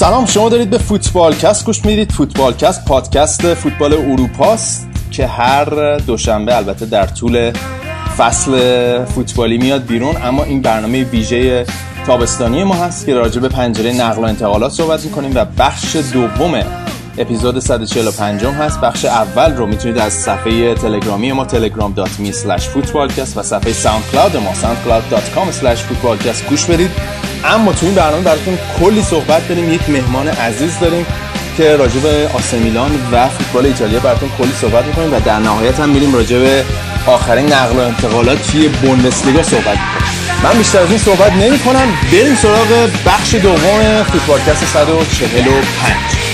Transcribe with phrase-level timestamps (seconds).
[0.00, 2.12] سلام شما دارید به فوتبالکست گوش می‌دید.
[2.12, 7.52] فوتبالکست پادکست فوتبال اروپاست که هر دوشنبه البته در طول
[8.18, 10.16] فصل فوتبالی میاد بیرون.
[10.22, 11.66] اما این برنامه ویژه
[12.06, 16.54] تابستانی ما هست که راجع به پنجره نقل و انتقالات صحبت می‌کنیم و بخش دوم
[17.18, 18.80] اپیزود 145 هست.
[18.80, 22.32] بخش اول رو می‌تونید از صفحه تلگرامی ما telegram.me
[22.74, 26.90] footballcast و صفحه ساوند کلاود ما soundcloud.com footballcast گوش بدید.
[27.44, 29.72] اما تو این برنامه براتون کلی صحبت داریم.
[29.72, 31.06] یک مهمان عزیز داریم
[31.56, 35.88] که راجع به آسمیلان و فوتبال ایتالیا براتون کلی صحبت می‌کنیم و در نهایت هم
[35.88, 36.64] میریم راجع به
[37.06, 40.10] آخرین نقل و انتقالات توی بوندسلیگا صحبت می‌کنیم.
[40.44, 46.29] من بیشتر از این صحبت نمی کنم بریم سراغ بخش دوم فوتبالکست 145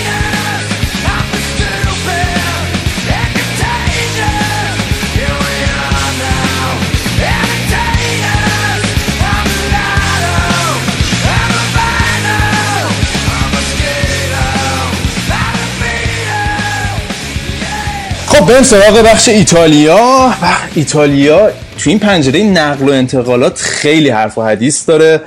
[18.46, 20.32] خب بریم سراغ بخش ایتالیا.
[20.74, 25.20] ایتالیا تو این پنجره نقل و انتقالات خیلی حرف و حدیث داره.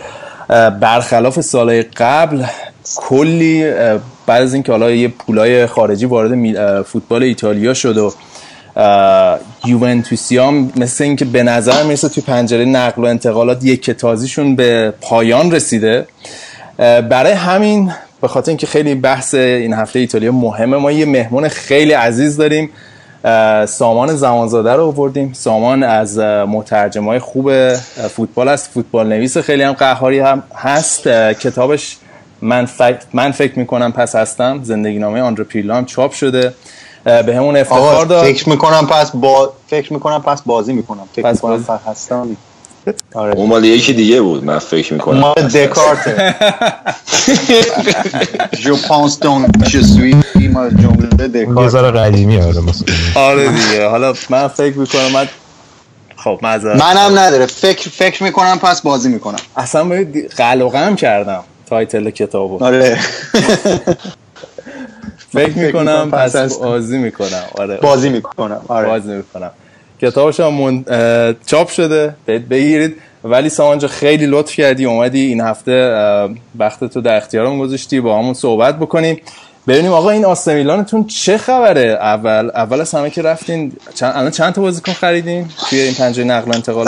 [0.81, 2.43] برخلاف سالهای قبل
[2.95, 3.71] کلی
[4.25, 8.13] بعد از اینکه حالا یه پولای خارجی وارد فوتبال ایتالیا شد و
[9.65, 15.51] یوونتوسیام مثل اینکه به نظر می‌رسه توی پنجره نقل و انتقالات یک کتازیشون به پایان
[15.51, 16.07] رسیده.
[16.77, 21.93] برای همین به خاطر اینکه خیلی بحث این هفته ایتالیا مهمه ما یه مهمون خیلی
[21.93, 22.69] عزیز داریم.
[23.67, 25.33] سامان زمانزاده رو آوردیم.
[25.33, 27.75] سامان از مترجم های خوب
[28.15, 28.69] فوتبال است.
[28.73, 31.07] فوتبال نویس خیلی هم قهاری هم هست.
[31.33, 31.97] کتابش
[32.41, 34.59] من فکر, من فکر می‌کنم پس هستم.
[34.63, 36.53] زندگی نامه آندرو پیرلو هم چاپ شده.
[37.03, 38.23] به همون افتخار داد.
[38.23, 41.03] فکر می‌کنم پس با فکر می‌کنم پس بازی می‌کنم.
[41.13, 42.37] فکر پس می‌کنم پس هستم.
[43.13, 43.35] آره.
[43.35, 45.19] اون مال یکی دیگه بود من فکر می‌کنم.
[45.19, 46.35] مال دکارت.
[48.59, 52.61] je pense donc suis مال جمله دکارت یه ذره قدیمی آره.
[53.15, 53.87] آره دیگه.
[53.87, 55.27] حالا من فکر می‌کنم من
[56.15, 57.45] خب معذرت منم نداره.
[57.45, 59.39] فکر فکر می‌کنم پس بازی می‌کنم.
[59.57, 62.63] اصلا باید قلقم کردم title کتابو.
[62.63, 62.99] آره.
[65.33, 67.43] فکر می‌کنم پس بازی می‌کنم.
[67.57, 67.77] آره.
[67.77, 68.61] بازی می‌کنم.
[68.67, 68.87] آره.
[68.87, 69.51] بازی می‌کنم.
[70.01, 70.85] کتابش هم من...
[71.45, 72.15] چاپ شده.
[72.27, 72.95] بگیرید.
[73.23, 74.85] ولی سامان جان خیلی لطف کردی.
[74.85, 75.93] اومدی این هفته
[76.59, 78.01] وقت تو در اختیارم گذاشتی.
[78.01, 79.21] با همون صحبت بکنیم.
[79.67, 84.53] ببینیم آقا این آسمیلانتون چه خبره؟ اول اول از همه که رفتین چند الان چند
[84.53, 86.85] تا بازیکن خریدین؟ توی این پنجره نقل و انتقال؟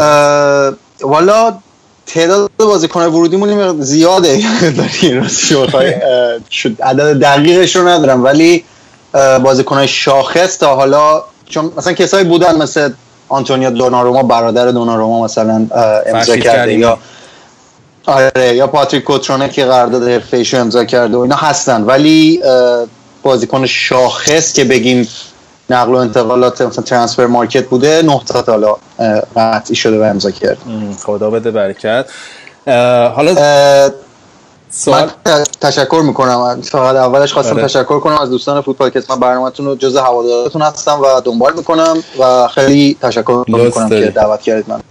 [1.01, 1.57] والا
[2.05, 4.39] تعداد بازیکن ورودیمون زیاده.
[6.49, 8.23] شد عدد دقیقش رو ندارم.
[8.23, 8.63] ولی
[9.43, 12.89] بازیکن شاخص تا حالا چون مثلا کسایی بودن مثل
[13.29, 15.67] آنتونیو دوناروما برادر دوناروما مثلا
[16.05, 16.97] امضا کرده یا
[18.05, 21.83] آره یا پاتریک کوترونه که قرارداد حرفه‌ایشو امضا کرده و اینا هستن.
[21.83, 22.41] ولی
[23.23, 25.07] بازیکن شاخص که بگیم
[25.69, 28.75] نقل و انتقالات مثلا ترانسفر مارکت بوده نه تا حالا
[29.35, 30.57] قطعی شده و امضا کرد
[31.03, 32.05] خدا بده برکت.
[33.15, 33.35] حالا
[34.71, 35.09] سوال...
[35.25, 36.61] من تشکر می‌کنم.
[36.61, 37.63] فقط اولش خواستم آره.
[37.63, 41.97] تشکر کنم از دوستان فوتبال که من برنامه‌تون رو جزء هوادارتون هستم و دنبال می‌کنم
[42.19, 44.81] و خیلی تشکر می‌کنم که دعوت کردید من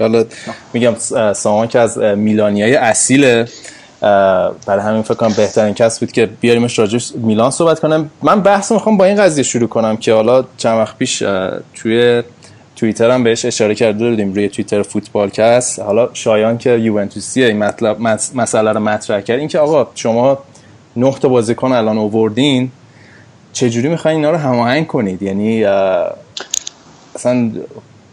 [0.00, 0.24] حالا
[0.72, 0.94] میگم
[1.32, 3.46] سامان که از میلانیای اصیل
[4.66, 8.10] برای همین فکر کنم بهترین کس بود که بیاریمش راجع میلان صحبت کنم.
[8.22, 11.18] من بحث می‌خوام با این قضیه شروع کنم که حالا چند وقت پیش
[11.74, 12.22] توی
[12.82, 17.58] توییتر هم بهش اشاره کرده بودیم روی توییتر فوتبال کست حالا شایان که یوونتوسی این
[17.58, 18.00] مطلب
[18.34, 20.38] مسئله رو مطرح کرد اینکه آقا شما
[20.96, 22.70] نه تا بازیکن الان آوردین
[23.52, 25.64] چجوری می‌خواین اینا رو هماهنگ کنید؟ یعنی
[27.14, 27.50] اصلا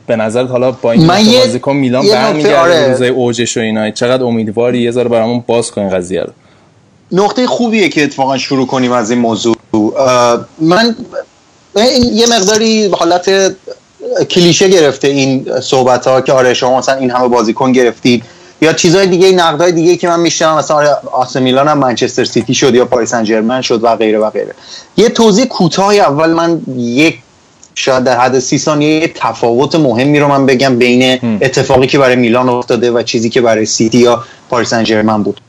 [0.07, 2.91] به نظرت حالا با این بازیکن میلان برمیگرده آره.
[2.91, 6.33] روزای اوجش و اینا چقدر امیدواری؟ یه ذره برامون باز کن قضیه رو.
[7.11, 9.55] نقطه خوبیه که اتفاقا شروع کنیم از این موضوع.
[10.61, 10.95] من
[12.13, 13.55] یه مقداری حالت
[14.29, 18.23] کلیشه گرفته این صحبت ها که آره شما مثلا این همه بازیکن گرفتید
[18.61, 22.53] یا چیزهای دیگه نقدای دیگه که من میشنم مثلا آره آس میلان هم منچستر سیتی
[22.53, 24.53] شد یا پاریس سن شد و غیره و غیره.
[24.97, 27.19] یه توضیح کوتاه اول من یک
[27.75, 32.15] شاید در حد سی ثانیه یه تفاوت مهمی رو من بگم بین اتفاقی که برای
[32.15, 35.41] میلان افتاده و چیزی که برای سیتی یا پاریس سن بود.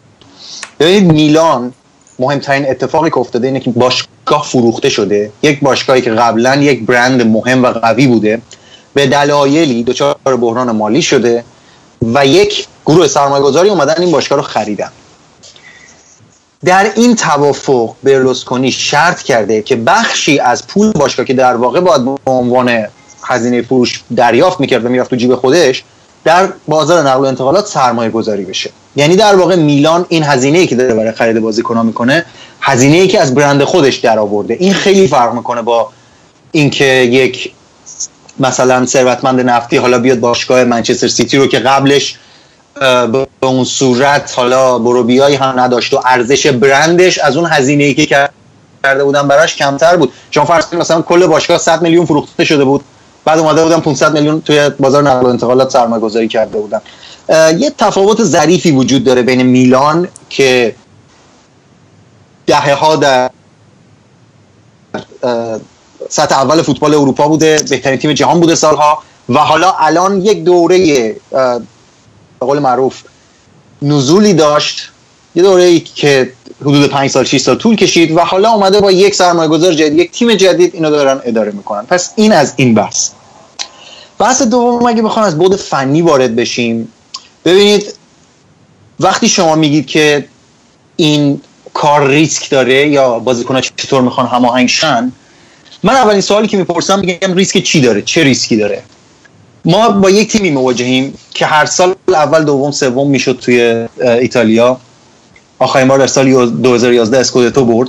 [0.80, 1.72] ببینید میلان
[2.20, 5.32] مهمترین اتفاقی که افتاده اینه که باشگاه فروخته شده.
[5.43, 8.43] یک باشگاهی که قبلا یک برند مهم و قوی بوده.
[8.94, 11.44] به دلایلی دچار بحران مالی شده
[12.02, 14.90] و یک گروه سرمایه‌گذاری اومدن این باشگاه رو خریدن.
[16.64, 22.05] در این توافق برلوسکونی شرط کرده که بخشی از پول باشگاه که در واقع باید
[22.05, 22.87] به عنوان
[23.22, 25.84] هزینه فروش دریافت می‌کرد و می‌رفت تو جیب خودش
[26.25, 28.70] در بازار نقل و انتقالات سرمایه گذاری بشه.
[28.96, 32.26] یعنی در واقع میلان این هزینه ای که داره برای خرید بازیکن‌ها می‌کنه
[32.61, 35.88] هزینه ای که از برند خودش در آورده این خیلی فرق می‌کنه با
[36.52, 37.52] اینکه یک
[38.40, 42.19] مثلا ثروتمند نفتی حالا بیاد باشگاه منچستر سیتی رو که قبلش
[43.12, 48.28] به اون صورت حالا بروبیایی هم نداشت و ارزش برندش از اون هزینه ای که
[48.84, 50.12] کرده بودن براش کمتر بود.
[50.31, 52.84] چون فرض کنید مثلا کل باشگاه 100 میلیون فروخته شده بود.
[53.25, 56.81] بعد اومده بودن 500 میلیون توی بازار نقل و انتقالات سرمایه گذاری کرده بودن
[57.58, 60.75] یه تفاوت ظریفی وجود داره بین میلان که
[62.46, 63.31] دهه ها در
[66.08, 70.78] سطح اول فوتبال اروپا بوده بهترین تیم جهان بوده سالها و حالا الان یک دوره
[71.31, 71.61] به
[72.40, 73.02] قول معروف
[73.82, 74.90] نزولی داشت.
[75.34, 78.92] یه دوره ای که حدود 5 سال 6 سال طول کشید و حالا اومده با
[78.92, 81.86] یک سرمایه گذار جدید یک تیم جدید اینو دارن اداره می‌کنن.
[81.86, 83.10] پس این از این بحث.
[84.18, 86.88] بحث دوم اگه بخوام از بود فنی وارد بشیم
[87.44, 87.94] ببینید
[89.00, 90.24] وقتی شما میگید که
[90.96, 91.40] این
[91.74, 95.12] کار ریسک داره یا بازیکن‌ها چطور می‌خوان هماهنگ شن
[95.82, 98.82] من اولین سوالی که می‌پرسم میگم ریسک چی داره؟ چه ریسکی داره؟
[99.64, 104.80] ما با یک تیمی مواجهیم که هر سال اول دوم سوم می‌شد توی ایتالیا.
[105.60, 107.88] آخرین بار در سال 2011 اسکودتو برد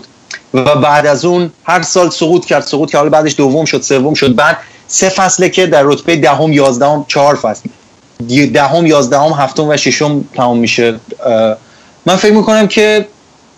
[0.53, 3.09] و بعد از اون هر سال سقوط کرد سقوط کرد.
[3.09, 4.35] بعدش دوم شد سوم شد.
[4.35, 4.57] بعد
[4.87, 7.69] سه فصله که در رتبه دهم یازدهم چهار فصل.
[8.53, 10.99] دهم یازدهم هفتم و ششم تمام میشه.
[12.05, 13.07] من فکر می‌کنم که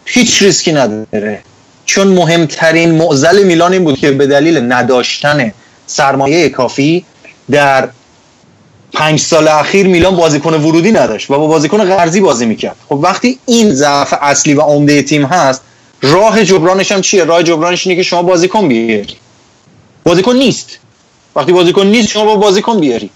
[0.06, 1.42] هیچ ریسکی نداره.
[1.86, 5.52] چون مهمترین معضل میلان این بود که به دلیل نداشتن
[5.88, 7.06] سرمایه کافی
[7.52, 7.90] در
[8.94, 11.32] پنج سال اخیر میلان بازیکن ورودی نداشت.
[11.32, 12.76] و با بازیکن قرضی بازی می‌کرد.
[12.90, 15.62] خب وقتی این ضعف اصلی و عمده تیم هست
[16.02, 19.18] راه جبرانش هم چیه؟ راه جبرانش اینه که شما بازیکن بیاری.
[20.04, 20.68] بازیکن نیست.
[21.36, 23.10] وقتی بازیکن نیست شما با بازیکن بیاری.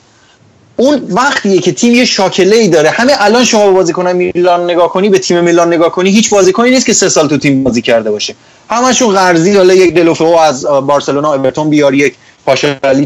[0.76, 2.90] اون وقتیه که تیم یه شاکله ای داره.
[2.90, 6.70] همه الان شما با بازیکن میلان نگاه کنی به تیم میلان نگاه کنی هیچ بازیکنی
[6.70, 8.36] نیست که سه سال تو تیم بازی کرده باشه.
[8.70, 12.16] همشون قرضی حالا یک دلوفو از بارسلونا اورتون بیار یک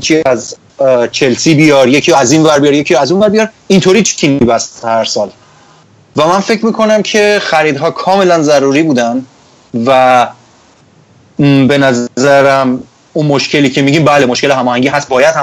[0.01, 0.55] چی از
[1.11, 3.49] چلسی بیار یکی از این ور بیار یکی از اون ور بیار.
[3.67, 5.29] اینطوری تیمی بست هر سال.
[6.15, 9.25] و من فکر می‌کنم که خریدها کاملا ضروری بودن
[9.85, 10.27] و
[11.39, 12.83] به نظرم
[13.13, 15.07] اون مشکلی که میگیم بله مشکل هماهنگی هست.
[15.07, 15.35] باید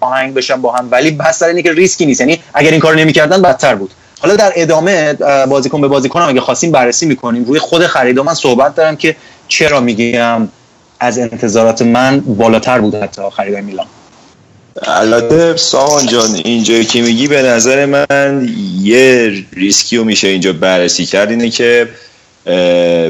[0.00, 2.20] هماهنگ بشن با هم ولی بحث سر اینه که ریسکی نیست.
[2.20, 3.90] یعنی اگر این کارو نمی‌کردن بدتر بود.
[4.20, 5.12] حالا در ادامه
[5.48, 7.44] بازیکن به بازیکن اگه خواستیم بررسی می‌کنیم.
[7.44, 9.16] روی خود خریدا من صحبت دارم که
[9.48, 10.48] چرا میگم
[11.00, 13.86] از انتظارات من بالاتر بود حتی خرید میلان.
[14.82, 18.48] البته سامان جان اینجایی که میگی به نظر من
[18.82, 21.88] یه ریسکی رو میشه اینجا بررسی کرد اینه که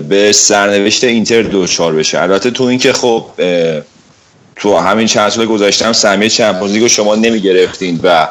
[0.09, 2.23] به سرنوشت اینتر دوچار بشه.
[2.23, 3.25] البته تو این که خب
[4.56, 8.29] تو همین چند سال گذاشتم سهمیه چمپیونز شما نمی‌گرفتین و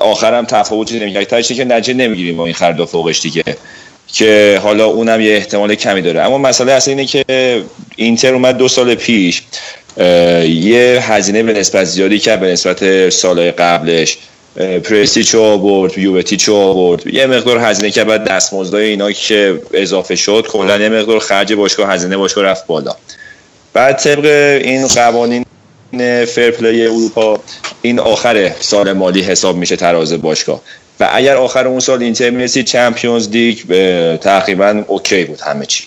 [0.00, 3.44] آخرم تفاوتی نمیگه تاشه که نجه نمی‌گیریم با این خرید فوقش دیگه
[4.06, 6.20] که حالا اونم یه احتمال کمی داره.
[6.20, 7.24] اما مسئله اصلا اینه که
[7.96, 9.42] اینتر اومد دو سال پیش.
[9.98, 14.18] یه هزینه به نسبت زیادی کرد به نسبت سالهای قبلش.
[14.84, 20.76] پرستیچو آورد یووتیچو آورد؟ یه مقدار هزینه که بعد دستمزدای اینا که اضافه شد کلا
[20.78, 22.96] یه مقدار خرج باشگاه هزینه باشگاه رفت بالا.
[23.72, 24.24] بعد طبق
[24.64, 25.44] این قوانین
[26.24, 27.40] Fair Play اروپا
[27.82, 30.60] این آخر سال مالی حساب میشه تراز باشگاه.
[31.00, 33.58] و اگر آخر اون سال اینتر می‌رسید Champions League
[34.16, 35.84] تقریبا OK بود همه چی.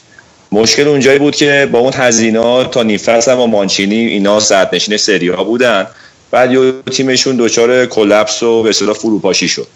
[0.52, 4.98] مشکل اونجایی بود که با اون هزینه تا نیم فصل و مانچینی اینا صدر نشین
[4.98, 5.88] سری آ بودن.
[6.32, 9.68] بعد یه تیمشون دچار collapse و به اصطلاح فروپاشی شد.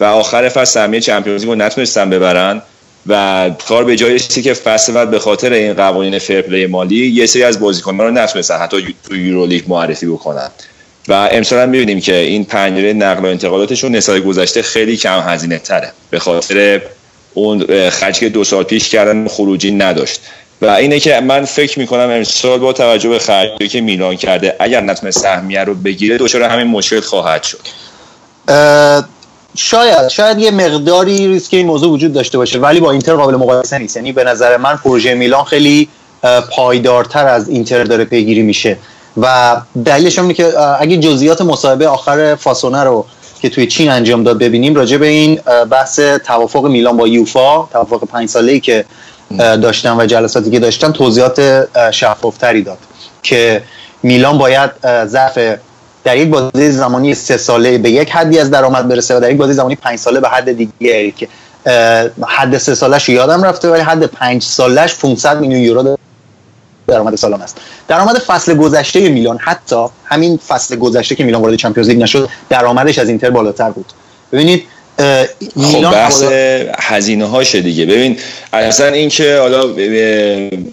[0.00, 2.62] و آخر فصل سهمیه Champions League رو نتونستن ببرن
[3.06, 7.26] و کار به جایی که فصل بعد به خاطر این قوانین Fair Play مالی یه
[7.26, 10.50] سری از بازیکنان رو نتونستن حتی تو Euro League معرفی بکنن.
[11.08, 15.58] و امسال هم می‌بینیم که این پنجره نقل و انتقالاتشون نسبت گذشته خیلی کم هزینه
[15.58, 15.92] تره.
[16.10, 16.80] به خاطر
[17.34, 20.20] اون خرجی که دو سال پیش کردن خروجی نداشت.
[20.62, 24.80] و اینه که من فکر می‌کنم امسال با توجه به خرجی که میلان کرده اگر
[24.80, 27.60] نتونه سهمیه رو بگیره دچار همین مشکل خواهد شد.
[29.56, 33.78] شاید شاید یه مقداری ریسک این موضوع وجود داشته باشه ولی با اینتر قابل مقایسه
[33.78, 33.96] نیست.
[33.96, 35.88] یعنی به نظر من پروژه میلان خیلی
[36.50, 38.76] پایدارتر از اینتر داره پیگیری میشه.
[39.16, 43.06] و دلیلش اینه که اگه جزئیات مصاحبه آخر فاسونه رو
[43.40, 48.04] که توی چین انجام داد ببینیم راجع به این بحث توافق میلان با یوفا توافق
[48.08, 48.84] پنج ساله ای که
[49.38, 52.78] داشتن و جلساتی که داشتن توضیحات شفافتری داد
[53.22, 53.62] که
[54.02, 54.70] میلان باید
[55.06, 55.38] ظرف
[56.04, 59.36] در یک بازی زمانی سه ساله به یک حدی از درآمد برسه و در یک
[59.36, 61.28] بازی زمانی پنج ساله به حد دیگه که
[62.26, 65.96] حد سه سالش یادم رفته ولی حد پنج سالش 500 میلیون یورو
[66.86, 67.56] درآمد سالانه است.
[67.88, 72.98] درآمد فصل گذشته میلان حتی همین فصل گذشته که میلان وارد چمپیونز لیگ نشد درآمدش
[72.98, 73.86] از اینتر بالاتر بود.
[74.32, 74.62] ببینید
[75.56, 76.22] خب بحث
[76.78, 77.86] هزینه هاشه دیگه.
[77.86, 78.18] ببین
[78.52, 79.66] اصلا اینکه حالا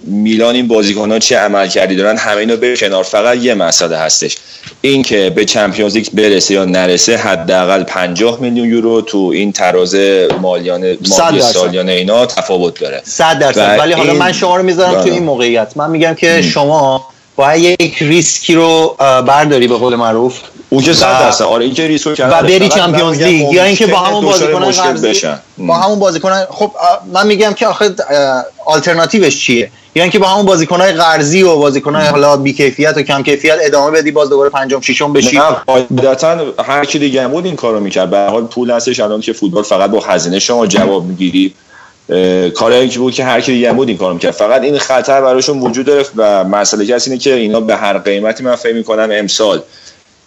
[0.04, 3.98] میلان این بازیکن ها چه عمل کردی دارن همه اینو به کنار فقط یه مسئله
[3.98, 4.38] هستش.
[4.82, 9.96] اینکه به چمپیونز لیگ برسه یا نرسه حداقل 50 میلیون یورو تو این تراز
[10.42, 13.02] مالیان مالی سالیانه اینا تفاوت داره.
[13.04, 13.80] 100 درصد.
[13.80, 15.14] ولی حالا من شما رو می‌ذارم تو بله.
[15.14, 15.78] این موقعیت.
[15.78, 20.40] من میگم که شما باید یک ریسکی رو برداری به قول معروف.
[20.86, 21.44] که 100 درصد.
[21.44, 25.40] آره این که ریسک و بری Champions League یا اینکه با همون بازیکن بشن.
[25.58, 26.72] با همون بازیکن خب
[27.14, 27.96] من میگم که آخه
[28.66, 33.24] آلترناتیوش چیه؟ یا اینکه با همون بازیکن‌های قرضی و بازیکن‌های حالا بی کیفیت و کم
[33.24, 35.38] کیفیت ادامه بدی باز دوباره پنجم ششم بشی.
[35.38, 38.10] نه قاعدتا هر کی دیگه بود این کارو می‌کرد.
[38.10, 39.00] به حال پول هستش.
[39.00, 41.54] الان که فوتبال فقط با هزینه شما جواب می‌گیری.
[42.56, 44.32] کاری که بود که هر کی دیگه بود این کارو می‌کرد.
[44.32, 48.56] فقط این خطر براشون وجود داره و مسئله اینه که اینا به هر قیمتی من
[48.56, 49.62] فکر می‌کنم امسال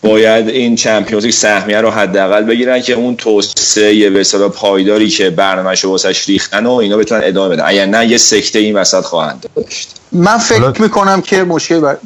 [0.03, 5.31] باید این چمپیونز لیگ سهمیه رو حداقل بگیرن که اون توسعه به اصطلاح پایداری که
[5.31, 7.63] برنامه‌شو واسش ریختن و اینا بتونن ادامه بدن.
[7.67, 9.89] اگر نه یه سکته این وسط خواهند داشت.
[10.13, 11.97] من فکر می‌کنم که مشکل بر...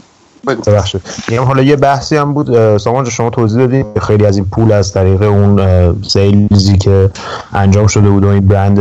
[0.47, 1.01] ببخشید.
[1.29, 4.93] میگم حالا یه بحثی هم بود سامان شما توضیح دادین خیلی از این پول از
[4.93, 5.61] طریق اون
[6.03, 7.11] sales ی که
[7.53, 8.79] انجام شده بود و این برند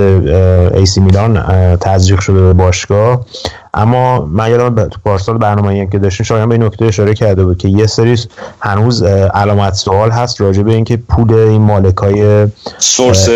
[0.76, 1.44] AC میلان
[1.78, 3.26] تزریق شده به باشگاه.
[3.74, 7.58] اما من یادم تو پارسال برنامه که داشتیم شاید به این نکته اشاره کرده بود
[7.58, 8.20] که یه سری
[8.60, 13.30] هنوز علامت سوال هست راجع به اینکه پول این مالکای source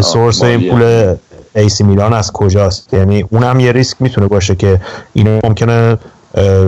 [0.00, 1.14] source این پول
[1.56, 4.80] AC میلان از کجاست؟ یعنی اونم یه ریسک می‌تونه باشه که
[5.12, 5.98] اینو ممکنه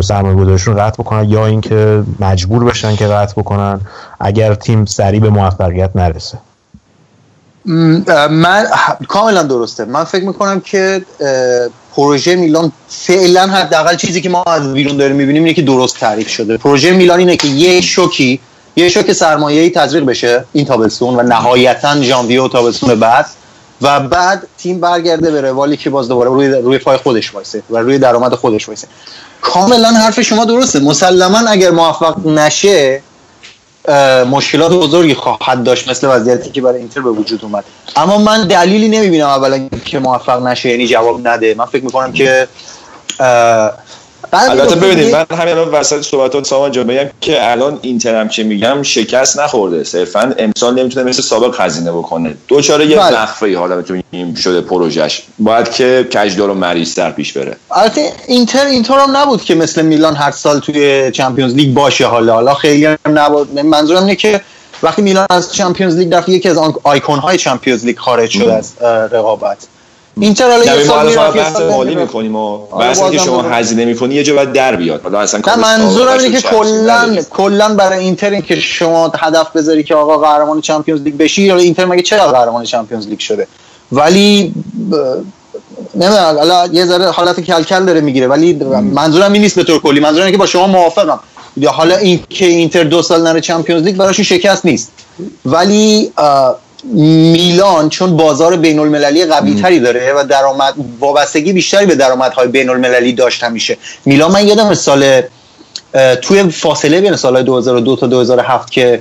[0.03, 3.81] سرمایه گذارشون قطع بکنن یا اینکه مجبور بشن که قطع بکنن
[4.21, 6.39] اگر تیم سریع به موفقیت نرسه.
[8.31, 8.67] من
[9.09, 9.85] کاملا درسته.
[9.85, 11.05] من فکر می‌کنم که
[11.97, 16.29] پروژه میلان فعلا حداقل چیزی که ما از بیرون داریم می‌بینیم اینه که درست تعریف
[16.29, 16.57] شده.
[16.57, 18.41] پروژه میلان اینه که یه شوکی
[18.77, 23.27] یه شوک سرمایه‌ای تزریق بشه این تابستون و نهایتا ژانویه و تابستون بعد
[23.83, 27.77] و بعد تیم برگرده به روالی که باز دوباره روی روی پای خودش وایسه و
[27.77, 28.89] روی درآمد خودش وایسه.
[29.41, 30.81] کاملا حرف شما درسته.
[30.81, 33.03] مسلما اگر موفق نشه
[34.31, 37.65] مشکلات بزرگی خواهد داشت مثل وضعیتی که برای اینتر به وجود اومد.
[37.97, 41.55] اما من دلیلی نمی‌بینم اولا که موفق نشه یعنی جواب نده.
[41.59, 42.49] من فکر می‌کنم که
[44.33, 48.45] البته ببینید من همین الان وسط صحبتات سامان جان بگم که الان اینتر هم که
[48.45, 49.85] میگم شکست نخورده.
[49.85, 52.35] صرفا امسال نمی‌تونه مثل سابق خزینه بکنه.
[52.49, 53.59] دوچاره یه وقفه بله.
[53.59, 57.57] حالا بتونیم شده پروژش باید که کجدار و مریض در پیش بره.
[57.71, 62.35] البته اینتر اینطور هم نبود که مثل میلان هر سال توی Champions League باشه حالا.
[62.35, 63.61] حالا خیلی هم نبود.
[63.61, 64.41] منظورم اینه که
[64.83, 68.73] وقتی میلان از Champions League رفت یکی از آیکون های Champions League خارج شد از
[69.13, 69.57] رقابت.
[70.21, 74.35] اینتر حالا یه سال می‌رفت مالی می‌کنیم و بحث که شما هزینه می‌کنی یه جا
[74.35, 75.03] باید در بیاد.
[75.03, 79.83] حالا اصلا نه منظورم اینه که کلا کلا برای اینتر این که شما هدف بذاری
[79.83, 83.49] که آقا قهرمان Champions League بشی یا اینتر مگه چرا قهرمان Champions League شده؟
[83.93, 84.55] ولی
[85.95, 88.53] نمی‌دونم حالا یه ذره حالت کلکل داره می‌گیره ولی
[88.93, 91.21] منظورم این نیست به طور کلی منظورم اینه که با شما موافقم.
[91.57, 94.93] یا حالا این که اینتر دو سال نره چمپیونز لیگ براشون شکست نیست.
[95.47, 96.13] ولی
[96.95, 102.69] میلان چون بازار بین المللی قوی تری داره و درآمد وابستگی بیشتری به درآمدهای بین
[102.69, 105.23] المللی داشت همیشه میلان من یادم سال
[106.23, 109.01] توی فاصله بین سال 2002 تا 2007 که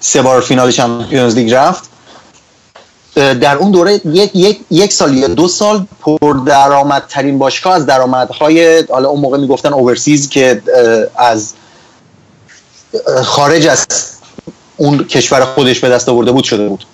[0.00, 1.90] سه بار فینال چمپیونز لیگ رفت
[3.14, 8.82] در اون دوره یک, یک, یک سال یا دو سال پر درآمدترین باشگاه از درآمدهای
[8.82, 10.62] حالا اون موقع می‌گفتن اوورسیز که
[11.16, 11.52] از
[13.24, 13.86] خارج از
[14.76, 16.84] اون کشور خودش به دست آورده بود شده بود.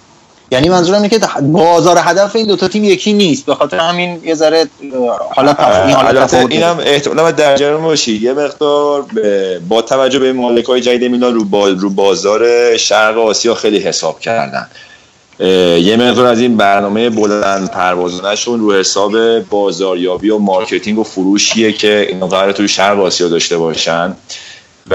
[0.50, 3.46] یعنی منظورم اینه که بازار هدف این دو تا تیم یکی نیست.
[3.46, 4.66] به خاطر همین یه ذره
[5.34, 5.54] حالا
[5.86, 8.16] این حالت اینم احتمالاً در جریان باشی.
[8.16, 9.04] یه مقدار
[9.68, 14.68] با توجه به مالکای جدید میلان رو رو بازار شرق آسیا خیلی حساب کردن.
[15.80, 22.06] یه مقدار از این برنامه بلند پروازانشون رو حساب بازاریابی و marketing و فروشیه که
[22.08, 24.16] اینا قرار توی شرق آسیا داشته باشن.
[24.90, 24.94] و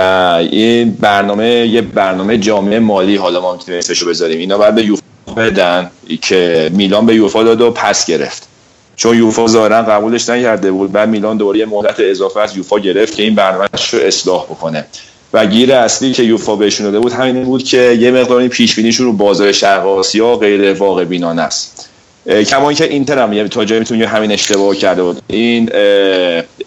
[0.51, 3.15] این برنامه یه برنامه جامع مالی.
[3.15, 4.39] حالا ما می‌تونیم اسمشو بذاریم.
[4.39, 5.01] اینا باید به یوفا
[5.38, 5.91] بدن
[6.22, 8.48] که میلان به یوفا داد و پس گرفت.
[8.96, 10.91] چون یوفا ظاهرا قبولش نکرده بود.
[10.91, 14.86] بعد میلان دوره مهلت اضافه از یوفا گرفت که این برنامه رو اصلاح بکنه.
[15.34, 19.06] و گیر اصلی که یوفا بهشون داده بود همین بود که یه مقداری پیش بینیشون
[19.06, 21.87] رو بازار شرق آسیا غیر واقع بینانه است.
[22.27, 25.22] کما که اینتر هم تا جایی همین اشتباه کرده بود.
[25.27, 25.69] این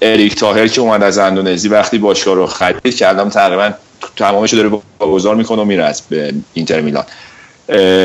[0.02, 3.70] اریک تاهر که اومد از اندونزی وقتی باشگاه رو خرید که الان تقریبا
[4.16, 7.04] تمامش داره بازار می‌کنه و میره از به اینتر میلان.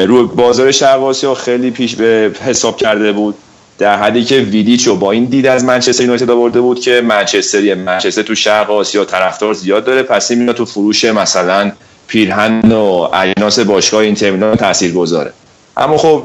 [0.07, 3.35] رو بازار شرق آسیا خیلی پیش به حساب کرده بود.
[3.77, 8.21] در حدی که ویدیچو با این دید از منچستر یونایتد آورده بود که منچستری منچستر
[8.21, 11.71] تو شرق آسیا طرفدار زیاد داره پس این میاد تو فروش مثلا
[12.07, 15.33] پیرهن و اجناس باشگاه اینتر میلان تاثیرگذاره.
[15.77, 16.23] اما خب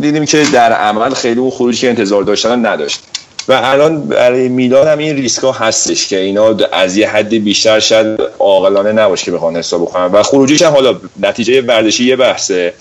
[0.00, 3.00] دیدیم که در عمل خیلی اون خروجی که انتظار داشتن نداشت.
[3.48, 7.80] و الان برای میلان هم این ریسک ها هستش که اینا از یه حدی بیشتر
[7.80, 10.04] شاید عاقلانه نباشه که بخوان حساب بکنن.
[10.04, 12.74] و خروجیش هم حالا نتیجه ورزشی یه بحثه.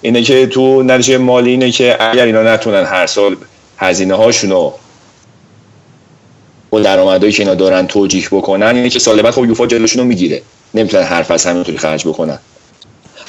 [0.00, 3.36] اینه که تو نتیجه مالی اینه که اگر اینا نتونن هر سال
[3.78, 4.72] هزینه هاشونو
[6.72, 10.08] و درآمدایی که اینا دارن توجیه بکنن اینه که سال بعد خب یوفا جلوشون رو
[10.08, 10.42] می‌گیره.
[10.74, 12.38] نمی‌تونن حرف از همینطوری خرج بکنن.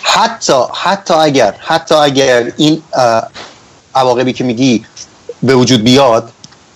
[0.02, 2.82] حتی حتی اگر حتی اگر این
[3.96, 4.86] عواقبی که میگی
[5.44, 6.30] به وجود بیاد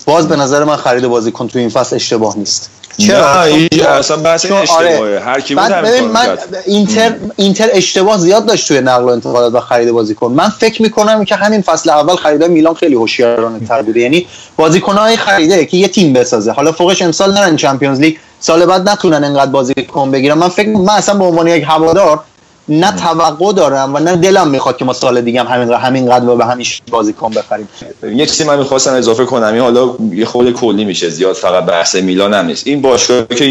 [0.05, 2.69] باز به نظر من خرید بازیکن تو این فصل اشتباه نیست.
[2.97, 3.41] چرا؟
[3.89, 5.19] اصلا بحث اشتباهه آره.
[5.19, 5.71] هر کی بود
[6.13, 10.81] من اینتر اینتر اشتباه زیاد داشت توی نقل و انتقالات و خرید بازیکن من فکر
[10.81, 13.99] می‌کنم که همین فصل اول خرید میلان خیلی هوشیارانه تر بوده.
[13.99, 14.27] یعنی
[14.57, 16.51] بازیکنای خریده که یه تیم بسازه.
[16.51, 20.37] حالا فوقش امسال نرن چمپیونز لیگ سال بعد نتونن انقدر بازیکن بگیرن.
[20.37, 22.19] من فکر من اصلا به عنوان یک هوادار
[22.69, 26.29] نه توقع دارم و نه دلم می‌خواد که ما سال دیگه هم همین همین قدر
[26.29, 27.69] و به همین بازیکن بخریم.
[28.15, 29.53] یه چیزی من می‌خواستم اضافه کنم.
[29.53, 32.67] این حالا یه خورده کلی میشه زیاد فقط بحث میلان هم نیست.
[32.67, 33.45] این باشگاه که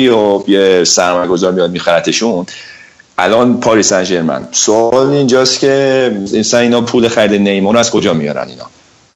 [0.48, 2.46] یه سرمایه‌گذار میاد میخرتشون
[3.18, 8.48] الان پاریس سن ژرمن سوال اینجاست که این اینا پول خرید نیمار از کجا میارن
[8.48, 8.64] اینا؟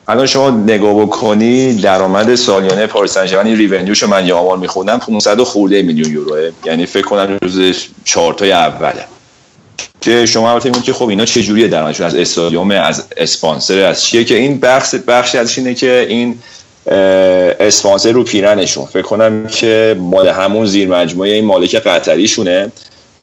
[0.08, 4.98] الان شما نگاه بکنی درآمد سالیانه پاریس سن ژرمن revenue شو من یه آمار میخوندم
[4.98, 6.50] 500 خورده میلیون یوروه.
[6.64, 7.74] یعنی فکر کنم روز
[8.04, 9.04] چهار تای اوله.
[10.00, 14.02] که شما البته میگید که خب اینا چه جوریه درآمدشون از استادیوم از اسپانسر از
[14.02, 16.38] چیه که این بخش بخشی ازش اینه که این
[17.60, 18.84] اسپانسر رو پیرنشون.
[18.84, 22.72] فکر کنم که مال همون زیر مجموعه این مالک قطریشونه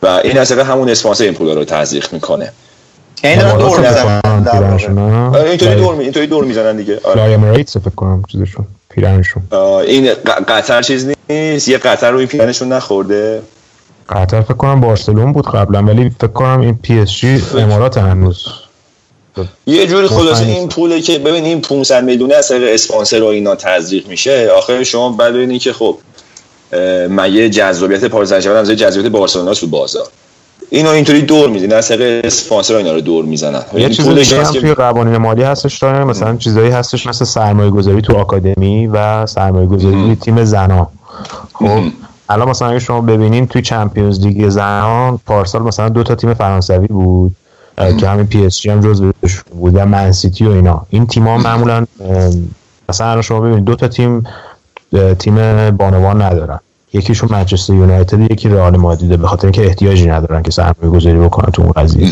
[0.03, 2.51] و این از همون اسپانسر این پول رو تزریق می‌کنه.
[3.23, 4.21] این دارن دور می‌زنن.
[5.35, 6.99] اینطوری دور اینطوری دور می‌زنن دیگه.
[7.03, 7.63] آره.
[7.63, 9.43] فکر کنم چیزشون پیرنشون.
[9.87, 10.09] این
[10.47, 11.67] قطر چیز نیست.
[11.67, 13.41] یه قطر رو این پیرنشون نخورده.
[14.09, 18.45] قطر فکر کنم بارسلون بود قبلا ولی فکر کنم این PSG امارات هنوز.
[19.67, 23.55] یه جوری خلاصه این پوله که ببین این 500 میلیون از طریق اسپانسر و اینا
[23.55, 25.97] تزریق میشه آخر شما بعد ببینید که خب
[27.09, 30.07] مگه جذابیت پاریس سن از جذابیت بارسلونا تو بازار.
[30.69, 33.61] اینو اینطوری دور میدین از طریق اسپانسر اینا رو دور می‌زنن.
[33.77, 38.01] یه چیز دیگه هم توی قوانین مالی هستش داره مثلا چیزایی هستش مثل سرمایه گذاری
[38.01, 40.89] تو آکادمی و سرمایه گذاری تیم زنا.
[41.53, 41.81] خب
[42.29, 46.87] الان مثلا اگه شما ببینین توی Champions League زنان پارسال مثلا دو تا تیم فرانسوی
[46.87, 47.35] بود
[47.97, 49.11] که همین پی اس جی هم جزو
[49.51, 50.85] بود و من سیتی و اینا.
[50.89, 51.85] این تیم ها معمولا
[52.89, 54.23] مثلا الان شما ببینید دو تا تیم
[55.19, 56.59] تیم بانوان ندارن.
[56.93, 61.51] یکیشون منچستر یونایتد یکی رئال مادریده به خاطر اینکه احتیاجی ندارن که سرمایه گذاری بکنن
[61.51, 62.09] تو اون قضیه.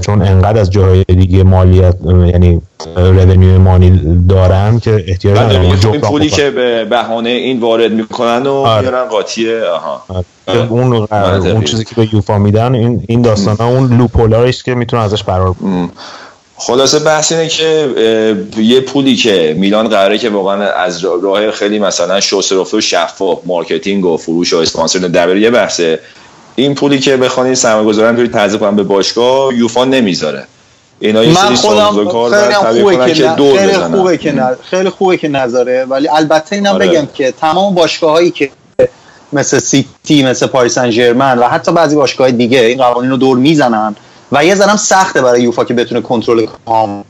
[0.00, 2.62] چون انقدر از جاهای دیگه مالیت یعنی
[2.96, 5.62] رونیو مالی دارن که احتیاج ندارن.
[5.62, 8.80] این پولی که به بهانه این وارد می‌کنن و آره.
[8.80, 10.02] میارن قاطیه آها.
[10.46, 10.72] آره.
[10.72, 15.02] اون اون چیزی که به یوفا میدن این این داستان اون لوپولاری است که می‌تونه
[15.02, 15.54] ازش فرار
[16.56, 17.88] خلاصه بحث اینه که
[18.56, 24.04] یه پولی که میلان قراره که واقعا از راه خیلی مثلا شوسرافه و شفاف مارکتینگ
[24.04, 25.98] و فروش و اسپانسر در یه بحثه.
[26.58, 30.46] این پولی که بخوان سرمایه‌گذاران توی تزریق کنن به باشگاه یوفا نمی‌ذاره.
[31.00, 35.84] اینا یه من خودم خیلی خوبه که, که خیلی خوبه که خیلی خوبه که نذاره
[35.84, 36.86] ولی البته اینم آره.
[36.86, 38.50] بگم که تمام باشگاه هایی که
[39.32, 43.38] مثل سیتی مثل پاریس سن ژرمن و حتی بعضی باشگاه دیگه این قوانین رو دور
[43.38, 43.96] می‌زنن
[44.32, 47.02] و یه ذرم سخته برای یوفا که بتونه کنترل کامل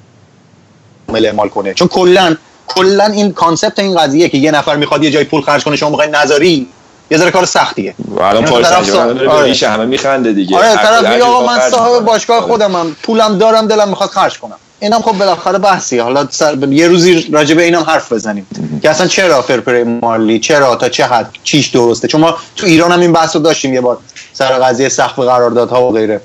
[1.27, 1.75] اعمال کنه.
[1.75, 5.65] چون کلا کلا این concept این قضیه که یه نفر می‌خواد یه جای پول خرج
[5.65, 6.67] کنه شما می‌خواین نذاری
[7.11, 9.55] یه ذره کار سختیه الان پاریس آره.
[9.69, 10.57] همه میخنده دیگه.
[10.57, 14.57] آره طرف میگه آقا من صاحب باشگاه خودمم پولم دارم دلم می‌خواد خرج کنم.
[14.81, 15.99] اینم خب بالاخره بحثی.
[15.99, 16.69] حالا سر...
[16.71, 18.47] یه روزی راجع به اینم حرف بزنیم.
[18.83, 22.93] که اصلا چرا فرپری مالی؟ چرا؟ تا چه حد؟ چیش درسته؟ چون ما تو ایران
[22.93, 23.99] هم این بحث رو داشتیم یه بار.
[24.33, 26.21] سر قضیه سقف قراردادها و غیره.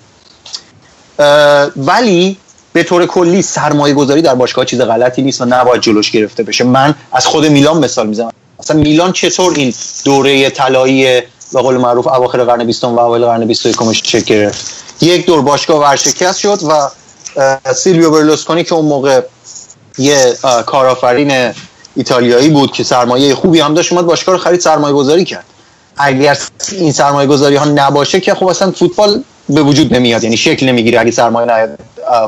[1.76, 2.38] ولی
[2.74, 6.63] به طور کلی سرمایه گذاری در باشگاه چیز غلطی نیست و نباید جلوش گرفته بشه.
[6.63, 8.32] من از خود میلان مثال می‌زنم.
[8.63, 9.73] مثلا میلان چطور این
[10.06, 11.21] دوره طلایی
[11.54, 15.82] به قول معروف اواخر قرن 20 و اوایل قرن 21 شکل گرفت؟ یک دور باشگاه
[15.82, 16.89] ورشکست شد و
[17.73, 19.21] سیلویو برلوسکونی که اون موقع
[19.97, 20.34] یه
[20.65, 21.54] کارآفرین
[21.95, 25.45] ایتالیایی بود که سرمایه خوبی هم داشت اومد باشگاه رو خرید سرمایه گذاری کرد.
[25.97, 26.38] اگر
[26.71, 30.99] این سرمایه گذاری ها نباشه که خب اصلا فوتبال به وجود نمیاد یعنی شکل نمی‌گیره
[30.99, 31.69] اگه سرمایه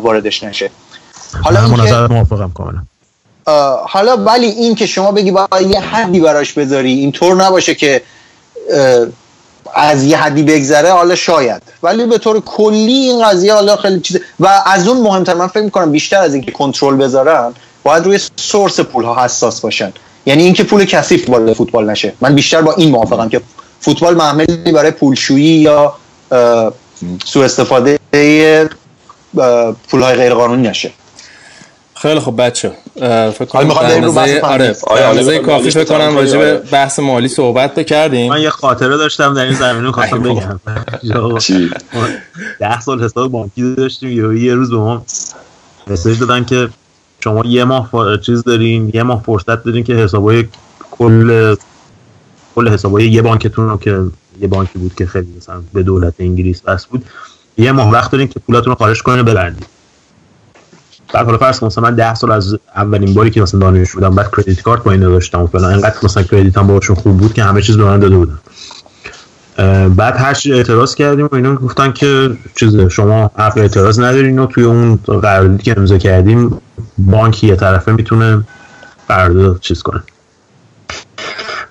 [0.01, 0.69] واردش نشه.
[1.43, 2.83] حالا من موافقم کاملا.
[3.87, 8.01] حالا ولی این که شما بگی باید یه حدی براش بذاری اینطور نباشه که
[9.73, 11.61] از یه حدی بگذره حالا شاید.
[11.83, 15.63] ولی به طور کلی این قضیه حالا خیلی چیز و از اون مهمتر من فکر
[15.63, 17.53] می‌کنم بیشتر از اینکه کنترل بذارن
[17.83, 19.93] باید روی سورس پول ها حساس باشن.
[20.25, 22.13] یعنی اینکه پول کثیف وارد فوتبال نشه.
[22.21, 23.41] من بیشتر با این موافقم که
[23.79, 25.95] فوتبال محملی برای پولشویی یا
[27.25, 27.99] سوء استفاده
[29.89, 30.91] پولهای غیر قانونی نشه.
[31.95, 32.71] خیلی خب بچه
[33.31, 33.71] فکر کنم
[34.83, 39.33] آره آره کافی فکر کنم راجع به بحث مالی صحبت بکردیم من یه خاطره داشتم
[39.33, 40.59] در این زمینه خواستم بگم.
[42.59, 45.05] ده سال حساب بانکی داشتیم یه روز به ما
[45.87, 46.69] مسیج دادن که
[47.19, 47.89] شما یه ماه
[48.25, 50.45] چیز دارین یه ماه فرصت دارین که حسابای
[50.91, 51.55] کل
[52.55, 53.99] کل حسابای یه بانکتون رو که
[54.41, 57.05] یه بانکی بود که خیلی مثلا به دولت انگلیس بس بود
[57.57, 59.74] یه ماه وقت دارین که پولاتون رو خارج کنین ببرید
[61.15, 64.31] بعد حالا فرض مثلا من 10 سال از اولین باری که مثلا دانشجو بودم بعد
[64.37, 67.61] کردیت کارت با اینا داشتم و فلان انقدر مثلا کردیتم باهاشون خوب بود که همه
[67.61, 68.39] چیز به من داده بودن.
[69.89, 74.45] بعد هر چی اعتراض کردیم و اینا گفتن که چیز شما حق اعتراض ندارین و
[74.45, 76.61] توی اون قراردادی که امضا کردیم
[76.97, 78.43] بانک یه طرفه می‌تونه
[79.07, 80.03] قرارداد چیز کنه.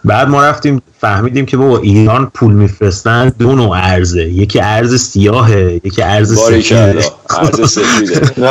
[0.05, 4.23] بعد ما رفتیم فهمیدیم که بابا ایران پول میفرستن دو نوع ارزه.
[4.23, 7.05] یکی ارز سیاهه یکی ارز سفیده.
[7.31, 8.31] ارز سفیده.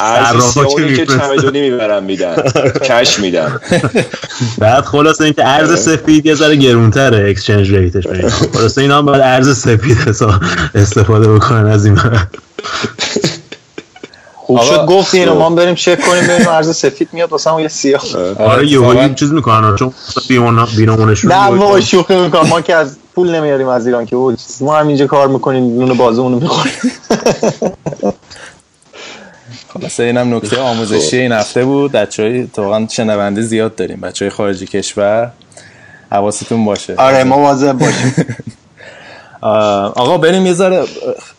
[0.00, 2.36] ارز سیاهی که چمدونی می‌برن میدن.
[2.84, 3.60] کش میدن.
[4.58, 8.06] بعد خلاصه اینکه ارز سفید یه ذره گرونتره اکسچنج ریتش
[8.52, 9.98] خلاصه اینا هم باید ارز سفید
[10.74, 11.98] استفاده بکنن از این
[14.46, 18.02] خوب شد گفتی اینو ما بریم چک کنیم ببینیم ارز سفید میاد واسه یه سیاه.
[18.38, 18.66] آره.
[18.66, 19.92] یه این چیز می‌کنن چون
[20.76, 22.48] بیرونشون نه ما شوخی می‌کنم.
[22.48, 24.16] ما که از پول نمیاریم از ایران که
[24.60, 26.74] ما هم اینجا کار می‌کنیم نون بازمون می‌خوریم.
[29.68, 31.92] خلاصه اینم نکته آموزشی این هفته بود.
[31.92, 34.00] بچهای واقعا شنونده زیاد داریم.
[34.00, 35.32] بچهای خارجی کشور
[36.12, 36.94] حواستون باشه.
[36.96, 38.14] آره مواظب باشیم.
[39.44, 40.84] آقا بریم یه ذره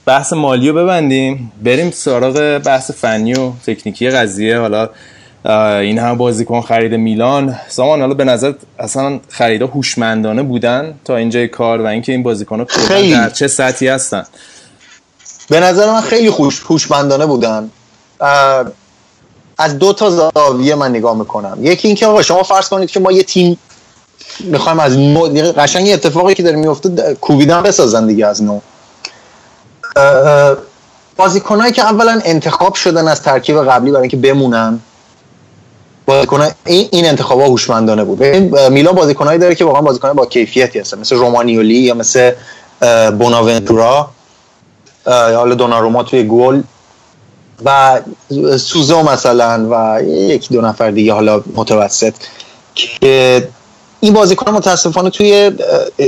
[0.06, 1.52] بحث مالی رو ببندیم.
[1.64, 4.60] بریم سراغ بحث فنی و تکنیکی قضیه.
[4.60, 4.90] حالا
[5.80, 7.56] این هم بازیکن خرید میلان.
[7.68, 12.60] سامان حالا به نظر اصلا خریدا هوشمندانه بودن تا اینجای کار و اینکه این بازیکن
[12.60, 14.26] ها در چه سطحی هستن؟
[15.50, 17.70] به نظر من خیلی خوش هوشمندانه بودن.
[19.58, 21.58] از دو تا زاویه من نگاه می‌کنم.
[21.62, 23.58] یکی اینکه آقا شما فرض کنید که ما یه تیم
[24.40, 25.22] می‌خوایم از نو
[25.58, 28.60] قشنگ اتفاقی که داره میفته کوبیدن بسازن دیگه از نو.
[31.16, 34.80] بازیکنایی که اولا انتخاب شدن از ترکیب قبلی برای اینکه بمونن.
[36.06, 38.24] بازیکن این این انتخابا هوشمندانه بود.
[38.72, 41.00] میلان بازیکنایی داره که واقعا بازیکن با کیفیتی هستن.
[41.00, 42.32] مثل رومانیولی یا مثل
[43.20, 44.10] بوناونتورا
[45.08, 46.62] یا حالا دوناروما توی گل.
[47.66, 48.02] و
[48.58, 52.14] سوزو مثلا و یکی دو نفر دیگه حالا متوسط
[52.76, 53.48] که
[54.06, 55.52] این بازیکن متاسفانه توی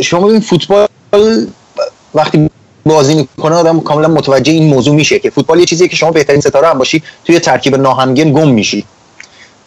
[0.04, 0.88] شما ببین فوتبال
[2.16, 2.50] وقتی
[2.86, 6.42] بازی می‌کنه آدم کاملا متوجه این موضوع میشه که فوتبال یه چیزیه که شما بهترین
[6.42, 8.86] ستاره هم باشی توی ترکیب ناهمگن گم میشی.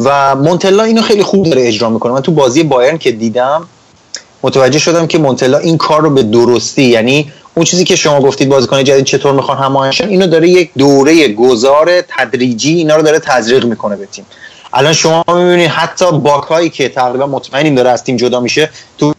[0.00, 2.12] و مونتلا اینو خیلی خوب داره اجرا می‌کنه.
[2.12, 3.68] من تو بازی بایرن که دیدم
[4.42, 8.48] متوجه شدم که مونتلا این کار رو به درستی یعنی اون چیزی که شما گفتید
[8.48, 13.64] بازیکن جدید چطور می‌خوان هماهنگشن اینو داره یک دوره گذار تدریجی اینا رو داره تزریق
[13.64, 14.26] می‌کنه به تیم.
[14.72, 19.14] الان شما می‌بینید حتی باکایی که تقریبا مطمئنیم داره از تیم جدا میشه تو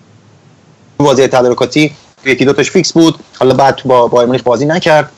[0.97, 1.91] بازی تدارکاتی
[2.25, 3.15] یکی دو فیکس بود.
[3.39, 5.11] حالا بعد با بایر بازی نکرد.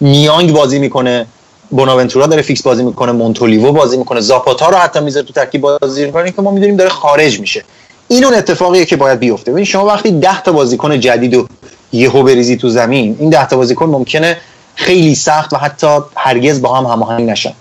[0.00, 1.26] نیانگ بازی می‌کنه
[1.70, 4.20] بوناونتورا داره فیکس بازی می‌کنه مونتولیو بازی می‌کنه.
[4.20, 7.64] زاپاتا رو حتی می‌ذاره تو ترکیب بازی می‌کنه که ما می‌دونیم داره خارج میشه.
[8.08, 9.52] این اون اتفاقیه که باید بیفته.
[9.52, 11.46] ببین شما وقتی 10 تا بازیکن جدید و
[11.92, 14.36] یهو بریزی تو زمین این 10 تا بازیکن ممکنه
[14.74, 17.52] خیلی سخت و حتی هرگز با هم هماهنگ نشن.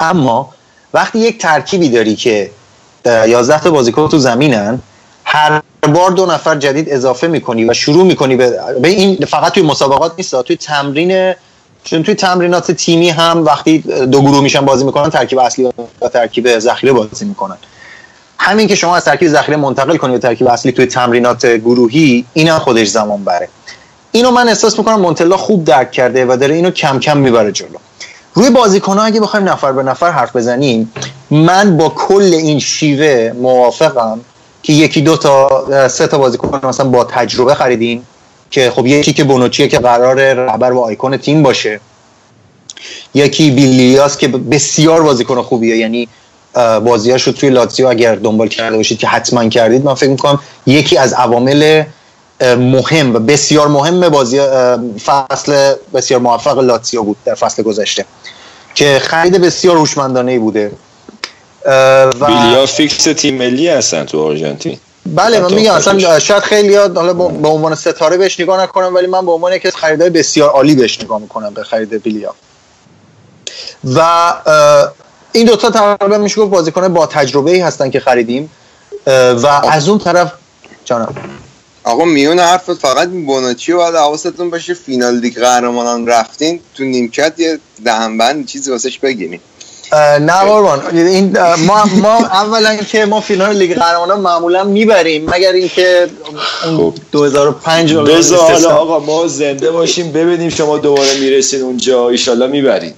[0.00, 0.50] اما
[0.94, 2.50] وقتی یک ترکیبی داری که
[3.04, 4.82] 11 تا بازیکن تو زمینن
[5.24, 5.62] هر
[5.94, 10.12] بار دو نفر جدید اضافه می‌کنی و شروع می‌کنی به, به این فقط توی مسابقات
[10.18, 11.34] نیست توی تمرین
[11.84, 15.70] چون توی تمرینات تیمی هم وقتی دو گروه میشن بازی می‌کنن ترکیب اصلی
[16.00, 17.56] و ترکیب ذخیره بازی می‌کنن.
[18.38, 22.58] همین که شما از ترکیب ذخیره منتقل کنی به ترکیب اصلی توی تمرینات گروهی اینا
[22.58, 23.48] خودش زمان بره.
[24.12, 27.78] اینو من احساس می‌کنم مونتلا خوب درک کرده و داره اینو کم کم می‌بره جلو.
[28.38, 30.92] روی بازیکن‌ها اگه بخوایم نفر به نفر حرف بزنیم
[31.30, 34.20] من با کل این شیوه موافقم
[34.62, 38.02] که یکی دو تا سه تا بازیکن مثلا با تجربه خریدین
[38.50, 41.80] که خب یکی که بونوچیه که قرار رهبر و آیکون تیم باشه.
[43.14, 46.08] یکی بیلیاس که بسیار بازیکن خوبیه یعنی
[46.84, 50.96] بازیاش رو توی لاتزیو اگر دنبال کرده باشید که حتما کردید من فکر می‌کنم یکی
[50.98, 51.82] از عوامل
[52.40, 54.40] مهم و بسیار مهم بازی
[55.04, 58.04] فصل بسیار موفق لاتزیو بود در فصل گذشته
[58.74, 60.72] که خرید بسیار هوشمندانه ای بوده.
[61.66, 64.78] و بیلیا فیکس تیم ملی هستن تو آرژانتین.
[65.06, 69.26] بله من میگم اصلا شاید خیلی حالا به عنوان ستاره بهش نگاه نکنم ولی من
[69.26, 72.34] به عنوان یکی از خریدای بسیار عالی بهش نگاه می‌کنم به خرید بیلیا
[73.84, 74.32] و
[75.32, 78.50] این دوتا تقریبا میشه گفت بازیکن با تجربه ای هستن که خریدیم.
[79.06, 80.32] و از اون طرف
[80.84, 81.14] جانم.
[81.88, 87.58] آقا میون حرفت فقط بونوچی باید حواستون باشه فینال لیگ قهرمانان رفتین تو نیمکت یه
[87.84, 89.40] دهنبند چیزی واسش بگیریم
[90.20, 90.96] نه قربان.
[90.96, 96.08] این ما ما اولا که ما فینال لیگ قهرمانان معمولا می‌بریم مگر اینکه
[96.76, 96.94] خب.
[97.12, 102.92] 2005 بذار حالا آقا ما زنده باشیم ببینیم شما دوباره می‌رسین اونجا ایشالله می‌برین.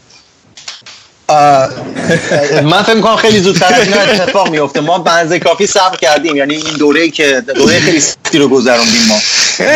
[2.62, 6.54] من فکر می‌کنم خیلی زودتر از این اتفاق میفته ما بنزه کافی صبر کردیم یعنی
[6.54, 9.18] این دوره که دوره خیلی سختی رو گذروندیم ما.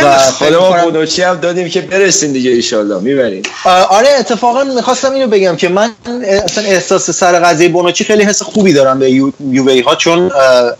[0.04, 3.00] و خدا ما بونوچی هم دادیم که برسین دیگه ایشالله.
[3.00, 3.42] می‌برین
[3.88, 5.90] آره اتفاقا می‌خواستم اینو بگم که من
[6.44, 10.30] اصلا احساس سر قضیه بونوچی خیلی حس خوبی دارم به یو یووی ها چون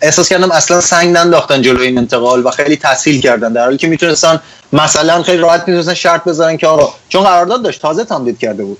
[0.02, 3.86] احساس کردم اصلا سنگ ننداختن جلوی این انتقال و خیلی تسهیل کردن در حالی که
[3.86, 4.40] می‌تونستن
[4.72, 8.78] مثلا خیلی راحت می‌تونستن شرط بذارن که آقا چون قرارداد داشت تازه تمدید کرده بود.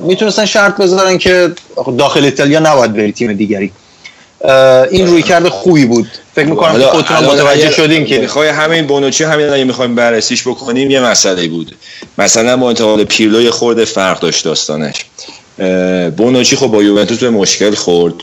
[0.00, 1.52] می‌تونستن شرط بذارن که
[1.98, 3.72] داخل ایتالیا نباید بری تیم دیگری.
[4.90, 6.08] این روی کرده خوبی بود.
[6.34, 10.90] فکر می‌کنم که خودتون متوجه شدین که می‌خوای همین بونوچی همین اگه می‌خوایم بررسیش بکنیم
[10.90, 11.76] یه مسئله بود.
[12.18, 14.94] مثلا با انتقال پیرلو خورده فرق داشت داستانش.
[16.16, 18.14] بونوچی خب با یوونتوس به مشکل خورد.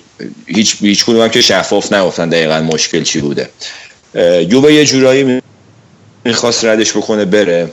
[0.47, 3.49] هیچ هیچ کدوم هم که شفاف نگفتن دقیقا مشکل چی بوده.
[4.49, 5.41] یووه یه جورایی
[6.25, 7.69] می‌خواست ردش بکنه بره.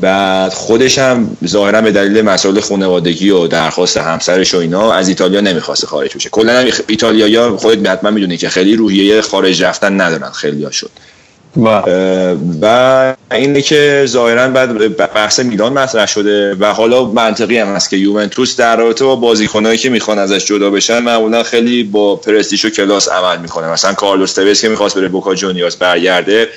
[0.00, 5.40] بعد خودش هم ظاهرا به دلیل مسائل خانوادگی و درخواست همسرش و اینا از ایتالیا
[5.40, 6.28] نمی‌خواسته خارج بشه.
[6.28, 10.90] کلا هم ایتالیایی‌ها خودت حتما می‌دونی که خیلی روحیه خارج رفتن ندارن خیلی شد.
[12.62, 17.96] و اینه که ظاهرا بعد بحث میلان مطرح شده و حالا منطقی هم هست که
[17.96, 22.70] یوونتوس در رابطه با بازیکنایی که می‌خوان ازش جدا بشن معمولا خیلی با پرستیژ و
[22.70, 23.68] کلاس عمل می‌کنه.
[23.68, 26.48] مثلا کارلوس تویس که می‌خواست بره بوکا جونیورز برگرده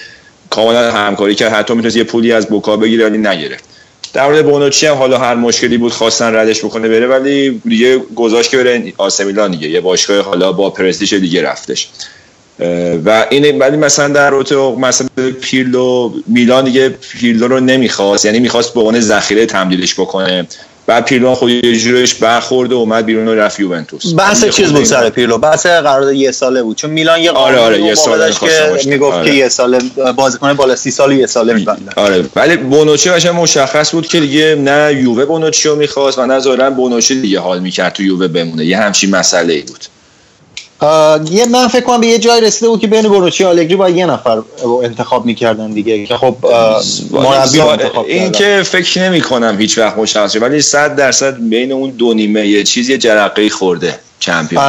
[0.50, 1.54] کاملا همکاری کرد.
[1.54, 3.64] حتی می‌تونست یه پولی از بوکا بگیره ولی نگرفت.
[4.14, 8.52] در مورد بونوچی هم حالا هر مشکلی بود خواستن ردش بکنه بره ولی دیگه گذاشت
[8.52, 9.70] که بره آسمیلان دیگه.
[9.70, 11.90] یه باشگاه حالا با پرستیژ دیگه رفتش.
[13.06, 15.08] و این ولی مثلا در رابطه مثلا
[15.42, 18.26] پیرلو میلان دیگه پیرلو رو نمی‌خواست.
[18.26, 20.48] یعنی می‌خواست به عنوان ذخیره تمدیدش بکنه.
[20.88, 24.14] بعد پیرلو خود یه جورش برخورد و اومد بیرون و رفت یوونتوس.
[24.18, 26.78] بحث چیز بود سر پیرلو؟ بحث قرارداد یه ساله بود.
[26.78, 29.32] چون میلان یه آره آره یه ساله که می‌گفت آره.
[29.32, 29.80] که یه ساله
[30.16, 32.26] بازیکن بالا سی سال یه ساله میبنده آره.
[32.36, 36.70] ولی بونوچی باشه مشخص بود که دیگه نه یووه بونوچی رو می‌خواست و نه ظاهرا
[36.70, 38.66] بونوچی دیگه حال می‌کرد تو یووه بمونه.
[38.66, 39.86] یه همچین مسئله ای بود.
[41.32, 43.90] یه من فکر کنم به یه جای رسیده بود که بین بونوچی و آلگری با
[43.90, 44.42] یه نفر
[44.84, 46.36] انتخاب می‌کردن دیگه که خب
[47.12, 47.62] مربی
[48.08, 52.48] این که فکر نمی کنم هیچ وقت مشخص ولی 100 درصد بین اون دو نیمه
[52.48, 54.64] یه چیزی جرقه خورده چمپیون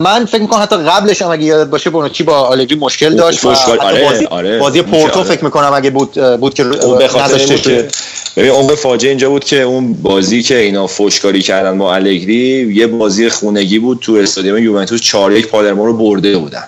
[0.00, 4.04] من فکر می‌کنم حتی قبلش هم اگه یادت باشه بونوچی با آلگری مشکل داشت آره،
[4.04, 7.88] بازی, آره، بازی پورتو فکر می‌کنم اگه بود بود که نداشته
[8.36, 12.86] ببین اون فاجعه اینجا بود که اون بازی که اینا فوشکاری کردن با الگری یه
[12.86, 16.64] بازی خونگی بود تو استادیوم یوونتوس 4 1 پالرمو رو برده بودن.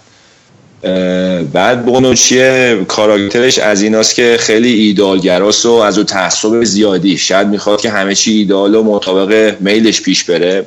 [1.52, 2.40] بعد بونوچی
[2.84, 7.18] کاراکترش از ایناست که خیلی ایدالگراست و از او تعصب زیادی.
[7.18, 10.66] شاید می‌خواد که همه چی ایدال و مطابق میلش پیش بره.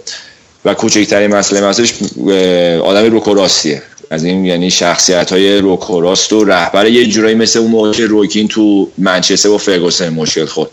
[0.66, 1.94] و کوچکترین مسئله مسئلهش
[2.82, 8.06] آدم روکوراستیه از این یعنی شخصیت های روکوراست و رهبر یه جورایی مثل اون موقع
[8.06, 10.70] روکین تو منچستر و فرگوسن مشکل خود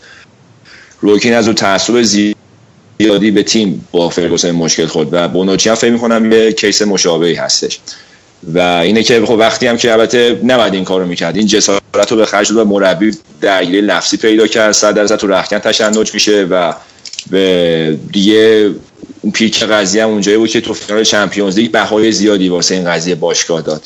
[1.01, 5.91] روکین از اون تعصب زیادی به تیم با فرگوسن مشکل خود و بونوچی هم فکر
[5.91, 7.79] می‌کنم یه کیس مشابهی هستش.
[8.53, 11.37] و اینه که خب وقتی هم که البته نباید این کارو می‌کرد.
[11.37, 14.71] این جسارت رو به خرج و مربی درگیری لفظی پیدا کرد.
[14.71, 16.73] صد درصد تو رخکن تشنج میشه و
[17.31, 18.71] به دیگه
[19.23, 23.15] اون پیک قضیه اونجایی بود که تو فینال چمپیونز لیگ بهای زیادی واسه این قضیه
[23.15, 23.81] باشگاه داد.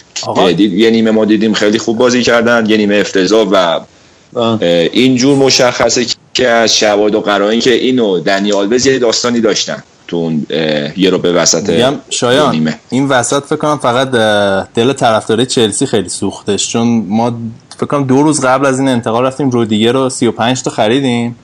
[0.59, 3.79] یه نیمه ما دیدیم خیلی خوب بازی کردن یه نیمه افتضاح و
[4.91, 10.17] اینجور مشخصه که از شواهد و قرائن که اینو دنی آلوز یه داستانی داشتن تو
[10.17, 10.45] اون
[10.97, 12.79] یه رو به وسط شایان نیمه.
[12.89, 14.11] این وسط فکر کنم فقط
[14.73, 17.37] دل طرفدار چلسی خیلی سوختش چون ما
[17.77, 21.35] فکر کنم دو روز قبل از این انتقال رفتیم رودیگر رو 35 تا خریدیم.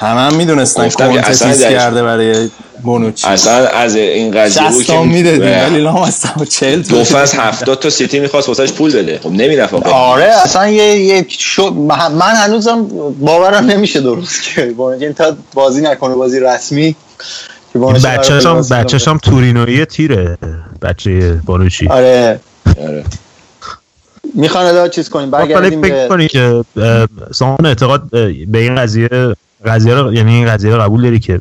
[0.00, 2.48] همه هم می‌دونستن کونته چیز کرده برای
[2.82, 3.26] بونوچی.
[3.26, 7.90] اصلا از این قضیه بود که می‌دادیم ولی لام اصلا 40 دو فاز 70 تا
[7.90, 9.20] سیتی می‌خواست واسش پول بده.
[9.22, 11.70] خب نمی‌رفت آره اصلا یه یه شو
[12.18, 12.86] من هنوزم
[13.20, 16.96] باورم نمیشه درست که بونوچی تا بازی نکنه بازی رسمی
[18.04, 20.38] بچه‌ش هم بچه‌ش هم تورینویی تیره
[20.82, 21.88] بچه بونوچی.
[21.88, 22.40] آره.
[22.66, 23.04] آره.
[24.34, 26.64] می‌خوان الان چیز کنیم؟ برگردیم فکر کنی که
[27.34, 28.10] سامان اعتقاد
[28.46, 29.08] به این قضیه
[29.66, 31.40] قضیه رو یعنی این قضیه رو قبول داری که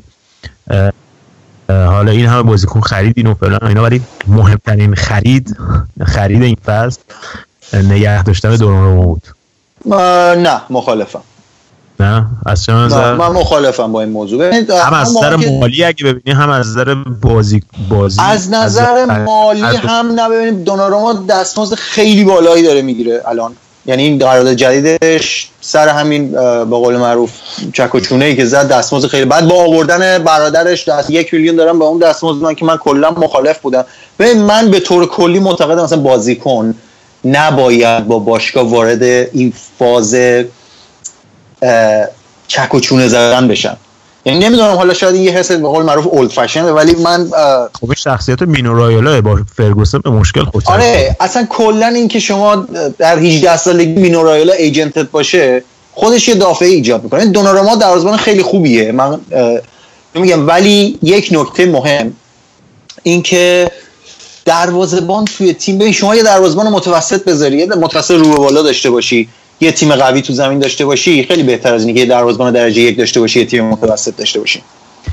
[1.69, 5.57] حالا این همه بازیکن خریدین و فلان اینا ولی مهمترین خرید
[6.05, 6.99] خرید این فصل
[7.73, 9.23] نگه داشتن دوران بود.
[10.37, 11.21] نه مخالفم.
[11.99, 14.53] نه؟ از چه نظر من مخالفم با این موضوع.
[14.85, 20.11] هم از نظر مالی اگه ببینی هم از نظر بازی بازی از نظر مالی هم
[20.11, 23.55] نه ببینید دوناروما دستمزد خیلی بالایی داره می‌گیره الان.
[23.89, 27.31] یعنی این قرارداد جدیدش سر همین به قول معروف
[27.73, 31.79] چک و ای که زد دستمزد خیلی بعد با آوردن برادرش دست یک میلیون دارم
[31.79, 33.85] به اون دستمزد من که من کلا مخالف بودم.
[34.19, 36.75] ببین من به طور کلی معتقدم مثلا بازیکن
[37.25, 40.15] نباید با باشگاه وارد این فاز
[42.47, 43.77] چک و زدن بشن
[44.25, 47.29] یعنی نمی‌دونم حالا شاید این یه حس به قول معروف اولد فشنه ولی من
[47.73, 52.19] خب این شخصیت مینو رایولا با فرگوسن به مشکل خود آره اصلا کلا این که
[52.19, 52.55] شما
[52.97, 57.25] در 18 سالگی مینورایلا ایجنتت باشه خودش یه دافعه ایجاد می‌کنه.
[57.25, 58.91] دوناروما دروازه‌بان خیلی خوبیه.
[58.91, 59.19] من
[60.15, 62.13] میگم ولی یک نکته مهم
[63.03, 63.71] این که
[64.45, 68.89] دروازه‌بان توی تیم ببین شما یه دروازه‌بان متوسط بذاری یه متوسط رو به بالا داشته
[68.89, 69.29] باشی.
[69.61, 72.81] یه تیم قوی تو زمین داشته باشی خیلی بهتر از اینه که یه دروازه‌بان درجه
[72.81, 74.63] یک داشته باشی یه تیم متوسط داشته باشی.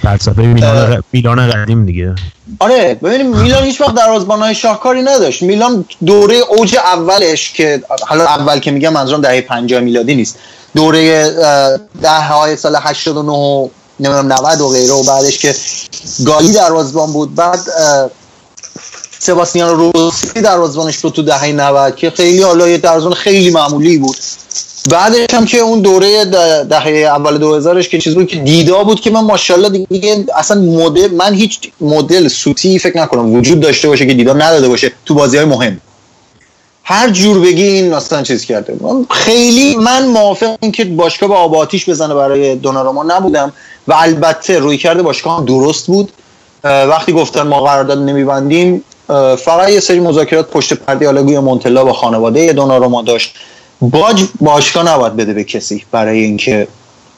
[0.02, 2.14] فلسفه میلان میلان قدیم دیگه.
[2.58, 5.42] آره ببینیم میلان هیچ وقت دروازه‌بان‌های شاهکاری نداشت.
[5.42, 10.38] میلان دوره اوج اولش که حالا اول که میگم منظورم دهه 50 میلادی نیست.
[10.74, 13.68] دوره اه، دهه های سال 89 و
[14.00, 15.54] نمی‌دونم 90 و غیره و بعدش که
[16.26, 17.34] گالی دروازه‌بان بود.
[17.34, 17.60] بعد
[19.26, 24.16] سباستیان روسی دروازه‌بانش بود تو دهه 90 که خیلی حالا یه دروازه‌بان خیلی معمولی بود.
[24.90, 29.00] بعدش هم که اون دوره ده- دهه اول 2000ش که چیز بود که دیدا بود
[29.00, 34.06] که من ماشاءالله دیگه اصلا مدل من هیچ مدل سوتی فکر نکنم وجود داشته باشه
[34.06, 35.80] که دیدا نداده باشه تو بازی های مهم.
[36.84, 38.76] هر جور بگی این اصلا چیز کرده.
[38.80, 43.52] من خیلی من موافق این که باشگاه با آب و آتیش بزنه برای دوناروما نبودم
[43.88, 46.12] و البته روی کرده باشگاه درست بود.
[46.64, 48.84] وقتی گفتن ما قرارداد نمیبندیم
[49.36, 53.34] فقط یه سری مذاکرات پشت پرده حالا گویا مونتلا با خانواده دوناروما داشت.
[53.80, 56.68] باج باشگاه نباید بده به کسی برای اینکه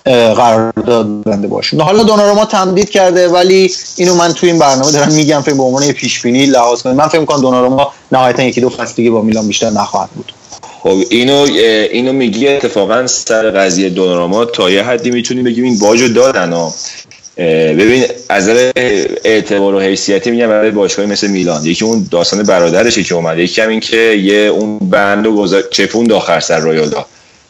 [0.05, 1.83] قرارداد بنده باشه.
[1.83, 5.83] حالا دوناروما تمدید کرده ولی اینو من تو این برنامه دارم میگم فکر به عنوان
[5.83, 9.23] یه پیش بینی لحاظ کنید من فکر می‌کنم دوناروما نهایتا یکی دو فصل دیگه با
[9.23, 10.33] میلان بیشتر نخواهد بود.
[10.83, 11.47] خب اینو
[11.93, 16.53] اینو میگی اتفاقا سر قضیه دوناراما تا یه حدی می‌تونیم بگیم این باجو دادن
[17.39, 18.71] ببین از نظر
[19.25, 23.61] اعتبار و حیثیتی میگم برای باشگاهی مثل میلان یکی اون داستان برادرشه که اومده یکی
[23.61, 25.63] هم این که یه اون بند و گذار...
[25.71, 27.07] چپوند آخر سر رایالا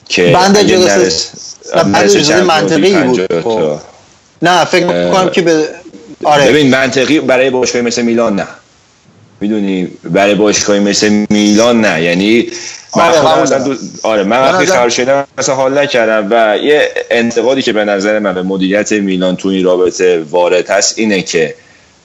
[0.08, 1.30] که بند اجازه- نرس-
[2.30, 3.40] منطقی بود.
[3.42, 3.72] خب.
[4.42, 5.68] نه فکر می‌کنم که به
[6.24, 8.46] آره ببین منطقی برای باشگاهی مثل میلان نه
[9.40, 12.02] می‌دونی برای باشگاهی مثل میلان نه.
[12.02, 12.46] یعنی
[12.96, 13.64] من آره، مثلا دارم.
[13.64, 13.76] دو...
[14.02, 18.34] آره من وقتی خبر شدم مثلا حال نکردم و یه انتقادی که به نظر من
[18.34, 21.54] به مدیریت میلان تو این رابطه وارد هست اینه که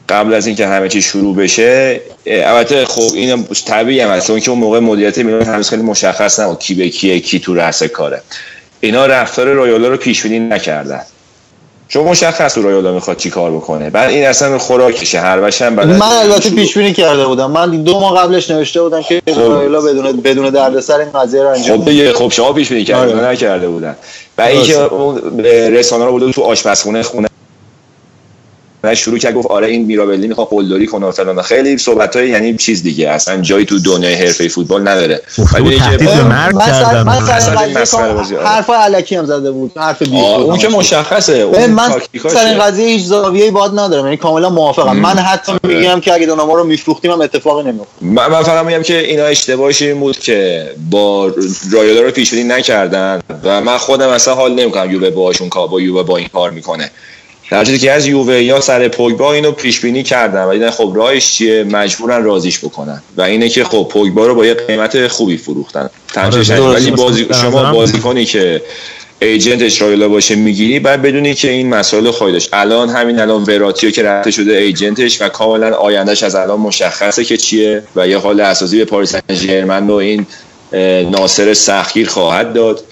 [0.10, 4.52] قبل از اینکه همه چی شروع بشه البته خب این طبیعی هم هست چون که
[4.52, 8.22] اون موقع مدیریت میلان هنوز خیلی مشخص نبود کی به کیه کی تو رأس کاره.
[8.80, 11.02] اینا رفتار رایولا رو پیش بینی نکردن.
[11.94, 13.90] چون مشخص بود رایولا می‌خواد چی کار بکنه.
[13.90, 17.52] بعد این اصلا خوراکشه هر بشم بعد من البته پیش بینی کرده بودم.
[17.52, 21.86] من دو ماه قبلش نوشته بودم که رایولا بدون بدون دردسر این قضیه رو انجام
[21.86, 23.28] خب خب شما پیش بینی کردید آره.
[23.28, 23.96] نکرده بودن
[24.38, 27.28] و اینکه اون رسانه رو برده بود تو آشپزخونه خونه
[28.84, 32.30] و شروع کرد گفت آره این میرابلی می‌خواد قلدری کنه و فلان خیلی صحبت های
[32.30, 35.22] یعنی چیز دیگه اصلا جایی تو دنیای حرفه فوتبال نداره.
[35.54, 38.48] ولی من من بازی، آره.
[38.48, 40.68] حرف علکی هم زده بود حرف بی اون که.
[40.68, 41.92] مشخصه اون من.
[42.34, 44.98] سر این قضیه هیچ زاویه‌ای باد ندارم یعنی کاملا موافقم.
[44.98, 48.84] من حتی میگم که اگه دوناما رو میفروختیم هم اتفاقی نمیفته من, من فقط میگم
[48.84, 51.32] که اینا اشتباهش این بود که با
[51.72, 56.04] رایولا رو پیش بینی نکردن و من خودم اصلا حال نمی‌کنم یووه باهاشون با یووه
[56.04, 56.92] با این کار می‌کنه.
[57.54, 60.94] در صورتی که از یووه یا سر پوگبا اینو پیش بینی کردن و دیدن خب
[60.96, 65.38] راهش چیه؟ مجبورن رازیش بکنن و اینه که خب پوگبا رو با یه قیمت خوبی
[65.38, 65.90] فروختن.
[66.16, 66.92] آره، ولی.
[66.92, 68.62] بازی شما بازیکنی که
[69.22, 72.50] agent ش رایولا باشه می‌گیری بعد بدونی که این مسائل خواهی داشت.
[72.54, 77.26] الان همین الان وراتی که رفته شده agent ش و کاملا آیندهش از الان مشخصه
[77.26, 80.26] که چیه و یه حال اساسی به پاریس سن ژرمن و این
[81.12, 82.84] ناصر سختگیر خواهد داد.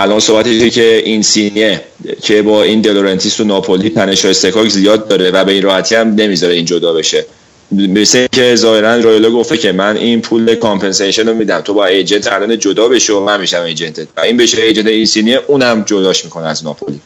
[0.00, 1.80] الان صحبتی که اینسینیه
[2.22, 6.14] که با این دلورنتیس و ناپولی تنش اصطکاک زیاد داره و به این راحتی هم
[6.14, 7.26] نمی‌ذاره این جدا بشه.
[7.72, 11.60] مثل که ظاهرا رایولا گفته که من این پول compensation رو میدم.
[11.60, 14.06] تو با agent الان جدا بشه و من میشم agent ت.
[14.16, 17.00] و این بشه agent اینسینیه اونم جداش می‌کنه از ناپولی.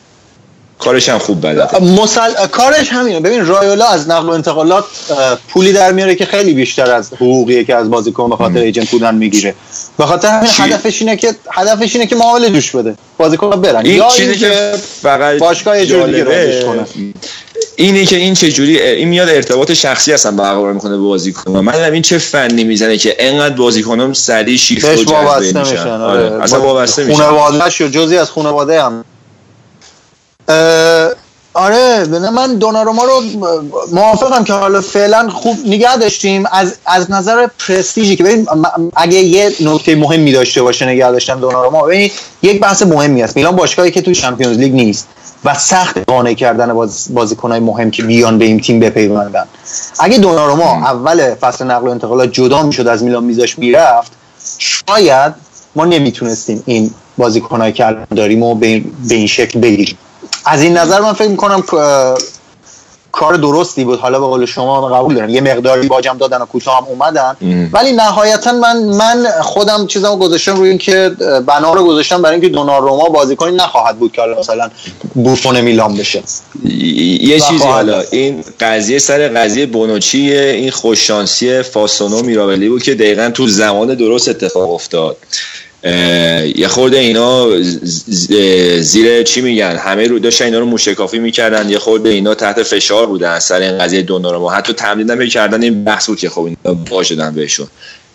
[0.84, 1.78] کارش هم خوب بلده.
[1.82, 2.46] مسل...
[2.52, 3.20] کارش همینه.
[3.20, 4.84] ببین رایولا از نقل و انتقالات
[5.48, 9.14] پولی در میاره که خیلی بیشتر از حقوقیه که از بازیکن به خاطر agent بودن
[9.14, 9.54] می‌گیره.
[9.98, 12.94] به خاطر همین چی؟ هدفش اینه که هدفش اینه که معامله دوش بده.
[13.18, 13.86] بازیکن برن.
[13.86, 16.86] این یا چیزی که فقط باشگاه یه جور دیگه جالبه، رازش کنه.
[17.76, 21.92] اینه که این چه جوری این میاد ارتباط شخصی اصلا برقرار می‌کنه به بازیکن من
[21.92, 25.60] این چه فنی می‌زنه که انقدر بازیکنام سریع شیفت و جذب میشن.
[25.60, 25.88] میشن.
[25.88, 26.42] آره.
[26.42, 27.22] اصلا وابسته میشن.
[27.22, 29.04] خانواده‌اش یا جزی از خانواده هم
[31.54, 33.22] آره من دوناروما رو
[33.92, 36.44] موافقم که حالا فعلا خوب نگه داشتیم.
[36.52, 38.46] از از نظر پرستیژی که ببین
[38.96, 42.10] اگه یه نکته مهمی داشته باشه نگه داشتن دوناروما ببین
[42.42, 43.36] یک بحث مهمی است.
[43.36, 45.08] میلان باشگاهی که تو چمپیونز لیگ نیست
[45.44, 49.44] و سخت قانع کردن باز بازیکنهای مهم که بیان به این تیم بپیوندن.
[49.98, 54.12] اگه دوناروما اول فصل نقل و انتقالات جدا می‌شد از میلان میذاش می‌رفت
[54.58, 55.34] شاید
[55.76, 59.98] ما نمی‌تونستیم این بازیکنهایی که الان داریم و به این شکل بگیریم.
[60.44, 61.62] از این نظر من فکر می‌کنم
[63.12, 63.98] کار درستی بود.
[63.98, 65.28] حالا به قول شما قبول دارم.
[65.28, 67.36] یه مقداری باجم دادن و کوتاه هم اومدن
[67.72, 71.08] ولی نهایتا من من خودم چیزمو گذاشتم روی اینکه
[71.46, 74.70] بنا رو گذاشتم برای اینکه دوناروما بازیکنی نخواهد بود که حالا مثلا
[75.14, 76.22] بوفون میلان بشه.
[76.64, 78.02] یه چیزی حالا.
[78.10, 84.28] این قضیه سر قضیه بونوچی این خوششانسی فاسونو میراولی بود که دقیقا تو زمان درست
[84.28, 85.16] اتفاق افتاد.
[86.56, 87.60] یه خورده اینا
[88.80, 91.70] زیر چی میگن؟ همه رو داشتن اینا رو موشکافی می‌کردن.
[91.70, 96.06] یه خورده اینا تحت فشار بودن سر این قضیه دونارو حتی تمرین هم این بحث
[96.06, 97.66] بود که خب اینا باشدن بهشون.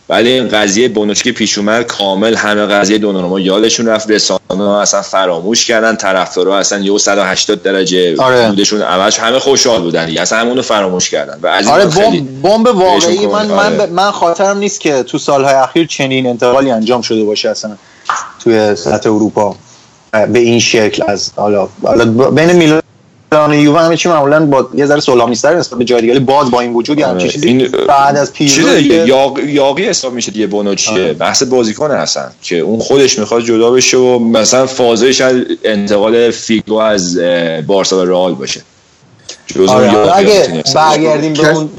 [0.09, 5.65] ولی این قضیه که پیش اومد کامل همه قضیه دونارما یادشون رفت رسانه اصلا فراموش
[5.65, 8.49] کردن طرفدارا اصلا یه 180 درجه آره.
[8.49, 11.85] بودشون عوض همه خوشحال بودن اصلا همونو فراموش کردن و از آره
[12.43, 13.69] بمب واقعی من آره.
[13.69, 17.71] من من خاطرم نیست که تو سالهای اخیر چنین انتقالی انجام شده باشه اصلا
[18.39, 19.55] توی سطح اروپا
[20.11, 21.67] به این شکل از حالا
[22.31, 22.78] بین میلان
[23.31, 26.61] میلان یووه همه چی معمولا با یه ذره سلامیستر نسبت به جای دیگه باز با
[26.61, 27.27] این وجود آره.
[27.27, 29.39] چیزی بعد از پیرو یاق...
[29.39, 31.13] یاقی حساب میشه دیگه بونوچیه آره.
[31.13, 36.75] بحث بازیکن هستن که اون خودش می‌خواد جدا بشه و مثلا فازه شاید انتقال فیگو
[36.75, 37.19] از
[37.67, 38.61] بارسا به رئال باشه.
[39.67, 40.15] آره.
[40.15, 41.69] اگه برگردیم به اون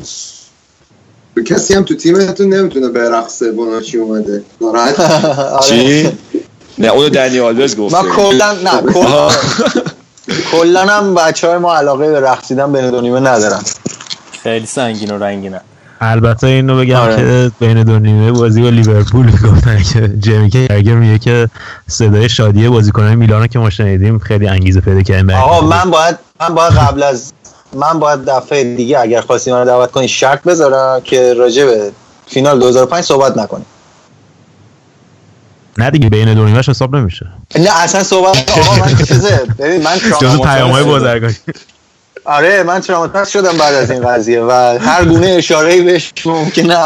[1.46, 4.42] کسی هم تو تیمتون نمی‌تونه برقصه بونوچی اومده.
[4.61, 4.94] ناراحت؟
[5.68, 6.09] چی؟
[6.78, 8.82] نه اونو دنی آلوز گفت من کلا نه
[10.53, 13.62] کلا هم بچه های ما علاقه به رقصیدن بین دو نیمه ندارن.
[14.42, 15.61] خیلی سنگین و رنگینه.
[16.01, 17.16] البته اینو بگم آره.
[17.16, 21.48] که بین دو نیمه بازی با لیورپول گفتن که جیمی کرگر میگه که
[21.86, 26.55] صدای شادی بازیکنان میلان که ما شنیدیم خیلی انگیزه پیدا کرد آقا من باید من
[26.55, 27.32] باید قبل از
[27.72, 31.92] من باید دفعه دیگه اگر خواستی من دعوت کنی شرط بذارم که راجع به
[32.26, 33.66] فینال 2005 صحبت نکنیم.
[35.79, 37.27] نه دیگه بین دو نیمهش حساب نمیشه.
[37.59, 39.47] نه اصلا صحبت آقا من چیزه.
[39.59, 41.37] ببین من جزو پیام‌های بازرگانی.
[42.25, 46.77] آره من traumatic شدم بعد از این قضیه و هر گونه اشاره بهش ممکنه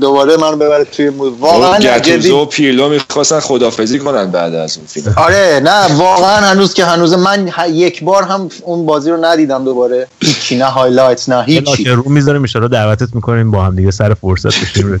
[0.00, 4.86] دوباره من ببره توی mood واقعا گتوزو و پیرلو می‌خواستن خدافظی کنن بعد از اون
[4.86, 5.14] فیلم.
[5.16, 10.06] آره نه واقعا هنوز که هنوز من یک بار هم اون بازی رو ندیدم دوباره.
[10.20, 11.84] هیچی نه highlight نه هیچی.
[11.84, 15.00] که رو می‌ذاریم ان دعوتت می‌کنیم با هم دیگه سر فرصت بشیم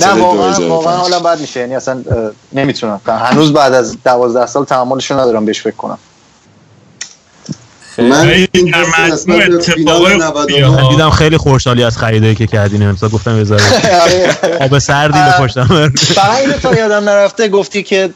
[0.00, 1.60] نه واقعا واقعا حالا بعد میشه.
[1.60, 2.02] یعنی اصلا
[2.52, 3.00] نمی‌تونم.
[3.06, 5.98] هنوز بعد از 12 سال تحملش ندارم بهش فکر کنم.
[8.02, 8.46] من
[10.90, 13.10] دیدم خیلی خوشحالی از خریدایی که کردین امسال.
[13.10, 13.62] گفتم ذره.
[14.64, 18.10] آب سردی پشتم فقط اینو تا یادم نرفته گفتی که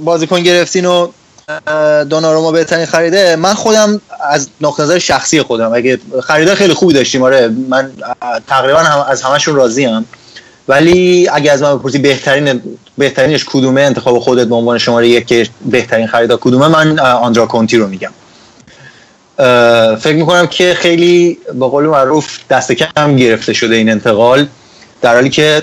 [0.00, 1.08] بازیکن گرفتین و
[2.10, 3.36] دوناروما بهترین خریده.
[3.36, 4.00] من خودم
[4.30, 7.90] از نقطه نظر شخصی خودم اگه خریده خیلی خوبی داشتیم آره من
[8.46, 10.04] تقریبا هم از همشون راضی هم
[10.68, 12.62] ولی اگه از من بپرسی بهترین
[12.98, 17.76] بهترینش کدومه انتخاب خودت به عنوان شماره یک که بهترین خریدا کدومه من آندرا کونتی
[17.76, 18.10] رو میگم.
[20.00, 24.46] فکر می‌کنم که خیلی به قول معروف دست کم گرفته شده این انتقال
[25.00, 25.62] در حالی که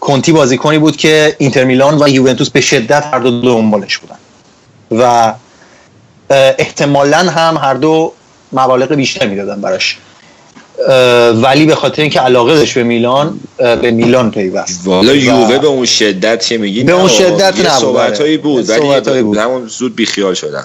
[0.00, 4.16] کنتی بازیکنی بود که اینتر میلان و یوونتوس به شدت هر دو دنبالش بودن.
[4.90, 5.34] و
[6.30, 8.12] احتمالا هم هر دو
[8.52, 9.98] مبالغ بیشتر می‌دادن براش.
[11.34, 14.80] ولی به خاطر اینکه علاقه داشت به میلان به میلان پیوست.
[14.84, 17.68] والا یووه به اون شدت که میگی؟ به اون شدت نبود.
[17.68, 18.88] صحبتایی بود ولی
[19.38, 20.64] همون زود بیخیال شدن.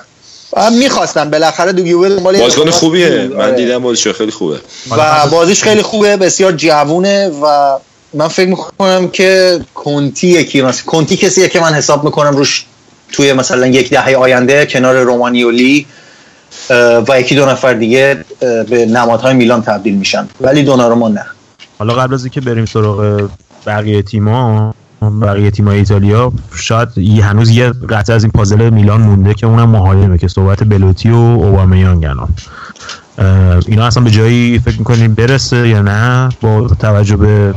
[0.79, 3.27] می‌خواستم بالاخره دو یووه بازیکن خوبیه.
[3.27, 3.55] من آره.
[3.55, 4.59] دیدم بازیش خیلی خوبه.
[4.97, 7.77] و بازیش خیلی خوبه بسیار جوونه و
[8.13, 12.65] من فکر می‌کنم که کنتی یکی مثلا کنتی کسیه که من حساب می‌کنم روش
[13.11, 15.85] توی مثلا یک دهه آینده کنار رومانیولی
[17.07, 18.25] و یکی دو نفر دیگه
[18.69, 20.27] به نمادهای میلان تبدیل میشن.
[20.41, 21.25] ولی دوناروما نه.
[21.79, 23.29] حالا قبل از اینکه بریم سراغ
[23.65, 29.47] بقیه تیم‌ها بقیه تیمای ایتالیا شاید هنوز یه قطعه از این پازل میلان مونده که
[29.47, 32.05] اونم مهاجمه که صحبت بلوتی و اوبامیانگ
[33.67, 37.53] اینا اصلا به جایی فکر می‌کنیم برسه یا نه؟ با توجه به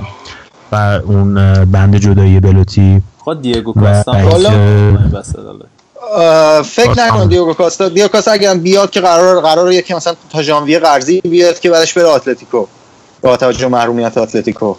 [1.06, 1.34] اون
[1.64, 4.12] بند جدایی بلوتی خود دیگو کاستا
[6.62, 10.78] فکر نکنم دیگو کاستا دیگو کاستا اگه بیاد که قرار قرار یکی مثلا تا ژانویه
[10.78, 12.66] قرضی بیاد که بعدش بره اتلتیکو
[13.22, 14.74] با توجه محرومیت اتلتیکو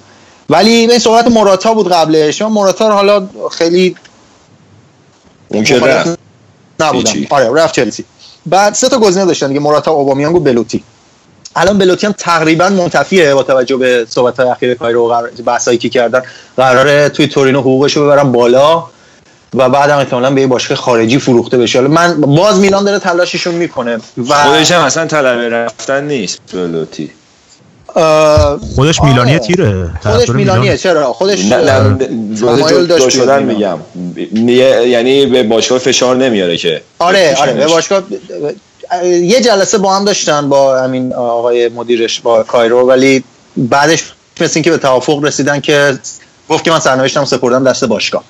[0.49, 2.41] ولی این صحبت موراتا بود قبلش.
[2.41, 3.95] من موراتا رو حالا خیلی
[5.47, 6.19] اون که رفت.
[6.93, 7.27] هیچی.
[7.29, 8.05] آره رفت چلسی.
[8.45, 10.83] بعد سه تا گزینه داشتن دیگه موراتا اوبامیانگ و بلوتی.
[11.55, 15.77] الان بلوتی هم تقریبا منتفیه با توجه به صحبت های اخیر کایرو و قرار- بحثایی
[15.77, 16.21] که کردن.
[16.57, 18.83] قراره توی تورینو حقوقش رو ببرن بالا
[19.53, 21.79] و بعدم احتمالاً به یه باشگاه خارجی فروخته بشه.
[21.79, 27.11] حالا من باز میلان داره تلاششون می‌کنه و خودش هم اصلا طلب رفتن نیست بلوتی.
[28.75, 29.01] خودش.
[29.03, 29.89] میلانیه تیره.
[30.03, 30.77] خودش میلانیه.
[30.77, 31.41] چرا؟ خودش
[32.39, 33.79] تمایل داشت شدن میگم.
[34.87, 36.81] یعنی به باشگاه فشار نمیاره که.
[36.99, 37.67] آره آره به.
[37.67, 38.03] باشگاه
[39.03, 43.23] یه جلسه با هم داشتن با همین آقای مدیرش با کایرو ولی
[43.57, 44.03] بعدش
[44.41, 45.97] مثل اینکه به توافق رسیدن که
[46.49, 48.23] گفت که من سرنوشتم سپردم دست باشگاه.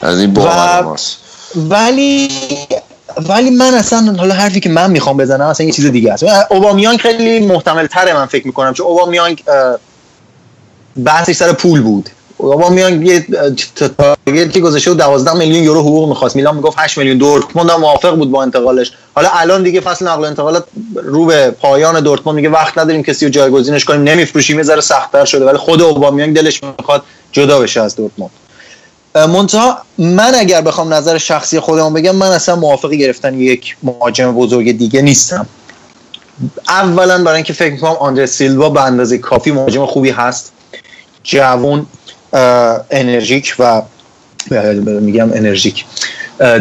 [0.00, 1.16] از این و- ماست.
[1.56, 2.28] ولی
[3.16, 6.24] ولی من اصلا حالا حرفی که من می‌خوام بزنم اصلا یه چیز دیگه است.
[6.50, 9.44] اوبامیانگ خیلی محتمل تره من فکر می‌کنم چون اوبامیانگ
[11.04, 12.10] بحثش سر پول بود.
[12.36, 13.50] اوبامیانگ یه اه،
[14.26, 16.36] تارگتی گذاشته بود 12 میلیون یورو حقوق می‌خواست.
[16.36, 18.92] میلان می‌گفت 8 میلیون دورتموند هم موافق بود با انتقالش.
[19.14, 23.24] حالا الان دیگه فصل نقل و انتقالات رو به پایان دورتموند میگه وقت نداریم کسی
[23.24, 25.44] رو جایگزینش کنیم نمیفروشیم یه ذره سخت‌تر شده.
[25.44, 27.02] ولی خود اوبامیانگ دلش می‌خواد
[27.32, 28.30] جدا بشه از دورتموند.
[29.26, 34.78] منتها من اگر بخوام نظر شخصی خودم بگم من اصلا موافق گرفتن یک مهاجم بزرگ
[34.78, 35.46] دیگه نیستم.
[36.68, 40.52] اولا برای اینکه فکر می‌کنم آندر سیلوا به اندازه کافی مهاجم خوبی هست.
[41.22, 41.86] جوون
[42.32, 43.82] اه، انرژیک و
[44.84, 45.84] میگم انرژیک.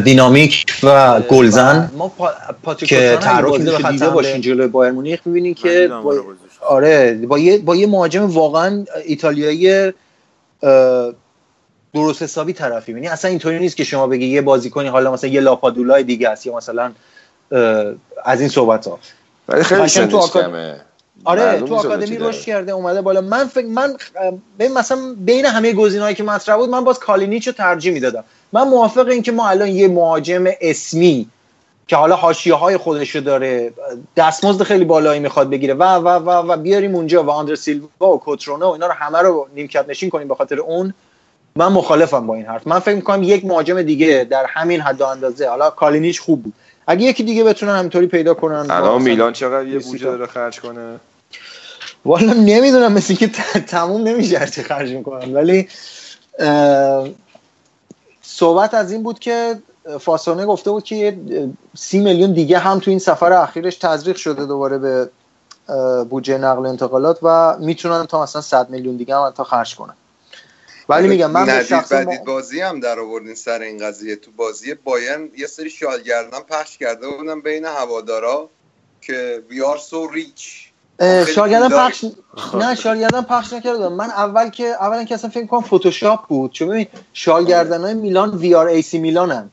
[0.03, 2.07] دینامیک و گلزن ما
[2.63, 2.73] پا...
[2.75, 6.15] که تعارف دیده باشین جلوی بایر مونیخ می‌بینین که با...
[6.69, 7.13] آره.
[7.13, 9.93] با یه با یه مهاجم واقعا ایتالیایی اه،
[11.93, 15.41] درست حسابی طرفی یعنی اصلا اینطوری نیست که شما بگی یه بازیکنی حالا مثلا یه
[15.41, 16.91] لاپادولای دیگه است یا مثلا
[18.25, 18.99] از این صحبت ها
[19.47, 20.43] ولی خیلی تو آکاد-
[21.23, 22.17] آره تو آکادمی.
[22.17, 23.21] رشد کرده اومده بالا.
[23.21, 23.97] من فکر من
[24.59, 28.23] ببین مثلا بین همه گزینه‌هایی که مطرح بود من باز کالینیچ رو ترجیح می‌دادم.
[28.53, 31.27] من موافق این که ما الان یه مهاجم اسمی
[31.87, 33.73] که حالا حاشیه های خودشو داره
[34.17, 38.19] دستمزد خیلی بالایی می‌خواد بگیره و و و و بیاریم اونجا و آندر سیلوا و
[38.19, 40.93] کوترونه و اینا رو همه رو نیمکت نشین کنیم به خاطر اون.
[41.57, 42.67] من مخالفم با این حرف.
[42.67, 45.49] من فکر می‌کنم یک مهاجم دیگه در همین حد و اندازه.
[45.49, 46.53] حالا کالینیچ خوب بود.
[46.87, 50.05] اگه یکی دیگه بتونن همینطوری پیدا کنن الان میلان چقدر یه بودجه.
[50.05, 50.99] داره خرج کنه؟
[52.05, 53.27] والا نمی‌دونم مثل که
[53.67, 55.33] تموم نمیشه هرچی خرج می‌کنن.
[55.33, 55.67] ولی
[58.21, 59.55] صحبت از این بود که
[59.99, 61.17] فاسونه گفته بود که
[61.77, 65.09] سی میلیون دیگه هم تو این سفر اخیرش تزریق شده دوباره به
[66.09, 69.93] بودجه نقل و انتقالات و می‌تونن تا مثلا 100 میلیون دیگه هم تا خرج کنن.
[70.89, 72.25] ولی میگم من به شخص بدید ما...
[72.25, 74.73] بازی هم در آوردین سر این قضیه تو بازی.
[74.73, 78.49] بایرن یه سری شالگردن پخش کرده بودن بین هوادارا
[79.01, 80.67] که ویار سو ریچ.
[80.99, 81.69] پولدار.
[81.69, 82.05] پخش
[82.53, 86.51] نه شالگردن پخش نکردم من اول که اولا که اصلا فکر کنم فتوشاپ بود.
[86.51, 89.49] چون ببین شالگردن های میلان وی آر ای سی میلانن.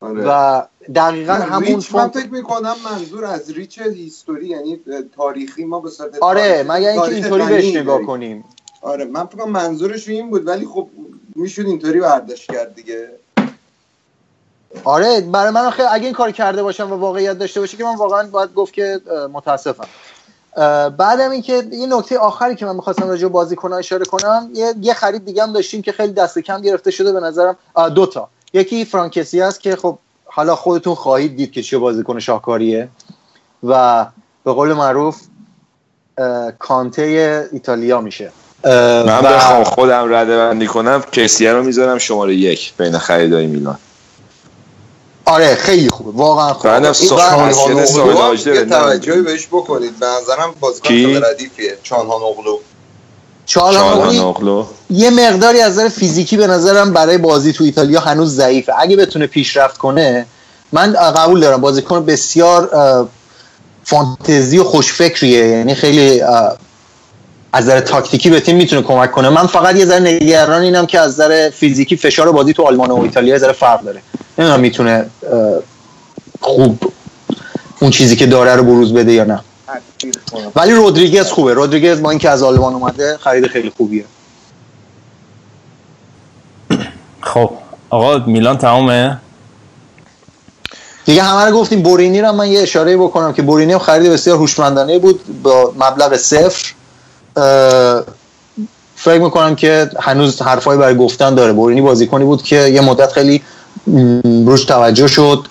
[0.00, 0.24] آره.
[0.26, 0.62] و
[0.94, 4.80] دقیقا نه، همون ریچ من فکر می‌کنم منظور از ریچ هیستوری یعنی
[5.16, 8.02] تاریخی ما به صورت آره مگر اینکه تاریخ اینطوری بهش نگاه.
[8.02, 8.44] کنیم.
[8.86, 10.88] آره من فکر کنم منظورش این بود ولی خب
[11.34, 13.08] می‌شد اینطوری برداشت کرد دیگه.
[14.84, 17.94] آره برای من خیلی اگه این کار کرده باشم و واقعیت داشته باشه که من
[17.94, 19.00] واقعا باید گفت که
[19.32, 19.88] متاسفم.
[20.98, 25.24] بعدم اینکه یه نکته آخری که من می‌خواستم راجع به بازیکن اشاره کنم یه, خرید
[25.24, 27.56] دیگه هم داشتیم که خیلی دست کم گرفته شده به نظرم.
[27.74, 28.28] آه، دو تا.
[28.52, 32.88] یکی فرانکسی است که خب حالا خودتون خواهید دید که چه بازیکن شاهکاریه
[33.62, 34.06] و
[34.44, 35.20] به قول معروف
[36.58, 38.32] کانته ایتالیا میشه.
[38.66, 43.78] من و- بخوام خودم رده بندی کنم کسیه رو می‌ذارم شماره یک بین خریدای میلان.
[45.24, 46.68] آره خیلی خوبه واقعا خوبه.
[46.68, 48.64] بعدم یه.
[48.64, 49.98] توجهی بهش بکنید.
[49.98, 50.94] به نظرم بازیکن
[51.24, 51.78] ردیفیه.
[51.82, 52.58] چانهانوغلو
[53.46, 58.72] چالهانوغلو چالهانوغلو یه مقداری از نظر فیزیکی به نظرم برای بازی تو ایتالیا هنوز ضعیفه.
[58.78, 60.26] اگه بتونه پیشرفت کنه
[60.72, 61.60] من قبول دارم.
[61.60, 62.70] بازیکن بسیار
[63.84, 65.46] فانتزی و خوشفکریه.
[65.48, 66.22] یعنی خیلی
[67.56, 69.28] از نظر تاکتیکی به تیم می‌تونه کمک کنه.
[69.28, 73.00] من فقط یه ذره نگران اینم که از نظر فیزیکی فشار بازی تو آلمان و
[73.00, 74.02] ایتالیا یه ذره فرق داره.
[74.38, 75.06] نمی‌دونم می‌تونه
[76.40, 76.92] خوب
[77.80, 79.40] اون چیزی که داره رو بروز بده یا نه.
[80.56, 81.54] ولی رودریگز خوبه.
[81.54, 84.04] رودریگز با اینکه از آلمان اومده خرید خیلی خوبیه.
[87.20, 87.50] خب
[87.90, 89.18] آقا میلان تمامه
[91.04, 94.36] دیگه همه رو گفتیم بورینی رو من یه اشاره بکنم که بورینی هم خرید بسیار
[94.36, 96.72] هوشمندانه بود با مبلغ صفر.
[98.96, 103.42] فکر می‌کنم که هنوز حرفای برای گفتن داره بورینی بازیکنی بود که یه مدت خیلی
[104.24, 105.46] روش توجه شد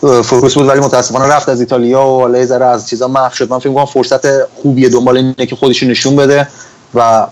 [0.00, 3.50] focus بود ولی متاسفانه رفت از ایتالیا و حالا یه ذره از چیزا محو شد
[3.50, 6.48] من فکر می‌کنم فرصت خوبیه دنبال اینه که خودش رو نشون بده
[6.94, 7.26] و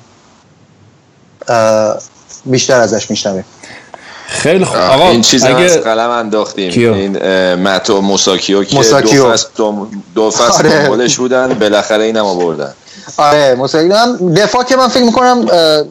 [2.45, 3.45] بیشتر ازش میشنویم
[4.27, 7.19] خیلی خوب آقا این چیز اگه از قلم انداختیم کیو؟ این
[7.55, 9.23] متئو موساکیو که موساکیو.
[9.23, 9.49] دو فصل
[10.15, 11.09] دو, فصل آره.
[11.17, 12.75] بودن بالاخره اینم آوردن
[13.17, 13.93] آره مساوی.
[13.93, 15.47] هم دفاع که من فکر می‌کنم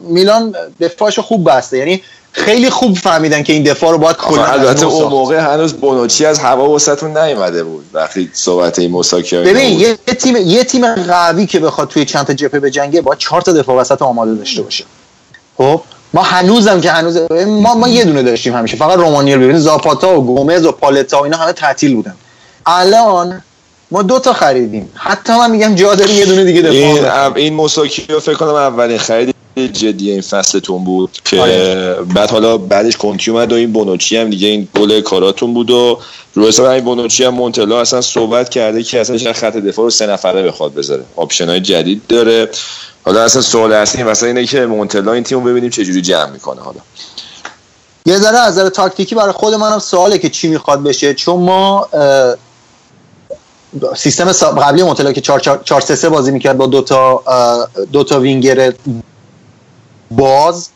[0.08, 1.78] میلان دفاعش خوب بسته.
[1.78, 2.02] یعنی
[2.32, 5.08] خیلی خوب فهمیدن که این دفاع رو باید کلا البته اون.
[5.08, 9.96] موقع هنوز بونوچی از هوا وسطون نیومده بود وقتی صحبت این موساکیو اینا ببین یه
[9.96, 13.76] تیم یه تیم قوی که بخواد توی چند تا جبهه بجنگه باید چهار تا دفاع
[13.76, 14.84] وسط آماده داشته باشه.
[15.58, 15.80] خب؟
[16.14, 18.76] ما هنوزم که هنوز ما ما یه دونه داشتیم همیشه.
[18.76, 22.14] فقط رومانیل ببین زاپاتا و گومز و پالتا و اینا همه تعطیل بودن.
[22.66, 23.42] الان
[23.90, 27.36] ما دو تا خریدیم حتی من میگم جا داری یه دونه دیگه دفاع این.
[27.36, 29.34] این موساکیو فکر کنم اولین خرید
[29.66, 31.94] جدی این فصلتون بود که آره.
[32.14, 35.98] بعد حالا بعدش کنتی اومد و این بونوچی هم دیگه این گل کاراتون بود و
[36.34, 39.90] رو حساب این بونوچی هم مونتلا اصلا صحبت کرده که اصلا چرا خط دفاع رو
[39.90, 42.48] سه نفره بخواد بذاره option های جدید داره
[43.04, 46.30] حالا اصلا سوال اصلی مثلا اینه که مونتلا این تیم رو ببینیم چه جوری جمع
[46.30, 46.80] می‌کنه حالا
[48.06, 51.88] یه ذره از نظر تاکتیکی برای خود منم سواله که چی می‌خواد بشه چون ما
[53.96, 57.22] سیستم قبلی مونتلا که 4 3 3 بازی می‌کرد با دو تا
[57.92, 58.72] دو تا وینگر
[60.10, 60.68] باز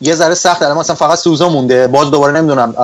[0.00, 1.86] یه ذره سخت الان مثلا فقط سوزا مونده.
[1.86, 2.74] باز دوباره نمی‌دونم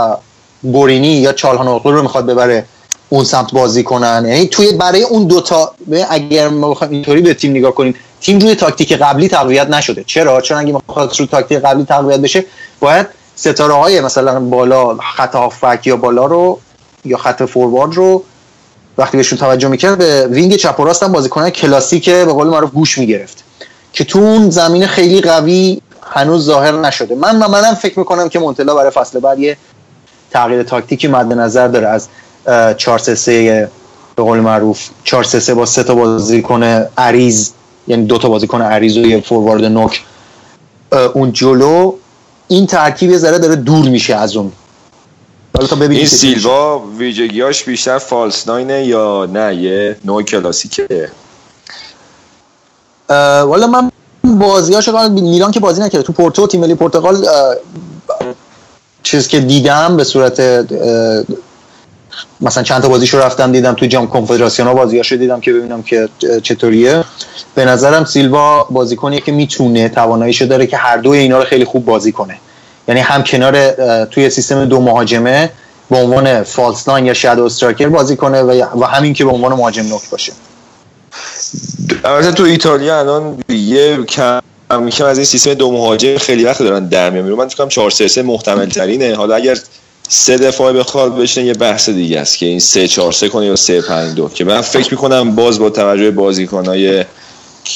[0.62, 2.64] گورینی یا چالهانوغلو رو می‌خواد ببره
[3.08, 4.24] اون سمت بازی کنن.
[4.28, 5.74] یعنی توی برای اون دوتا
[6.08, 10.04] اگر ما بخوایم اینطوری به تیم نگاه کنیم تیم روی تاکتیک قبلی تقویت نشده.
[10.04, 12.44] چرا؟ چون اگه بخواد روی تاکتیک قبلی تقویت بشه
[12.80, 16.60] باید ستاره های مثلا بالا خط هافک یا بالا رو
[17.04, 18.22] یا خط فوروارد رو
[18.98, 22.70] وقتی بهشون توجه می‌کرد به وینگ چپ و راست هم بازیکنان کلاسیک به قول معروف
[22.70, 23.44] گوش می‌گرفت
[23.92, 27.14] که تو اون زمین خیلی قوی هنوز ظاهر نشده.
[27.14, 29.56] من منم فکر می‌کنم که مونتلا برای فصل بعد یه
[30.30, 31.88] تغییر تاکتیکی مد نظر داره.
[31.88, 32.08] از
[32.76, 33.70] 4 3 3
[34.16, 36.62] به قول معروف 4 3 3 با سه تا بازیکن
[36.98, 37.50] عریض
[37.88, 40.04] یعنی دو تا بازیکن عریض و یه فوروارد نوک
[41.14, 41.92] اون جلو
[42.48, 44.52] این ترکیب یه ذره داره دور میشه از اون.
[45.56, 46.40] حالا تا ببینیم این که چی میشه.
[46.40, 51.10] سیلوا ویژگیاش بیشتر فالس ناینه یا نه؟ یه نوع کلاسیکه.
[53.44, 53.90] والا من
[54.24, 56.02] بازیاشو قبل میلان که بازی نکرده.
[56.02, 57.26] تو پورتو تیم ملی پرتغال
[59.02, 60.40] چیز که دیدم به صورت
[62.40, 66.08] مثلا چند تا بازیشو رفتم دیدم تو جام کنفدراسیون ها بازیاشو دیدم که ببینم که
[66.42, 67.04] چطوریه.
[67.54, 71.84] به نظرم سیلوا بازیکنیه که می‌تونه تواناییشو داره که هر دوی اینا رو خیلی خوب
[71.84, 72.38] بازی کنه.
[72.88, 73.70] یعنی هم کنار
[74.04, 75.50] توی سیستم دو مهاجمه
[75.90, 79.52] به عنوان فالس ناین یا شادو استراکر بازی کنه و و همین که به عنوان
[79.52, 80.32] مهاجم نوک باشه.
[82.04, 86.86] البته تو ایتالیا الان یه کم کم از این سیستم دو مهاجم خیلی وقت دارن
[86.86, 89.58] در میان من فکر کنم 4 3 3 محتمل ترینه حالا اگر
[90.08, 93.56] سه دفاع بخواد بشینه یه بحث دیگه است که این 3 4 3 کنه یا
[93.56, 97.04] 3 5 2 که من فکر می‌کنم باز با توجه بازیکنای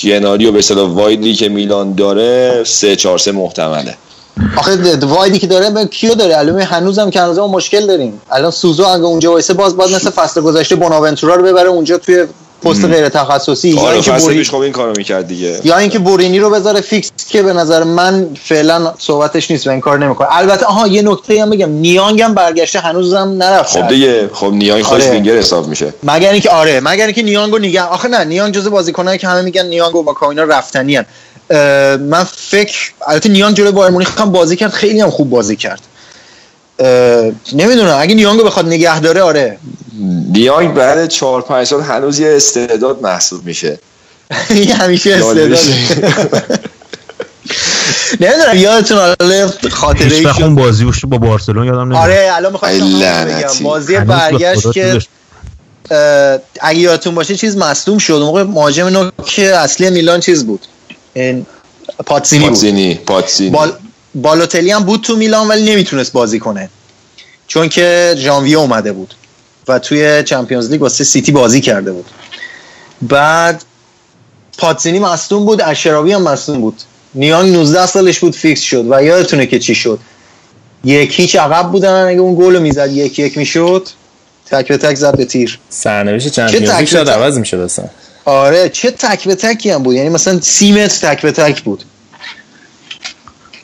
[0.02, 3.96] کناری و به اصطلاح wide ی که میلان داره 3 4 3 محتمله.
[4.56, 8.20] آخه wide ی که داره به کیو داره؟ الان هنوزم که هنوزم مشکل داریم.
[8.30, 12.26] الان سوزو اگه اونجا وایسه باز باز مثل فصل گذشته بوناونتورا رو ببره اونجا توی
[12.62, 13.68] پست غیر تخصصی.
[13.68, 14.44] یا آره اینکه بوری...
[14.44, 15.60] خب این کارو می‌کرد دیگه.
[15.64, 19.80] یا اینکه بورینی رو بذاره فیکس که به نظر من فعلا صحبتش نیست و این
[19.80, 20.28] کار نمی‌کنه.
[20.30, 21.70] البته آها یه نکته هم بگم.
[21.70, 25.18] نیانگ هم برگشته هنوزم نرفته خب دیگه خب نیای خودش آره.
[25.18, 25.94] حساب میشه.
[26.02, 29.66] مگر اینکه آره مگر اینکه نیانگو نگه آخه نه نیانگ جزء بازیکنایی که همه میگن
[29.66, 31.06] نیانگ و واکا اینا رفتنی هن.
[32.00, 35.80] من فکر البته نیانگ جلوی بایر مونیخ هم بازی کرد خیلی هم خوب بازی کرد.
[37.52, 39.58] نمی‌دونم اگه نیانگو بخواد نگه داره آره.
[40.32, 43.78] نیانگ بعد 4 5 سال هنوز یه استعداد محسوب میشه.
[44.80, 45.58] همیشه استعداده
[48.20, 52.02] نمی‌دونم یادتون حالا خاطره هیچ ای اون بازی وش با بارسلون یادم نمیاد.
[52.02, 53.24] آره الان می‌خواستم.
[53.24, 53.64] بگم.
[53.64, 54.98] بازی برگشت که
[56.60, 60.66] اگه یادتون باشه چیز مصدوم شد موقع مهاجم نوک اصلی میلان چیز بود.
[61.20, 61.46] این
[62.06, 62.48] پاتسینی بود.
[62.50, 63.72] پاتزینی پاتزینی بال...
[64.14, 66.70] بالوتلی هم بود تو میلان ولی نمی‌تونست بازی کنه.
[67.46, 69.14] چون که ژانویه اومده بود
[69.68, 72.06] و توی Champions League واسه سیتی بازی کرده بود.
[73.02, 73.64] بعد
[74.58, 76.82] پاتزینی مصدوم بود اشراوی هم مصدوم بود.
[77.14, 79.98] نیان 19 سالش بود فیکس شد و یادتونه که چی شد.
[80.84, 83.88] یک هیچ عقب بودن اگه اون گل رو می‌زد یک یک می‌شد
[84.46, 85.58] تک به تک زد به تیر.
[85.70, 87.84] سرنوشت چمپیونز لیگ تک؟ عوض میشه اصلا.
[88.28, 91.84] آره چه تک به تکی هم بود؟ یعنی مثلا سی متر تک به تک بود.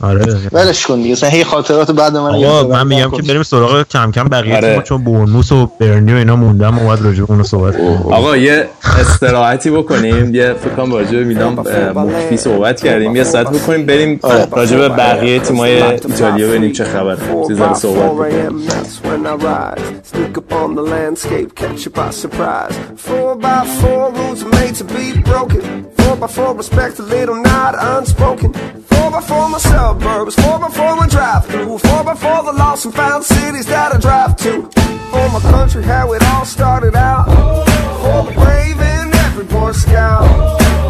[0.05, 0.24] آره.
[0.52, 1.12] ولش کن دیگه.
[1.12, 4.82] مثلا هی خاطرات بعد من آقا من میگم که بریم سراغ کم کم بقیه آره.
[4.84, 7.96] چون بورنوس و برنی و اینا موندم اومد راجع به اونو صحبت کنیم.
[7.96, 8.68] آقا یه
[9.00, 10.34] استراحتی بکنیم.
[10.34, 11.52] یه فکر کنم راجع به میلان
[11.96, 13.16] مفتی صحبت کردیم.
[13.16, 14.20] یه ساعت بکنیم بریم
[14.52, 17.16] راجع به بقیه تیمای ایتالیا ببینیم چه خبر.
[17.48, 18.64] چه ذره صحبت بکنیم.
[26.15, 28.53] Four by four a little not unspoken.
[28.53, 30.37] Four by four, my suburbs.
[30.37, 31.77] Four by four, my drive through.
[31.79, 34.71] Four by four, the lost and found cities that I drive to.
[35.11, 37.27] For my country, how it all started out.
[37.99, 40.23] For the brave and every boy scout.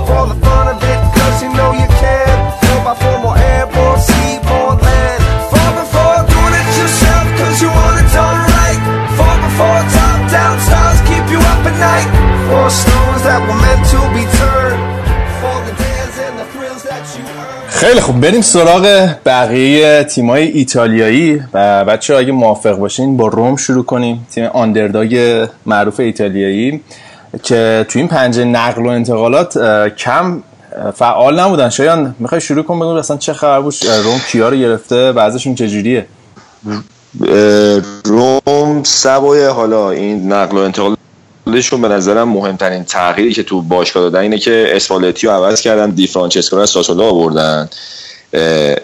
[0.04, 2.36] For the fun of it, cause you know you can.
[2.60, 5.20] Four by four, more airborne, seaborne land.
[5.48, 8.80] Four by four, doing it yourself, cause you want it done right.
[9.16, 12.08] Four by four, top down stars keep you up at night.
[12.44, 13.63] Four stones that were
[17.84, 18.20] خیلی خوب.
[18.20, 24.26] بریم سراغ بقیه تیمای ایتالیایی و بچه اگه موافق باشین با روم شروع کنیم.
[24.30, 26.80] تیم آندرداگ معروف ایتالیایی
[27.42, 29.58] که تو این پنجه نقل و انتقالات
[29.96, 30.42] کم
[30.94, 31.68] فعال نبودن.
[31.68, 33.74] شایان می‌خوای شروع کن بگو اصلا چه خبر بود؟
[34.04, 36.06] روم کیا رو گرفته بعضشون چجوریه
[36.66, 40.60] اه، روم سوای حالا این نقل و
[41.46, 45.90] انتقالشون به نظرم مهمترین تغییری که تو باشگاه دادن اینه که اسپالتی رو عوض کردن
[45.90, 47.68] دی فرانچسکو رو از آوردن.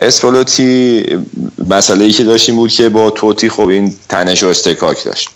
[0.02, 1.04] اسپالتی
[1.70, 5.28] مسئله ای که داشتیم بود که با توتی خب این تنش و استکاک داشت.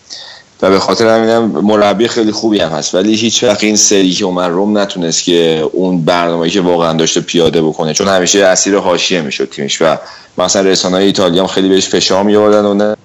[0.62, 2.94] و به خاطر همینم مربی خیلی خوبی هم هست.
[2.94, 7.20] ولی هیچ وقت این سری که اومد روم نتونست که اون برنامه‌ای که واقعا داشته
[7.20, 7.94] پیاده بکنه.
[7.94, 9.96] چون همیشه اسیر حاشیه می‌شد تیمش و
[10.38, 12.96] مثلا رسانه‌های ایتالیا هم خیلی بهش فشار می‌آوردن و نه.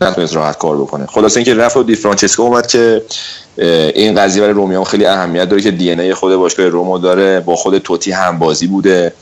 [0.00, 1.06] نتونست راحت کار بکنه.
[1.06, 3.02] خلاص اینکه رفت و دی فرانچسکو اومد که
[3.94, 7.56] این قضیه برای رومیان خیلی اهمیت داره که دی ای خود باشگاه رومو داره با
[7.56, 9.12] خود توتی هم بازی بوده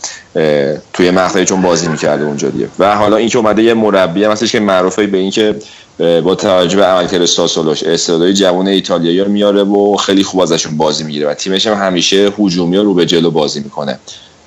[0.93, 2.69] توی مقطعی چون بازی می‌کرده اونجا دیگه.
[2.79, 5.55] و حالا اینکه اومده یه مربی هم هستش که معروفه به اینکه
[5.99, 11.29] با توجه به عملکرد ساسولوش استعدادهای جوان ایتالیایی میاره و خیلی خوب ازشون بازی می‌گیره
[11.29, 13.99] و تیمش هم همیشه هجومی رو به جلو بازی می‌کنه.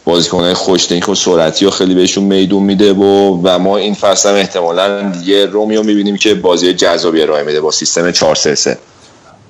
[0.10, 4.36] بازیکنهای خوشتنک و سرعتی و خیلی بهشون میدون میده و و ما این فصل هم
[4.36, 8.78] احتمالا یه رومیو می‌بینیم که بازی جذابی ارائه میده با سیستم 4 3 3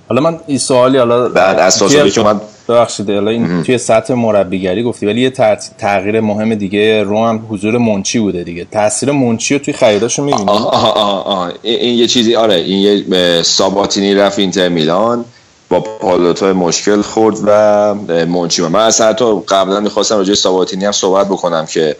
[0.09, 4.83] حالا من این سوالی حالا بعد ساسولی که اومد ببخشید حالا این توی سطح مربیگری
[4.83, 5.29] گفتی ولی یه
[5.77, 8.65] تغییر مهم دیگه روم هم حضور منچی بوده دیگه.
[8.71, 11.53] تاثیر منچی رو توی خریداشو می‌بینی؟ آه آه آه آه.
[11.61, 15.25] این, یه چیزی آره این یه ساباتینی رفت اینتر میلان.
[15.69, 17.93] با پالوتو مشکل خورد و
[18.25, 18.79] منچی من.
[18.79, 21.95] اصلا حتی قبلا می‌خواستم راجع ساباتینی هم صحبت بکنم که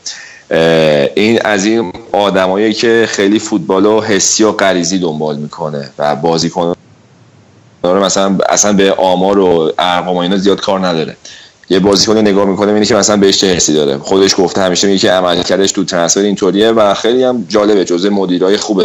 [1.15, 6.73] این از این آدمایی که خیلی فوتبال و حسی و غریزی دنبال می‌کنه و بازیکن
[7.83, 11.17] مثلا اصلا به آمار و ارقام و اینا زیاد کار نداره.
[11.69, 13.97] یه بازیکن رو نگاه می‌کنه اینه که مثلا بهش چه حسی داره.
[13.97, 18.57] خودش گفته همیشه میگه که عملکردش تو ترنسفر اینطوریه و خیلی هم جالبه جزء مدیرای
[18.57, 18.83] خوب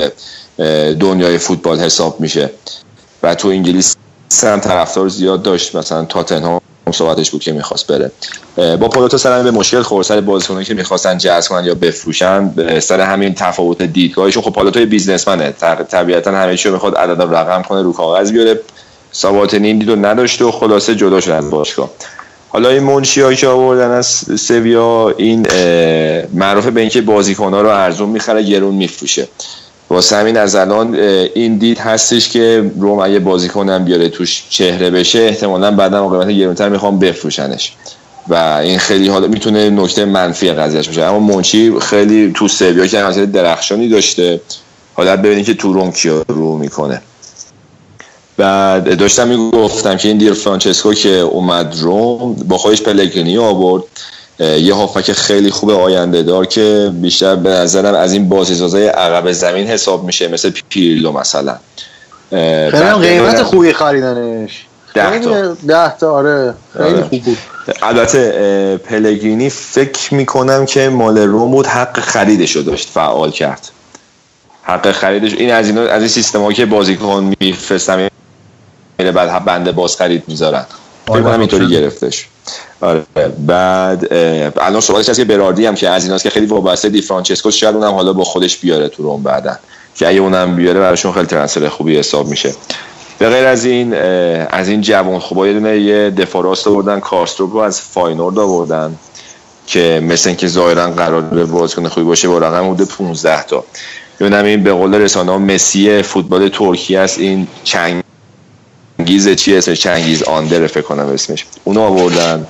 [1.01, 2.51] دنیای فوتبال حساب میشه.
[3.23, 3.97] و تو انگلیس
[4.43, 5.75] هم طرفدار زیاد داشت.
[5.75, 6.61] مثلا تاتنهام
[6.93, 8.11] صحبتش بود که می‌خواست بره.
[8.77, 10.07] با پولوتو سر به مشکل خورد.
[10.07, 12.51] سر بازیکنایی که می‌خواستن جذب کنن یا بفروشن
[12.81, 15.53] سر همین تفاوت دیدگاهشون خب پولوتو بیزنسمنه.
[15.91, 18.61] طبیعتا همه چی می‌خواد عدد و رقم کنه رو کاغذ بیاره.
[19.13, 21.91] ساباتنی این دیدو نداشته و خلاصه جدا شد از باشگاه.
[22.49, 24.07] حالا این منشی که آوردن از
[24.41, 25.47] سویا این
[26.33, 29.29] معروفه به اینکه بازیکن‌ها رو ارزون می‌خره گرون میفروشه.
[29.91, 30.95] واسه همین از الان
[31.35, 36.31] این دید هستش که روم اگه بازیکنم بیاره توش چهره بشه احتمالا بعدا با قیمت
[36.31, 37.73] گرونتر می‌خوام بفروشنش.
[38.29, 41.03] و این خیلی حالا می‌تونه نکته منفی قضیهش باشه.
[41.03, 44.41] اما منچی خیلی تو سویا که مثلا درخشانی داشته
[44.95, 47.03] حالا ببینید که تو روم کیا رو می‌کنه.
[48.37, 53.83] بعد داشتم می‌گفتم که این دیر فرانچسکو که اومد روم با خودش پلگرینی آورد.
[54.39, 59.67] یه هافک خیلی خوب آینده دار که بیشتر به نظرم از این بازیسازای عقب زمین
[59.67, 61.57] حساب میشه مثل پیرلو مثلا.
[62.31, 64.67] خیلی قیمت خوبی خریدنش.
[64.95, 65.55] ده تا.
[65.67, 66.55] ده تا آره.
[66.77, 67.03] خیلی آره.
[67.03, 67.39] خوب بود.
[67.83, 73.69] البته پلگرینی فکر می‌کنم که مال روم بود حق خریدش رو داشت فعال کرد.
[74.63, 78.09] حق خریدش این از این از این سیستم که بازیکن میفرستم
[78.99, 80.65] میره بعد بنده باز خرید می‌ذارن.
[81.07, 82.29] فکر کنم اینطوری گرفتش.
[82.81, 83.03] آره
[83.47, 84.13] بعد
[84.61, 87.75] الان صحبتش هست که براردی هم که از ایناست که خیلی وابسته دی فرانچسکو شاید
[87.75, 89.57] اونم حالا با خودش بیاره تو رم بعدا
[89.97, 92.55] که اگه اونم بیاره براشون خیلی transfer خوبی حساب میشه.
[93.19, 93.95] به غیر از این
[94.51, 98.95] از این جوان خوبا یه دونه یه دفاراست آوردن کارستروپ رو از فاینورد آوردن
[99.67, 103.65] که مثل اینکه ظاهرا قرار به بازیکن خوبی باشه با رقم حدود 15 تا.
[104.21, 107.49] ببینم این به قول رسانه ها مسی فوتبال ترکیه است این
[109.05, 111.47] چنگیز چی اسمش؟ چنگیز آندر فکر کنم اسمش.
[111.65, 112.47] اونو آوردن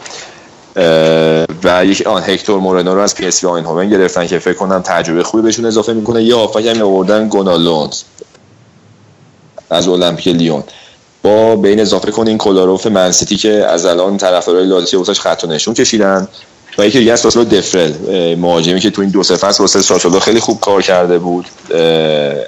[1.64, 4.82] و یک آن هکتور مورنو رو از پی اس وی آینهوون گرفتن که فکر کنم
[4.84, 6.22] تجربه خوبی بهشون اضافه می‌کنه.
[6.22, 8.02] یه هافبک هم آوردن گونالونز
[9.70, 10.64] از المپیک لیون.
[11.22, 15.44] با به این اضافه کنین کولاروف من سیتی که از الان طرفدارای لاتزیو واسش خط
[15.44, 16.28] و نشون کشیدن
[16.78, 17.92] و یکی دیگه از ساسولو دفرل.
[18.36, 21.46] مهاجمی که تو این دو سه فصل واسه ساسولو خیلی خوب کار کرده بود.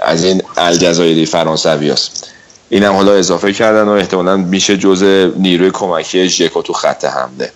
[0.02, 2.36] از این الجزایری فرانسوی است
[2.68, 7.52] اینم حالا اضافه کردن و احتمالا میشه جزء نیروی کمکی ژکو تو خط حمله.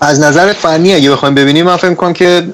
[0.00, 2.48] از نظر فنی اگه بخوایم ببینیم من فکر کنم که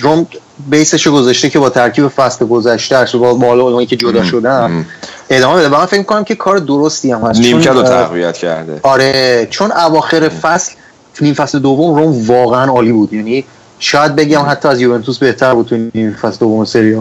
[0.00, 0.26] روم
[0.70, 4.86] بیسش گذاشته که با ترکیب فصل گذشته با بالا اونایی که جدا شدن
[5.30, 5.68] ادامه بده.
[5.68, 7.40] من فکر کنم که کار درستی هم هست.
[7.40, 8.80] نیم کرد و تقویت کرده.
[8.82, 10.72] آره چون اواخر فصل
[11.20, 13.12] نیم فصل دوم روم واقعا عالی بود.
[13.12, 13.44] یعنی
[13.78, 16.96] شاید بگم حتی از یوونتوس بهتر بود تو نیم فصل دوم سری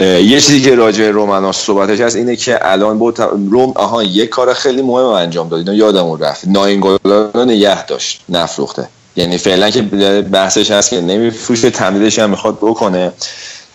[0.00, 3.20] یه چیزی که راجع رومنا صحبتش هست اینه که الان بود
[3.50, 5.58] روم آها یه کار خیلی مهم انجام داد.
[5.58, 6.48] اینو یادمون رفت.
[6.48, 8.88] ناینگولا نگه داشت نفروخته.
[9.16, 9.82] یعنی فعلا که
[10.22, 13.12] بحثش هست که نمیفروشه تمدیدش هم می‌خواد بکنه.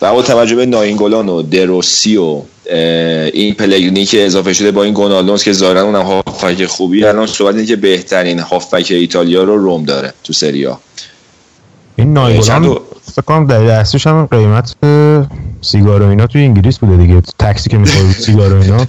[0.02, 2.42] و با توجه به ناینگولان و دروسی و
[3.32, 7.54] این پلگرینی که اضافه شده با این گونالونز که ظاهرا اونم هافبک خوبی الان صحبت
[7.54, 10.80] اینه که بهترین هافبک ایتالیا رو روم داره تو سریا
[11.96, 12.78] این ناینگولان
[13.12, 14.74] فکر کنم در دستش هم قیمت
[15.60, 17.22] سیگار و اینا توی انگلیس بوده دیگه.
[17.38, 18.86] تاکسی که می‌خوره سیگار و اینا.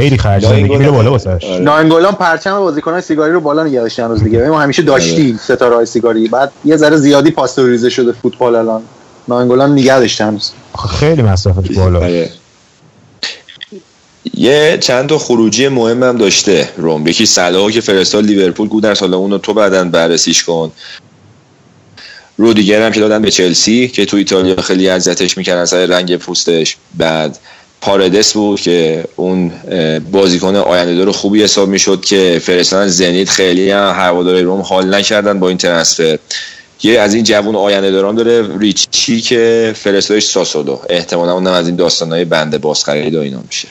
[0.00, 1.44] خیلی خرج زندگی میره بالا واسش.
[1.60, 5.86] ناینگولان پرچم بازیکنان سیگاری رو بالا نگه داشتن روز دیگه ما همیشه داشتیم ستاره های
[5.86, 6.28] سیگاری.
[6.28, 8.82] بعد یه ذره زیادی پاستوریزه شده فوتبال الان.
[9.28, 10.38] ناینگولان نگه داشتن
[10.88, 12.26] خیلی مصرفش بالا
[14.36, 18.94] یه چند تا خروجی مهم هم داشته روم یکی صلاح که فرستاد لیورپول گو در
[18.94, 20.72] سال اون تو بعدا بررسیش کن.
[22.36, 26.16] رو دیگر هم که دادن به چلسی که تو ایتالیا خیلی اذیتش می‌کردن سر رنگ
[26.16, 26.76] پوستش.
[26.94, 27.38] بعد
[27.80, 29.52] پاردس بود که اون
[30.12, 33.28] بازیکن آینده دار خوبی حساب می‌شد که فرستادن زنیت.
[33.28, 36.18] خیلی هم هواداری روم حال نکردن با این ترنسفر.
[36.82, 40.78] یه از این جوون آینده داران داره ریچی که فرستادش ساسولو.
[40.88, 43.68] احتمالا اونم از این داستانهای بند بازخرید و اینا میشه.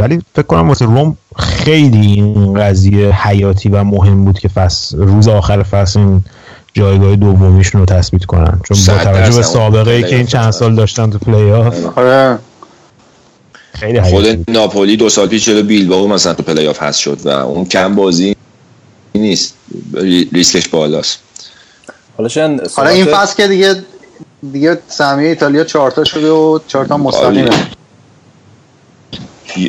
[0.00, 5.28] ولی فکر کنم واسه روم خیلی این قضیه حیاتی و مهم بود که فصل روز
[5.28, 6.24] آخر فصل این
[6.74, 8.60] جایگاه دومیشون رو تثبیت کنن.
[8.64, 12.38] چون با توجه به سابقه ای که این چند سال داشتن تو پلی آف آره.
[13.72, 17.28] خیلی خود ناپولی دو سال پیش جلو بیلبائو مثلا تو پلی آف هست شد و
[17.28, 18.36] اون کم بازی
[19.14, 19.54] نیست.
[20.32, 21.18] ریسکش بالاست.
[22.18, 23.74] حالا حالا این فصل که دیگه
[24.52, 27.50] دیگه سهمیه ایتالیا چهارتا شده و چهارتا مستقیمه.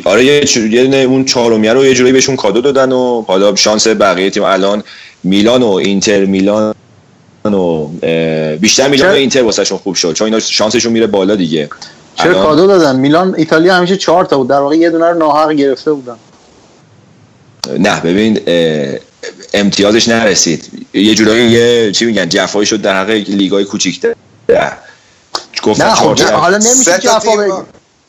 [0.04, 4.42] آره یه اون چهارمیه رو یه جوری بهشون کادو دادن و حالا شانس بقیه تیم
[4.42, 4.82] الان
[5.24, 6.74] میلان و اینتر میلان
[7.44, 7.86] و
[8.60, 11.68] بیشتر میلان و اینتر واسهشون خوب شد چون اینا شانسشون میره بالا دیگه.
[12.14, 15.52] چرا کادو دادن؟ میلان ایتالیا همیشه چهار تا بود در واقع یه دونه رو ناحق
[15.52, 16.16] گرفته بودن.
[17.78, 18.40] نه ببین
[19.54, 20.86] امتیازش نرسید.
[20.94, 24.14] یه جورایی یه چی میگن جفایی شد در حق لیگای کوچیک‌تر.
[25.62, 27.52] گفتن نه خب حالا نمیشه جفا بگی.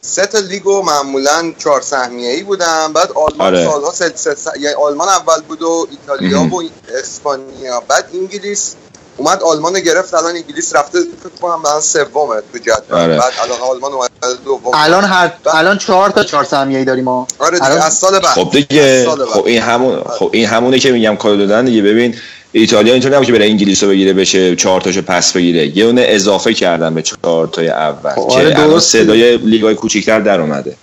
[0.05, 2.93] سه تا لیگو معمولا چهار سهمیه ای بودن.
[2.93, 3.65] بعد آلمان آره.
[3.65, 6.61] سالها سلسله یعنی آلمان اول بود و ایتالیا و
[6.99, 7.83] اسپانیا.
[7.87, 8.75] بعد انگلیس
[9.17, 12.99] اومد آلمان گرفت الان انگلیس رفته فکر کنم الان سومه تو جدول.
[12.99, 13.17] آره.
[13.17, 14.09] بعد الان آلمان اومد
[14.45, 17.27] دوم الان هر الان چهار تا چهار سهمیه ای داریم ما.
[17.39, 17.81] آره دیگه الان...
[17.81, 18.25] از سال بعد.
[18.25, 21.81] خب دیگه خب این همون خب این همونه که میگم کار دادن دیگه.
[21.81, 22.15] ببین
[22.55, 25.77] ایتالیا اینطور نبود که بره انگلیس رو بگیره بشه چهار تاشو پس بگیره.
[25.77, 30.19] یه اونه اضافه کردن به چهار تای اول خب آره که الان صدای لیگای کوچیک‌تر
[30.19, 30.75] در اومده.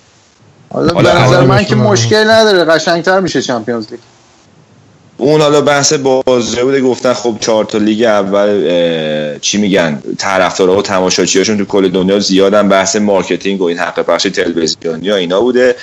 [0.73, 4.01] حالا به نظر من که مشکل نداره قشنگتر میشه Champions League.
[5.17, 10.83] اون حالا بحث بازه بوده گفتن خب چهار تا لیگ اول چی میگن طرفدارا و
[10.83, 12.69] تماشاچیاشون تو کل دنیا زیادن.
[12.69, 15.77] بحث marketing و این حق پخش تلویزیونی یا اینا بوده.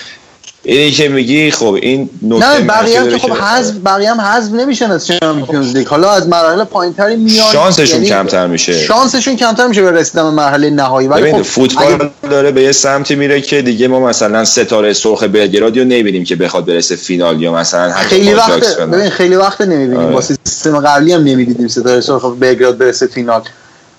[0.68, 4.52] اینی که میگی خب این نکته نه بقیه هم که خب حذف بقیه هم حذف
[4.52, 8.80] نمیشن از چمپیونز لیگ حالا از مراحل پایینتری میان شانسشون یعنی کمتر میشه.
[8.80, 11.08] شانسشون کمتر میشه به رسیدن به مرحله نهایی.
[11.08, 12.12] ولی خب فوتبال اگه...
[12.30, 16.36] داره به یه سمتی میره که دیگه ما مثلا ستاره سرخ بلگراد رو نمی‌بینیم که
[16.36, 20.00] بخواد برسه فینال یا مثلا خیلی وقت ببین خیلی وقت نمی‌بینیم.
[20.00, 20.14] آره.
[20.14, 23.42] با سیستم قبلی هم نمی‌دیدیم ستاره سرخ بلگراد برسه فینال.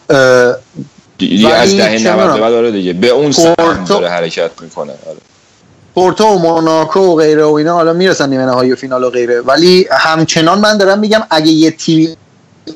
[0.09, 2.93] از دهه 90 بعد داره دیگه.
[2.93, 4.93] به اون سمت داره حرکت می‌کنه.
[5.07, 5.19] آره.
[5.99, 9.41] پورتو و موناکو و غیره و اینا حالا می‌رسن نیمه نهایی و فینال و غیره.
[9.41, 12.17] ولی همچنان من دارم میگم اگه یه تیم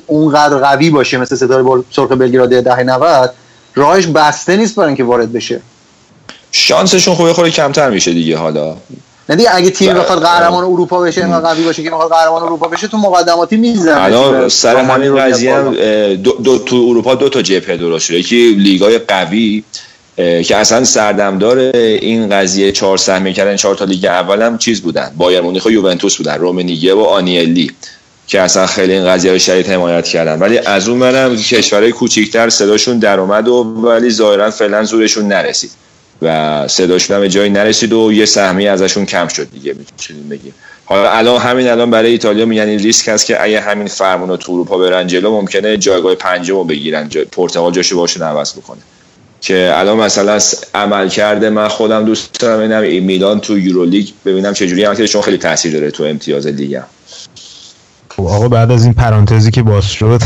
[0.07, 3.33] اونقدر قوی باشه مثل ستاره سرخ بلگراد ده 90
[3.75, 5.61] راهش بسته نیست برای اینکه وارد بشه.
[6.51, 8.75] شانسشون خوبه خوری کمتر میشه دیگه حالا.
[9.29, 12.67] نه دیگه اگه تیم بخواد قهرمان اروپا بشه اینقدر قوی باشه که بخواد قهرمان اروپا
[12.67, 14.01] بشه تو مقدماتی می‌زنه.
[14.01, 15.61] الان سر همین قضیه
[16.15, 18.17] دو, دو, تو اروپا دو تا جبهه درست شده.
[18.17, 19.63] یکی لیگای قوی
[20.17, 25.11] که اصلا سردمدار این قضیه چهار سهمی کردن چهار تا لیگ اول هم چیز بودن؟
[25.17, 27.71] بایر مونیخ و یوونتوس بودن رومنیگه و آنیلی
[28.27, 30.39] که اصلا خیلی این قضیه رو شدید حمایت کردن.
[30.39, 35.71] ولی از اون برم کشورهای کوچیکتر صداشون در اومد و ولی ظاهرا فعلا زورشون نرسید.
[36.21, 40.53] و صداشون هم جایی نرسید و یه سهمی ازشون کم شد دیگه می‌تونیم بگیم.
[40.85, 44.51] حالا الان همین الان برای ایتالیا میگن این ریسک هست که اگه همین فرمون تو
[44.51, 48.81] اروپا برن جلو ممکنه جایگاه پنجم رو بگیرن پرتغال جاشو باشون عوض بکنه.
[49.43, 50.39] که الان مثلا
[50.75, 55.21] عمل کرده من خودم دوست دارم ببینم این میلان تو یورولیگ ببینم چجوری عمل چون
[55.21, 56.81] خیلی تاثیر داره تو امتیاز لیگ
[58.09, 60.21] خب آقا بعد از این پرانتزی که باز شد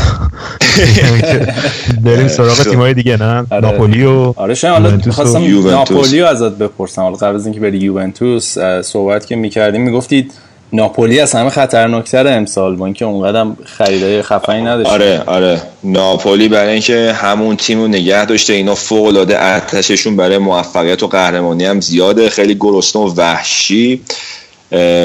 [2.04, 3.60] بریم سراغ تیمای دیگه نه؟ آره.
[3.60, 7.02] ناپولی و آره حالا خواستم ناپولی رو ازت بپرسم.
[7.02, 10.32] حالا قبل از اینکه بری یوونتوس صحبت که می‌کردیم می‌گفتید
[10.72, 15.62] ناپولی از همه خطرناکتر امسال با اینکه اونقدر خریدای خفنی نداشت آره آره.
[15.84, 21.06] ناپولی برای اینکه همون تیم رو نگه داشته اینا فوق العاده ارتششون برای موفقیت و
[21.06, 22.28] قهرمانی هم زیاده.
[22.28, 24.02] خیلی گرسنه و وحشی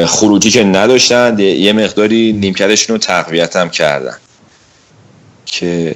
[0.05, 4.17] خروجی که نداشتن یه مقداری نیمکتشون رو تقویت هم کردن.
[5.45, 5.95] که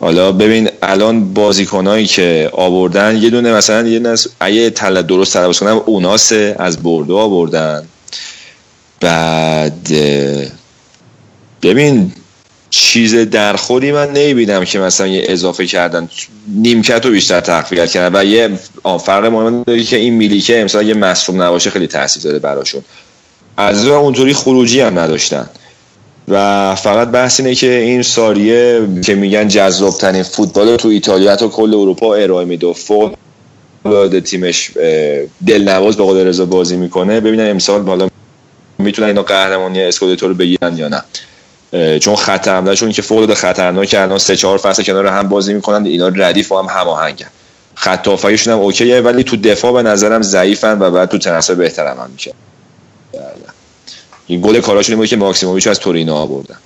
[0.00, 5.58] حالا ببین الان بازیکنایی که آوردن یه دونه مثلا یه نس اگه تل درست تلفظ
[5.58, 7.82] کنم اوناسه از بردو آوردن.
[9.00, 9.88] بعد
[11.62, 12.12] ببین
[12.70, 16.08] چیز درخوری من نمی‌بینم که مثلا یه اضافه کردن.
[16.48, 18.50] نیمکت رو بیشتر تقویت کردن و یه
[19.04, 22.82] فرق مهم داری که این میلیکه امسال یه مصروم نباشه خیلی تاثیر داره براشون.
[23.56, 25.50] از اونطوری خروجی هم نداشتن.
[26.28, 31.48] و فقط بحث اینه که این ساریه که میگن جذاب ترین فوتبال تو ایتالیا تا
[31.48, 32.72] کل اروپا ارائه میده.
[32.72, 33.14] فوق
[34.24, 34.70] تیمش
[35.46, 37.20] دلنواز به قول رضا بازی می‌کنه.
[37.20, 38.09] ببینن امسال بالا
[38.80, 41.02] می‌تونن اینا قهرمانی اسکودتو رو بگیرن یا نه.
[41.98, 42.48] چون خط
[42.92, 46.58] که فوق العاده خطرناکه الان سه چهار فصل کنار هم بازی می‌کنن اینا ردیف و
[46.58, 47.26] هم هماهنگن.
[47.74, 48.08] خط
[48.48, 52.34] هم اوکیه ولی تو دفاع به نظرم ضعیفن و بعد تو تناسب بهتر عمل میشه.
[54.26, 56.56] این گل کاراشون بود که ماکسیموویچ از تورینو آوردن.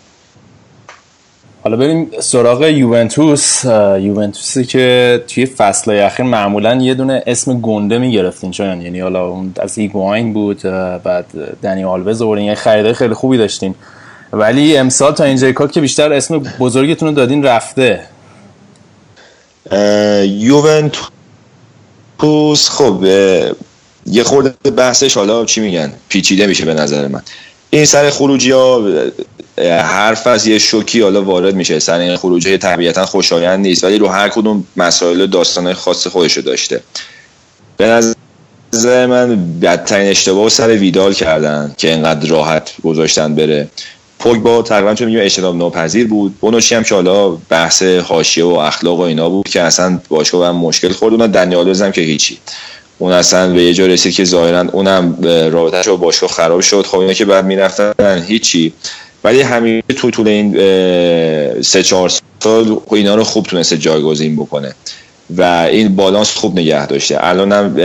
[1.64, 3.64] حالا بریم سراغ یوونتوس.
[4.00, 9.52] یوونتوسی که توی فصل اخیر معمولا یه دونه اسم گنده می‌گرفتین چون یعنی حالا اون
[9.60, 10.62] از ایگواین بود
[11.04, 11.26] بعد
[11.62, 13.74] دنی آلوز آوردین یه خریدای خیلی خوبی داشتین.
[14.32, 18.00] ولی امسال تا اینجای کار که بیشتر اسم بزرگتون رو دادین رفته.
[20.22, 21.10] یوونتوس
[22.70, 23.04] خب
[24.06, 27.22] یه خورده بحثش حالا چی میگن؟ پیچیده میشه به نظر من.
[27.70, 28.82] این سر خروجی ها
[29.58, 31.78] حرف از یه شوکی حالا وارد میشه.
[31.78, 36.80] سر این خروجی طبیعتا خوشایند نیست ولی رو هر کدوم مسائل داستان خاص خودشو داشته.
[37.76, 38.12] به
[38.72, 43.68] نظر من بدترین اشتباه سر ویدال کردن که اینقدر راحت گذاشتن بره.
[44.42, 46.38] با تقریبا چون میگم اجتناب ناپذیر بود.
[46.40, 50.56] بونوشی هم که حالا بحث حاشیه و اخلاق و اینا بود که اصلا باشگاه هم
[50.56, 51.14] مشکل خورد.
[51.14, 52.38] اونم دنیال هم که هیچی.
[52.98, 55.18] اون اصلا به یه جا رسید که ظاهرا اونم
[55.52, 56.86] رابطهش با باشگاه خراب شد.
[56.86, 58.72] خب اینا که بعد می‌رفتن هیچی.
[59.24, 60.52] ولی همین تو طول این
[61.62, 62.10] سه چهار
[62.42, 64.74] سال اینا رو خوب تونسته جایگزین بکنه
[65.36, 67.16] و این بالانس خوب نگه داشته.
[67.20, 67.76] الان هم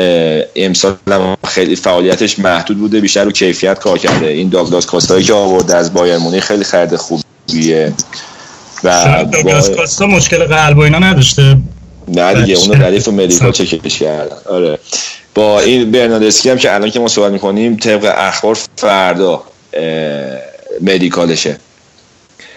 [0.55, 4.27] امسال هم خیلی فعالیتش محدود بوده بیشتر رو کیفیت کار کرده.
[4.27, 7.93] این داگلاس کاستایی که آورده از بایر مونی خیلی خرید خوبیه.
[8.83, 11.57] و داگلاس کاستا مشکل قلب و اینا نداشته.
[12.07, 14.35] نه دیگه اونو ردیف و مدیکال چکش کردن.
[14.49, 14.79] آره.
[15.35, 19.43] با این برناردسکی هم که الان که ما صحبت می‌کنیم طبق اخبار فردا
[20.81, 21.57] مدیکالشه.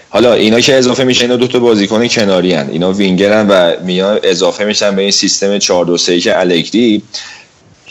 [0.09, 2.69] حالا اینا که اضافه میشه اینا دو تا بازیکن کناری هن.
[2.69, 7.03] اینا وینگرن و میان اضافه میشن به این سیستم 4 2 3 که الگری.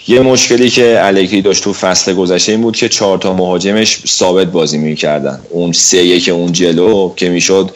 [0.08, 4.46] یه مشکلی که الگری داشت تو فصل گذشته این بود که چهار تا مهاجمش ثابت
[4.46, 5.40] بازی می‌کردن.
[5.50, 7.70] اون سه که اون جلو که می‌شد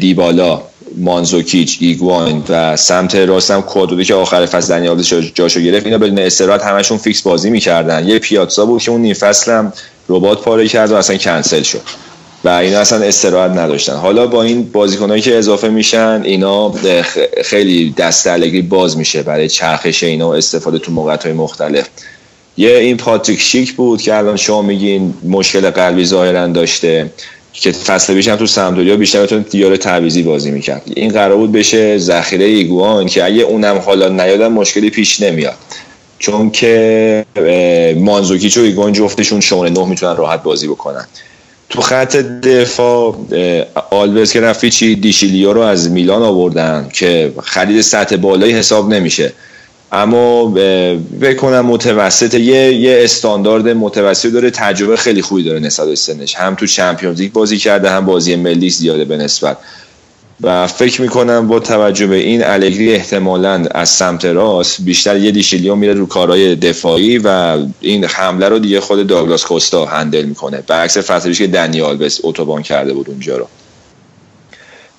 [0.00, 0.62] دیبالا
[0.98, 5.02] مانزوکیچ ایگوان و سمت راست هم کودودی که آخر فصل دنیال
[5.34, 8.08] جاشو گرفت اینا بدون استراحت همشون فیکس بازی می‌کردن.
[8.08, 9.52] یه پیاتزا بود که اون نیم فصل
[10.08, 11.80] رباط پاره کرد و اصلا کنسل شد.
[12.44, 13.96] و اینا اصلا استراحت نداشتن.
[13.96, 16.74] حالا با این بازیکنایی که اضافه میشن اینا
[17.44, 18.28] خیلی دست
[18.68, 21.88] باز میشه برای چرخش اینا و استفاده تو موقعیت مختلف.
[22.56, 27.10] یه این پاتریک شیک بود که الان شما میگین مشکل قلبی ظاهرا داشته
[27.52, 30.82] که فصل هم تو سمپدوریا بیشتر بتونه یار تعویضی بازی می‌کرد.
[30.96, 35.54] این قرار بود بشه ذخیره ایگوان که اگه اونم حالا نیاد مشکلی پیش نمیاد.
[36.22, 37.24] چون که
[37.98, 41.06] مانزوکیچ و ایگوان جفتشون شماره نه می‌تونن راحت بازی بکنن.
[41.68, 43.16] تو خط دفاع
[43.90, 49.32] آلوز که رفت دیشیلیو رو از میلان آوردن که خرید سطح بالایی حساب نمیشه.
[49.92, 50.44] اما
[51.20, 56.34] بکنم متوسط یه یه استاندارد متوسط داره تجربه خیلی خوبی داره نسبت به سنش.
[56.34, 59.56] هم تو Champions League بازی کرده هم بازی ملی زیاده به نسبت.
[60.40, 65.74] و فکر می‌کنم با توجه به این الگری احتمالا از سمت راست بیشتر یه دیشیلیو
[65.74, 70.62] میره رو کارهای دفاعی و این حمله رو دیگه خود داگلاس کوستا handle می‌کنه.
[70.66, 73.48] برعکس فصل پیش که دنی آلوس اتوبان کرده بود اونجا رو.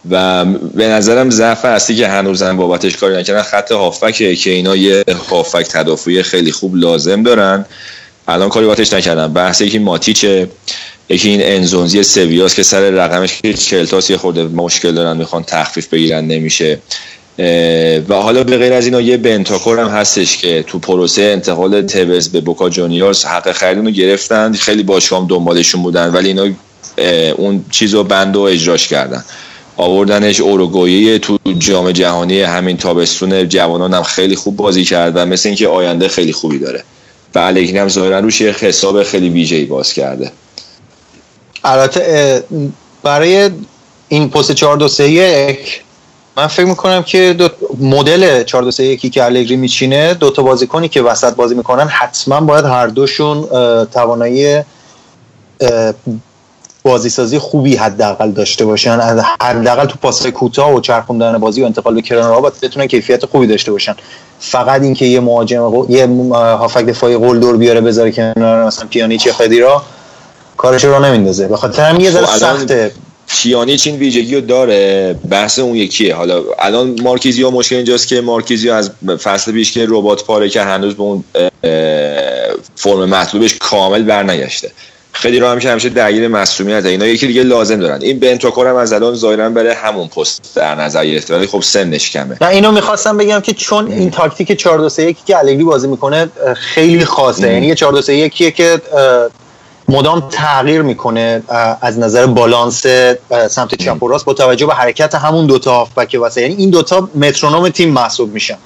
[0.09, 5.03] و به نظرم ضعف اصلی که هنوزم بابتش کاری نکردن خط هافکه که اینا یه
[5.29, 7.65] هافک تدافعی خیلی خوب لازم دارن.
[8.27, 9.33] الان کاری بابتش نکردن.
[9.33, 10.49] بحث یکی ماتیچه
[11.09, 15.87] یکی این انزونزی سویاس که سر رقمش که چلتاس یه خورده مشکل دارن می‌خوان تخفیف
[15.87, 16.79] بگیرن نمیشه.
[18.09, 22.29] و حالا به غیر از اینا یه بنتاکور هم هستش که تو پروسه انتقال توز
[22.29, 24.53] به بوکا جونیورز حق خرید رو گرفتن.
[24.53, 26.47] خیلی باشگاه دنبالشون بودن ولی اینا
[27.37, 29.23] اون چیز رو بند و اجراش کردن.
[29.77, 35.49] آوردنش اوروگویه تو جام جهانی همین تابستون جوانان هم خیلی خوب بازی کرد و مثل
[35.49, 36.83] اینکه آینده خیلی خوبی داره.
[37.35, 40.31] و الگری هم ظاهرا روش حساب خیلی ویژه‌ای باز کرده.
[41.63, 42.43] البته
[43.03, 43.49] برای
[44.07, 45.81] این پست 4 2 3 1
[46.37, 47.49] من فکر می‌کنم که دو
[47.79, 51.87] مدل 4 2 3 1 که الگری میچینه دو تا بازیکنی که وسط بازی می‌کنن
[51.87, 53.47] حتما باید هر دوشون
[53.85, 54.61] توانایی
[56.83, 59.23] بازی سازی خوبی حداقل داشته باشن.
[59.41, 63.47] حداقل تو پاس کوتاه و چرخوندن بازی و انتقال به کنارها باید بتونن کیفیت خوبی
[63.47, 63.95] داشته باشن.
[64.39, 69.83] فقط اینکه یه مهاجم یه هافک دفاعی دور بیاره بذاره کنار مثلا پیانیچ یا خدیرا
[70.57, 71.47] کارش رو نمیندازه.
[71.47, 72.91] به خاطر همین یه ذره خب سخته.
[73.27, 76.15] پیانیچ این ویژگی رو داره بحث اون یکیه.
[76.15, 78.91] حالا الان مارکیزیو مشکل اینجاست که مارکیزیو از
[79.23, 81.23] فصل پیش که ربات پاره که هنوز به اون
[82.75, 84.71] فرم مطلوبش کامل برنگشته.
[85.11, 88.01] خیلی رو هم که همیشه درگیر مسئولیت اینا یکی دیگه لازم دارن.
[88.01, 91.35] این بنتاکور هم از الان ظاهرا بره همون پست در نظر گرفته.
[91.35, 92.37] ولی خب سنش کمه.
[92.41, 95.87] نه اینو می‌خواستم بگم که چون این تاکتیک 4 2 3 1 که الگری بازی
[95.87, 97.53] می‌کنه خیلی خاصه.
[97.53, 98.81] یعنی یه 4 2 3 1 که
[99.87, 101.43] مدام تغییر می‌کنه
[101.81, 102.85] از نظر بالانس
[103.49, 106.41] سمت چپ و راست با توجه به حرکت همون دوتا هافبک واسه.
[106.41, 108.57] یعنی این دوتا مترونوم تیم محسوب میشن.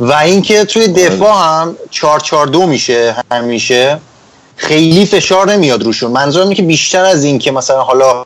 [0.00, 3.98] و اینکه توی دفاع هم 4 4 2 میشه همیشه
[4.56, 6.10] خیلی فشار نمیاد روشون.
[6.10, 8.24] منظورم اینه که بیشتر از این که مثلا حالا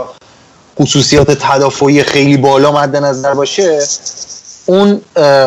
[0.80, 3.82] خصوصیات تدافعی خیلی بالا مد نظر باشه
[4.66, 5.00] اون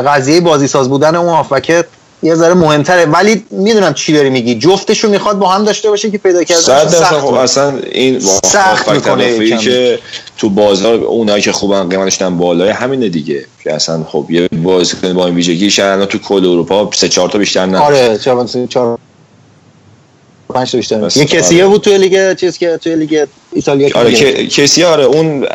[0.07, 1.85] قضیه بازی ساز بودن اون هافبک
[2.23, 3.05] یه ذره مهمتره.
[3.05, 4.55] ولی می‌دونم چی داری میگی.
[4.55, 6.87] جفتشون می‌خواد با هم داشته باشه که پیدا کردن.
[6.87, 9.99] سخت خب اصلا این سخت می‌کنه که
[10.37, 13.45] تو بازار اونایی که خوبن قیمتش هم بالای همینه دیگه.
[13.63, 17.37] که اصلا خب یه بازیکن با این ویژگی شاید تو کل اروپا سه چهار تا
[17.37, 18.97] بیشتر نه آره چهار
[20.53, 21.11] پنج تا بیشتر.
[21.15, 24.11] یه کسیه بود توی لیگ چیز که توی لیگ ایتالیا آره
[24.47, 25.47] کسیه آره اون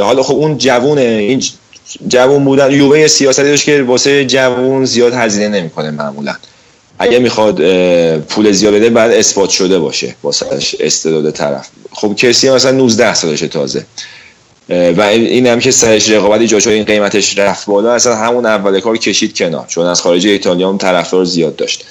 [0.00, 1.42] حالا خب اون جوونه این
[2.08, 2.72] جوون بودن.
[2.72, 6.34] یووه سیاستی داشت که واسه جوون زیاد هزینه نمی‌کنه معمولا.
[6.98, 7.60] اگه می‌خواد
[8.18, 10.46] پول زیاد بده بعد اثبات شده باشه واسه
[10.80, 11.68] استعداد طرف.
[11.92, 13.84] خب کسی مثلا 19 سالشه تازه.
[14.68, 18.96] و این هم که سرش رقابتی جا این قیمتش رفت بالا اصلا همون اول کار
[18.96, 21.84] کشید کنار چون از خارج ایتالیا هم طرفدار زیاد داشت.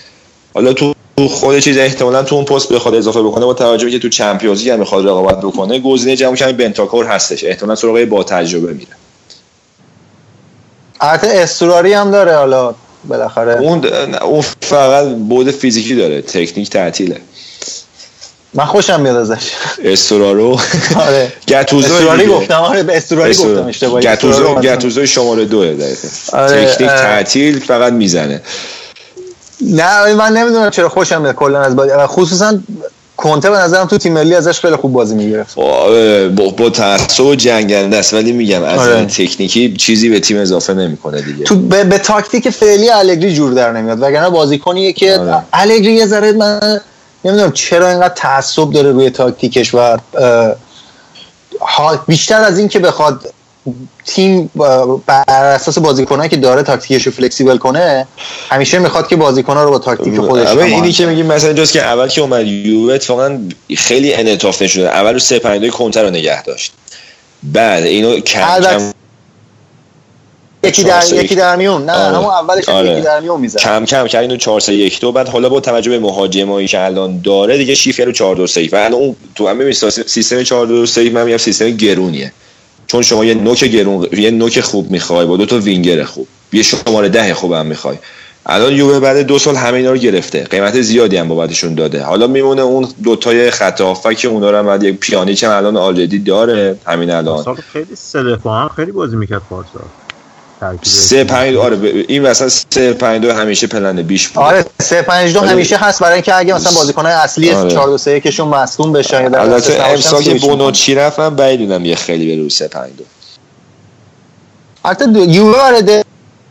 [0.54, 0.94] حالا تو
[1.30, 4.80] خود چیز احتمالا تو اون پست بخواد اضافه بکنه با توجه که تو چمپیونز هم
[4.80, 7.44] می‌خواد رقابت بکنه گزینه جمع کمی بنتاکور هستش.
[7.44, 8.92] احتمالا سراغ با تجربه میره.
[11.02, 13.60] البته استراری هم داره حالا بالاخره.
[13.60, 13.86] اون
[14.22, 17.22] اون فقط بود فیزیکی داره تکنیک تعطیله.
[18.54, 19.52] من خوشم میاد ازش.
[19.84, 20.60] استرارو
[20.96, 21.34] آره.
[21.48, 24.06] گتوزو استراری گفتم آره به استراری گفتم اشتباهی.
[24.06, 26.10] گتوزو گتوزو شماره دو دقیقه.
[26.34, 28.42] آره تکنیک تعطیل فقط می‌زنه.
[29.62, 31.92] نه من نمی‌دونم چرا خوشم میاد کلا از بازی.
[32.08, 32.60] خصوصا
[33.20, 37.36] کنته به نظرم تو تیم ملی ازش خیلی خوب بازی می‌گرفت با, با تعصب و
[37.36, 39.06] جنگنده است ولی میگم از آره.
[39.06, 43.72] تکنیکی چیزی به تیم اضافه نمی‌کنه دیگه تو به, به تاکتیک فعلی الگری جور در
[43.72, 45.44] نمیاد وگرنه بازیکنیه که آره.
[45.54, 46.80] الگری یه ذره من
[47.26, 49.98] نمی‌دونم چرا اینقدر تعصب داره روی تاکتیکش و
[52.08, 53.34] بیشتر از این که بخواد
[54.06, 54.52] تیم
[55.06, 58.08] بر اساس بازیکنایی که داره تاکتیکش رو فلکسیبل کنه
[58.50, 61.82] همیشه می‌خواد که بازیکن‌ها رو با تاکتیک خودش اول اینی که میگیم مثلا جز که
[61.82, 63.40] اول که اومد یووه اتفاقا
[63.78, 66.72] خیلی انعطاف نشون اول رو 3 5 کنتر رو نگه داشت.
[67.44, 68.92] بعد اینو کم کم
[70.64, 71.86] یکی در یکی در میون.
[71.86, 72.18] نه آره.
[72.18, 72.92] همون اولش آره.
[72.92, 73.60] یکی در میون می‌زد.
[73.60, 76.80] کم کم کرد اینو 4 3 1 2 بعد حالا با توجه به مهاجمایی که
[76.80, 79.72] الان داره دیگه شیفر رو 4 2 3 و الان اون تو هم
[80.08, 82.32] سیستم 4 2 3 من میگم سیستم گرونیه.
[82.90, 86.64] چون شما یه نوک گرون یه نوک خوب می‌خوای با دو تا وینگر خوب یه
[86.64, 87.98] شماره ده خوب هم می‌خوای.
[88.46, 92.04] الان یووه بعد دو سال همه اینا رو گرفته قیمت زیادی هم بابتشون داده.
[92.04, 93.82] حالا میمونه اون دوتای خط
[94.18, 97.56] که اونا رو هم بعد یک پیانیچ هم الان آلردی داره همین الان.
[97.74, 99.80] خیلی سه هم خیلی بازی می‌کرد پارسا.
[100.82, 104.44] سه پنج آره این وسط سه پنج دو همیشه پلن بیش بود.
[104.44, 107.72] آره سه پنج دو همیشه هست برای اینکه اگه مثلا بازیکن‌های اصلی آره.
[107.72, 111.96] 4 2 3 کشون مصدوم بشن یا البته امسال که بونوچی رفت؟ من بعیدونم یه
[111.96, 113.04] خیلی به رو سه پنج دو.
[114.86, 116.04] البته یووه آره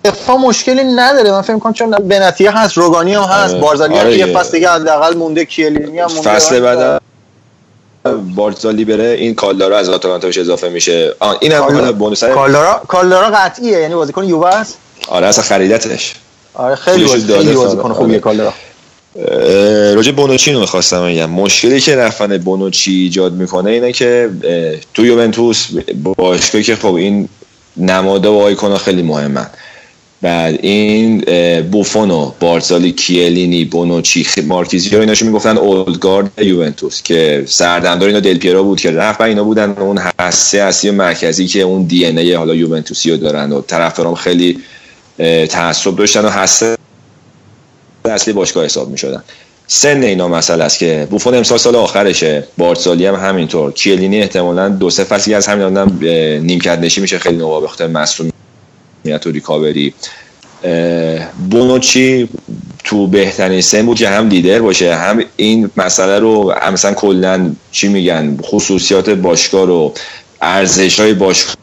[0.05, 1.31] دفاع مشکلی نداره.
[1.31, 3.63] من فکر می‌کنم چون بنتیه هست روگانی هم هست آره.
[3.63, 4.19] بارزالی آره.
[4.19, 7.03] یه فصل دیگه حداقل مونده کیلینی هم مونده فصل بعد
[8.13, 11.15] بارزالی بره این کالدارا از آتالانتا بهش اضافه میشه.
[11.41, 14.79] این هم کالدارا بونوس کالدارا کالدارا قطعیه یعنی بازیکن یووه است.
[15.09, 16.15] آره اصلا خریدتش.
[16.55, 18.53] آره خیلی خیلی بازیکن خوبیه کالدارا.
[19.95, 21.31] راجع بونوچی رو می‌خواستم بگم.
[21.31, 24.31] مشکلی که رفتن بونوچی ایجاد می‌کنه اینه که
[24.95, 25.67] تو یوونتوس
[26.17, 27.29] باشگاهی که خب این
[27.77, 29.47] نماده و آیکونا خیلی مهمن.
[30.23, 31.20] بعد این
[31.61, 38.65] بوفونو بارزالی کیلینی بونوچی مارکیزی رو ایناشو می‌گفتن؟ اولدگارد یوونتوس که سردمدار اینا دل پیرو
[38.65, 42.55] بود که رفت اینا بودن اون هسته اصلی مرکزی که اون دی ان ای حالا
[42.55, 44.59] یوونتوسی رو دارن و طرفدارام خیلی
[45.49, 46.77] تعصب داشتن و هسته
[48.05, 49.23] اصلی باشگاه حساب می‌شدن.
[49.66, 53.73] سن اینا مسئله است که بوفون امسال سال آخرشه بارسالی هم همینطور.
[53.73, 55.99] کیلینی احتمالا دو سه فصلی از همین آدم
[56.45, 57.86] نیمکت نشی میشه خیلی نوابه خاطر
[59.09, 59.95] مسئولیت و ریکاوری.
[61.51, 62.29] بونوچی
[62.85, 67.89] تو بهترین سن بود که هم لیدر باشه هم این مسئله رو مثلا کلا چی
[67.89, 69.95] میگن خصوصیات باشگاه رو
[70.43, 71.57] ارزش های باشگاه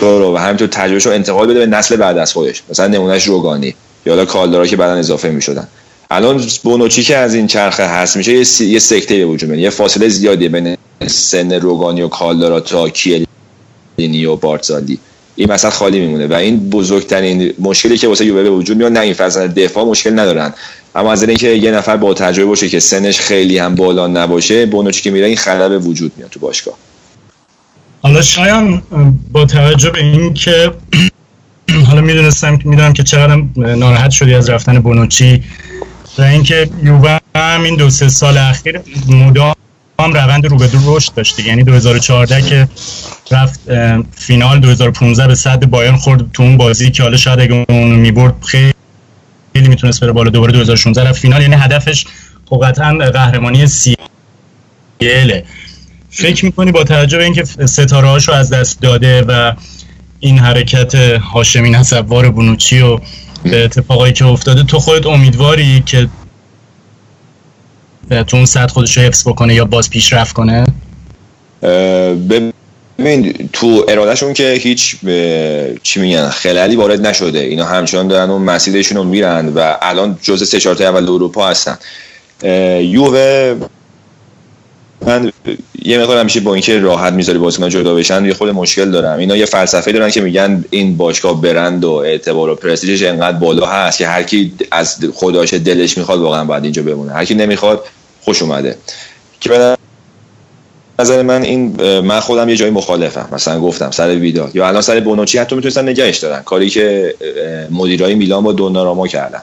[0.00, 2.62] رو و همینطور تجربه رو انتقال بده به نسل بعد از خودش.
[2.70, 3.74] مثلا نمونهش روگانی
[4.06, 5.68] یا حالا کالدارا که بعدا اضافه می‌شدن.
[6.10, 10.48] الان بونوچی که از این چرخه هست میشه یه, سکته به وجود یه فاصله زیادی
[10.48, 10.76] بین
[11.06, 14.98] سن روگانی و کالدارا تا کیلینی و بارتزالی.
[15.36, 19.14] این مثلا خالی میمونه و این بزرگترین مشکلی که واسه یووه وجود میاد نه این
[19.14, 20.54] فصل دفاع مشکل ندارن.
[20.94, 25.02] اما از اینکه یه نفر با تجربه باشه که سنش خیلی هم بالا نباشه بونوچی
[25.02, 26.74] که میره این خلل به وجود میاد تو باشگاه.
[28.02, 28.82] حالا شایان
[29.32, 30.72] با توجه به این که
[31.86, 35.42] حالا می‌دونستم می‌دونم که چقدر ناراحت شدی از رفتن بونوچی
[36.18, 39.54] و اینکه یووه هم این دو سه سال اخیر مدام
[40.10, 42.68] روند رو به رو رشد داشت یعنی 2014 که
[43.30, 43.60] رفت
[44.16, 48.34] فینال 2015 به صد بایرن خورد تو اون بازی که حالا شاید اگه اون می‌برد
[48.42, 52.06] خیلی می‌تونست بره بالا دوباره 2016 رفت فینال یعنی هدفش
[52.46, 55.44] خب قطعا قهرمانی سیله
[56.10, 59.52] فکر می‌کنی با توجه به اینکه ستاره هاشو از دست داده و
[60.20, 62.98] این حرکت هاشمی نصبوار بونوچی و
[63.44, 66.08] اتفاقایی که افتاده تو خودت امیدواری که
[68.28, 70.64] تو اون سطح خودش رو حفظ بکنه یا باز پیشرفت کنه؟
[72.98, 74.96] ببین تو ارادهشون که هیچ
[75.82, 77.38] چی میگن خلالی وارد نشده.
[77.38, 81.78] اینا همچنان دارن اون مسیرشون رو میرن و الان جز سه چهار اول اروپا هستن.
[82.80, 83.54] یووه
[85.06, 85.32] من
[85.84, 89.18] یه مقدار همیشه با اینکه راحت می‌ذاری بازیکن جدا بشن یه خود مشکل دارم.
[89.18, 93.66] اینا یه فلسفه دارن که میگن این باشگاه برند و اعتبار و پرستیژش انقدر بالا
[93.66, 97.12] هست که هر کی از خداش دلش می‌خواد واقعا باید اینجا بمونه.
[97.12, 97.84] هر کی نمی‌خواد
[98.24, 98.76] خوش اومده.
[99.40, 99.76] که به
[100.98, 103.28] نظر من این من خودم یه جایی مخالفم.
[103.32, 106.42] مثلا گفتم سر ویدا یا الان سر بونوچی حتی می‌تونستن نگهش دارن.
[106.42, 107.14] کاری که
[107.70, 109.42] مدیرای میلان با دوناراما کردن.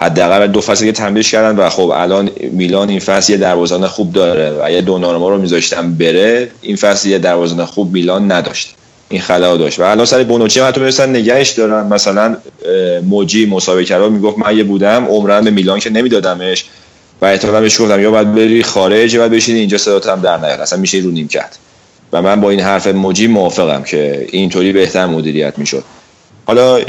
[0.00, 4.12] حداقل دو فصل که تمدیدش کردن و خب الان میلان این فصل یه دروازه‌بان خوب
[4.12, 8.74] داره و اگه دوناراما رو میذاشتن بره این فصل یه دروازه‌بان خوب میلان نداشت.
[9.08, 9.80] این خلا داشت.
[9.80, 11.86] و الان سر بونوچی حتی می‌رسن نگهش دارن.
[11.86, 12.36] مثلا
[13.08, 16.64] موجی مسابقه رو می‌گفت من یه بودم عمرن به میلان که نمیدادمش.
[17.20, 20.36] و احتمالاً بهش گفتم یا باید بری خارج یا باید بشینی اینجا صدات هم در
[20.36, 21.56] نیاد اصلا میشه رو نیمکت.
[22.12, 25.84] و من با این حرف موجی موافقم که اینطوری بهتر مدیریت می‌شد.
[26.46, 26.80] حالا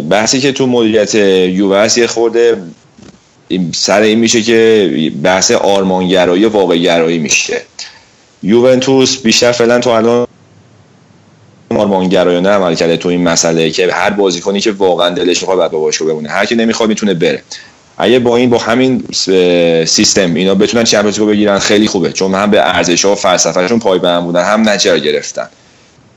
[0.00, 2.56] بحثی که تو مدیریت یووه یه خورده
[3.74, 7.62] سر این میشه که بحث آرمانگرایی و واقعگرایی میشه.
[8.42, 10.26] یوونتوس بیشتر فعلا تو الان
[11.70, 15.78] آرمانگرایانه عمل کرده تو این مسئله که هر بازیکنی که واقعا دلش می‌خواد بعد با
[15.78, 16.28] باشگاه بمونه.
[16.28, 17.42] هر کی نمی‌خواد می‌تونه بره.
[18.02, 19.04] اگه با این با همین
[19.86, 22.12] سیستم اینا بتونن چمپیونز رو بگیرن خیلی خوبه.
[22.12, 25.48] چون هم به ارزش ها و فلسفهشون پایبند بودن هم نجر گرفتن.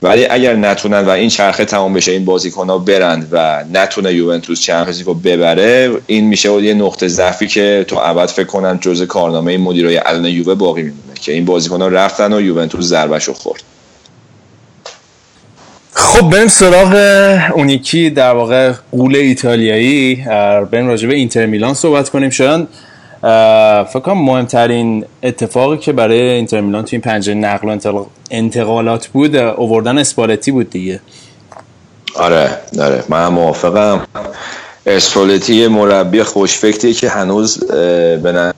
[0.02, 4.62] ولی اگر نتونن و این چرخه تمام بشه این بازیکن ها برند و نتونه یوونتوس
[4.62, 9.58] چمپیونز رو ببره این میشه یه نقطه ضعفی که تو ابد فکر کنم جزء کارنامه
[9.58, 13.64] مدیرای الان یووه باقی میمونه که این بازیکن ها رفتن و یوونتوس ضربهشو خورد.
[15.96, 16.96] خب بریم سراغ
[17.54, 20.16] اونیکی در واقع قول ایتالیایی
[20.72, 22.30] بریم راجع به اینتر میلان صحبت کنیم.
[22.30, 22.68] شاید
[23.84, 29.36] فکر کنم مهمترین اتفاقی که برای اینتر میلان تو این پنجره نقل و انتقالات بود
[29.36, 31.00] اووردن اسپالتی بود دیگه.
[32.16, 33.04] آره آره.
[33.10, 34.02] من موافقم.
[34.86, 37.64] اسپالتی مربی خوشفکتی که هنوز
[38.24, 38.52] به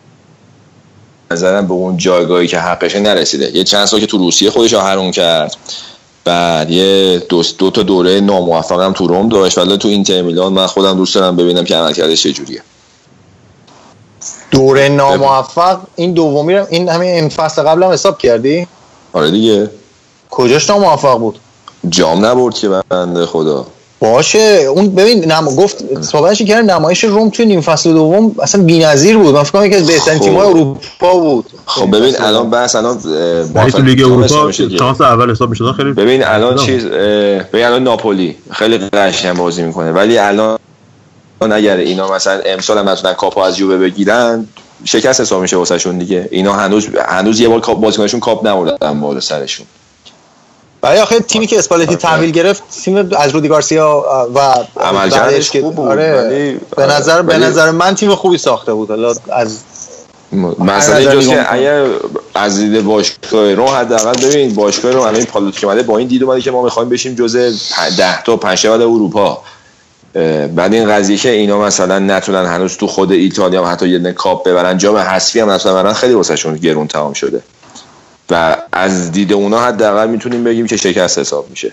[1.31, 3.57] نظرم به اون جایگاهی که حقشه نرسیده.
[3.57, 5.55] یه چند سال که تو روسیه خودش آهرون کرد.
[6.25, 9.57] بعد یه دو, دو تا دوره ناموفقم تو روم داشت.
[9.57, 12.61] ولی تو اینتر میلان من خودم دوست دارم ببینم که عملکردش چجوریه.
[14.51, 18.67] دوره ناموفق؟ این دومی این همین این فصل قبل هم حساب کردی؟
[19.13, 19.69] آره دیگه.
[20.31, 21.39] کجاش ناموفق بود؟
[21.89, 23.65] جام نبرد که بنده خدا.
[23.99, 24.67] باشه.
[24.75, 25.45] اون ببین نم...
[25.45, 29.35] گفت صحبتش کرد نمایش روم توی نیم فصل دوم اصلا بی‌نظیر بود.
[29.35, 30.25] من فکر کنم یکی از بهترین خب.
[30.25, 31.45] تیم‌های اروپا بود.
[31.65, 32.99] خب ببین الان بحث الان
[33.71, 38.77] تو لیگ اروپا شانس اول حساب می‌شد خیلی ببین الان چیز ببین الان ناپولی خیلی
[38.77, 39.91] قشنگ بازی می‌کنه.
[39.91, 40.59] ولی الان
[41.41, 44.47] اگر اینا مثلا امسال هم نتونن کاپو از یووه بگیرن
[44.83, 46.27] شکست حساب میشه واسهشون دیگه.
[46.31, 49.65] اینا هنوز هنوز یه بار بازیکنشون کاپ نبردن بالا سرشون.
[50.85, 51.95] برای آخه تیمی که اسپالتی آره.
[51.95, 54.05] تحویل گرفت تیم از رودی گارسیا
[54.35, 54.39] و
[54.79, 56.57] عملکردش خوب بود آره.
[56.77, 58.89] به نظر به نظر من تیم خوبی ساخته بود.
[58.89, 59.59] حالا از
[60.59, 61.85] مثلا اینجاست که اگر
[62.35, 66.41] از دید باشگاه رو حداقل ببین باشگاه رو الان پالوت که با این دید اومده
[66.41, 67.51] که ما می‌خوایم بشیم جزء
[67.97, 69.41] 10 تا 5 اروپا.
[70.55, 74.47] بعد این قضیه که اینا مثلا نتونن هنوز تو خود ایتالیا هم حتی یه کاپ
[74.47, 77.43] ببرن جام حذفی هم نتونن ببرن خیلی واسهشون گرون تمام شده.
[78.29, 81.71] و از دید اونا حداقل می‌تونیم بگیم که شکست حساب میشه.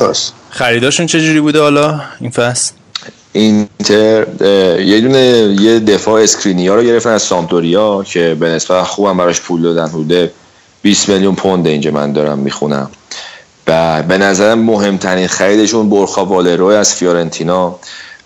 [0.00, 2.72] پس خریداشون چجوری بوده حالا این فصل؟
[3.32, 4.26] اینتر
[4.80, 9.62] یه دونه یه دفاع اسکرینیا رو گرفتن از سمپدوریا که به نسبت خوبم براش پول
[9.62, 9.88] دادن.
[9.88, 10.30] حدود
[10.82, 12.90] 20 میلیون پوند اینجا من دارم می‌خونم.
[13.66, 17.78] و به نظرم مهمترین خریدشون بورخا والرو از فیورنتینا.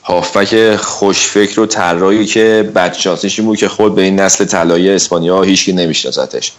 [0.02, 5.72] هافبک خوشفکر و طراحی که بدشانسیش بود که خورد به این نسل طلایی اسپانیا هیچکی
[5.72, 6.52] نمیشناستش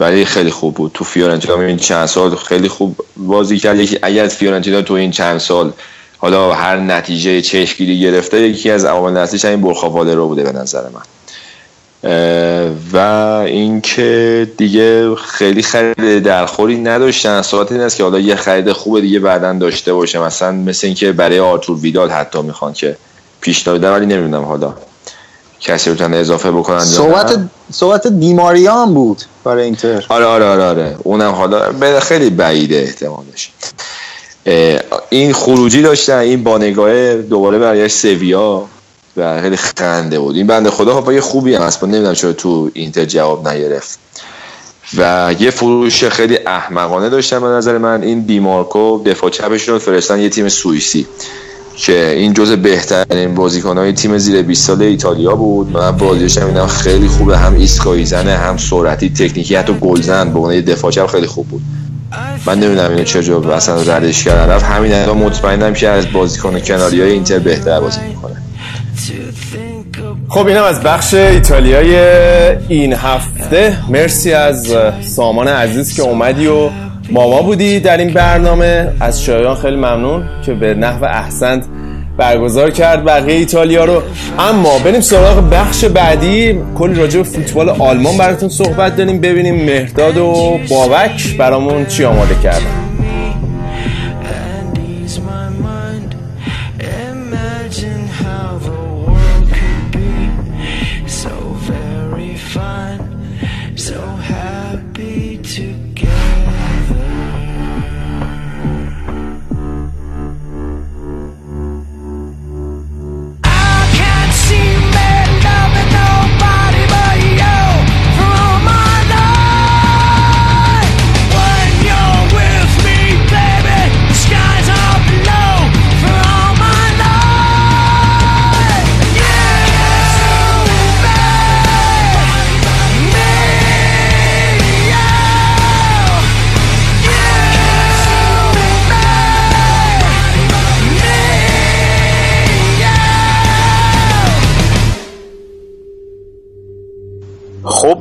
[0.00, 0.90] ولی خیلی خوب بود.
[0.94, 3.78] تو فیورنتینا این چند سال خیلی خوب بازی کرد.
[3.78, 5.72] یکی اگر فیورنتینا تو این چند سال
[6.18, 10.82] حالا هر نتیجه چشمگیری گرفته یکی از عوامل اصلیش این بورخا والرو بوده به نظر
[10.82, 11.02] من.
[12.92, 12.96] و
[13.46, 17.42] اینکه دیگه خیلی خرید درخوری نداشتن.
[17.42, 20.18] صحبت این است که حالا یه خرید خوب دیگه بعدا داشته باشه.
[20.18, 22.96] مثلا مثل اینکه برای آرتور ویدال حتی می‌خوان که
[23.40, 24.74] پیشنهاد ولی نمی‌دونم حالا
[25.60, 27.38] کسی رو اضافه بکنن صحبت
[27.72, 30.04] صحبت بیماری هم بود برای اینتر.
[30.08, 30.96] آره آره آره آره.
[31.02, 33.50] اونم حالا خیلی بعیده احتمالش.
[35.10, 38.64] این خروجی داشتن این بانگاه دوباره برای سویا.
[39.16, 40.36] و خیلی خنده بود.
[40.36, 41.84] این بنده خدا با یه خوبی هم هست.
[41.84, 43.98] نمی‌دونم چرا تو اینتر جواب نگرفت.
[44.96, 48.02] و یه فروش خیلی احمقانه داشتن به نظر من.
[48.02, 51.06] این دیمارکو دفاع چپشون فرستن یه تیم سوئیسی.
[51.76, 55.70] که این جزء بهترین های تیم زیر 20 ساله ایتالیا بود.
[55.72, 57.38] من بازیش هم خیلی خوبه.
[57.38, 61.62] هم ایسکایی زنه هم سرعتی تکنیکی حتی گلزن به عنوان دفاع چپ خیلی خوب بود.
[62.46, 64.52] من نمی‌دونم اینو چجور اصلا ردش کردن.
[64.52, 68.43] رفت همین الان مطمئنم که از بازیکن کناری های اینتر بهتر بازی می‌کنه.
[70.28, 71.96] خب اینم از بخش ایتالیای
[72.68, 73.76] این هفته.
[73.88, 76.70] مرسی از سامان عزیز که اومدی و
[77.10, 78.92] ماما بودی در این برنامه.
[79.00, 81.64] از شایان خیلی ممنون که به نحو احسنت
[82.16, 84.02] برگزار کرد بقیه ایتالیا رو.
[84.38, 86.58] اما بریم سراغ بخش بعدی.
[86.74, 89.20] کلی راجع به فوتبال آلمان براتون صحبت داریم.
[89.20, 92.83] ببینیم مهداد و بابک برامون چی آماده کردن.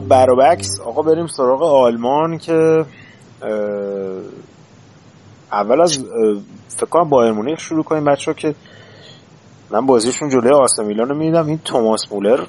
[0.07, 2.85] برابکس آقا بریم سراغ آلمان که
[5.51, 6.05] اول از
[6.67, 8.55] فکر کنم بایر مونیخ شروع کنیم بچه که
[9.71, 12.45] من بازیشون جلوی آسه میلان رو میدم این توماس مولر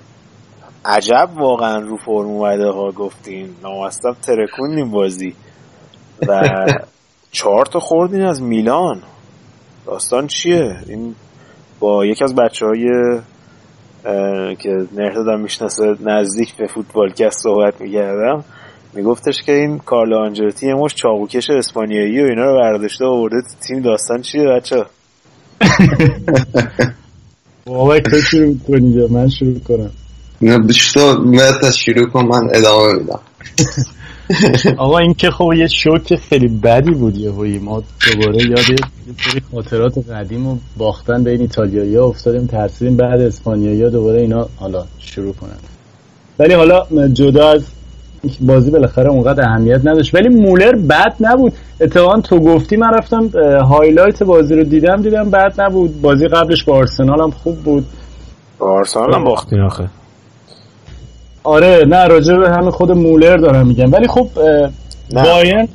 [0.85, 3.49] عجب واقعا رو فرم اومده ها گفتین.
[3.63, 5.35] نامستم ترکوندیم بازی.
[6.29, 6.43] و
[7.33, 9.03] چهار تا خوردین از میلان.
[9.87, 11.15] داستان چیه؟ این
[11.81, 12.87] با یکی از بچه های
[14.59, 18.45] که نهردادم می‌شناسه نزدیک به فوتبالکست صحبت می‌کردم.
[18.95, 23.37] میگفتش که این کارلو آنجلوتی یه مش چاقوکش اسپانیایی و اینا رو برداشته آورده
[23.69, 23.81] تیم.
[23.81, 24.85] داستان چیه بچه
[27.67, 29.91] بابا تو شروع کنید من شروع کنم.
[30.43, 33.21] نه بیشتر مرد شروع کن من ادامه میدم.
[34.77, 37.31] آقا این که خب یه شوک خیلی بدی بود یه
[37.61, 37.83] ما
[38.13, 38.77] دوباره یاد یه
[39.19, 44.49] سری خاطرات قدیم و باختن بین ایتالیایی ها افتادیم ترسیدیم بعد اسپانیایی ها دوباره اینا
[44.57, 45.57] حالا شروع کنن.
[46.39, 47.65] ولی حالا جدا از
[48.41, 50.15] بازی بالاخره اونقدر اهمیت نداشت.
[50.15, 51.53] ولی مولر بد نبود.
[51.81, 53.29] اتفاقا تو گفتی من رفتم
[53.59, 56.01] هایلایت بازی رو دیدم دیدم بد نبود.
[56.01, 57.87] بازی قبلش با آرسنال هم خوب بود.
[58.59, 59.89] با آرسنال هم باختین آخه.
[61.45, 63.93] آره نه راجع به همه خود مولر دارم میگم.
[63.93, 64.29] ولی خب
[65.13, 65.23] نه.
[65.23, 65.69] باین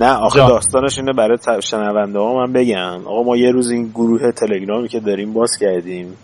[0.00, 3.06] نه آخه داستانش اینه برای شنونده ها من بگم.
[3.06, 6.14] آقا ما یه روز این گروه تلگرامی که داریم باز کردیم.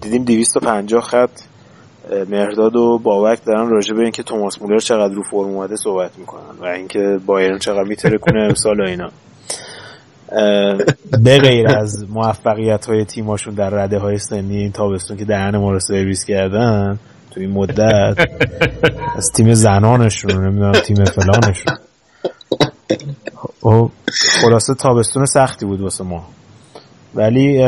[0.00, 1.30] دیدیم 250 خط
[2.28, 6.60] مهرداد و بابک دارن راجع به اینکه توماس مولر چقدر رو فرم اومده صحبت می‌کنن
[6.60, 9.10] و اینکه بایرن چقدر میتره کنه امسال و اینا.
[11.24, 15.72] به غیر از موفقیت های تیماشون در رده های سنی این تابستون که دهن ما
[15.72, 16.98] رو سرویس کردن
[17.36, 18.28] تو این مدت.
[19.16, 21.74] از تیم زنانشون نمی‌دونم تیم فلانشون.
[23.60, 23.90] خب،
[24.42, 26.24] خلاصه تابستون سختی بود واسه ما.
[27.14, 27.62] ولی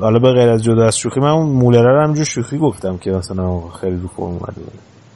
[0.00, 3.10] حالا به غیر از جدا از شوخی من اون مولره رو همجور شوخی گفتم که
[3.10, 4.60] مثلا خیلی رو فرم اومده.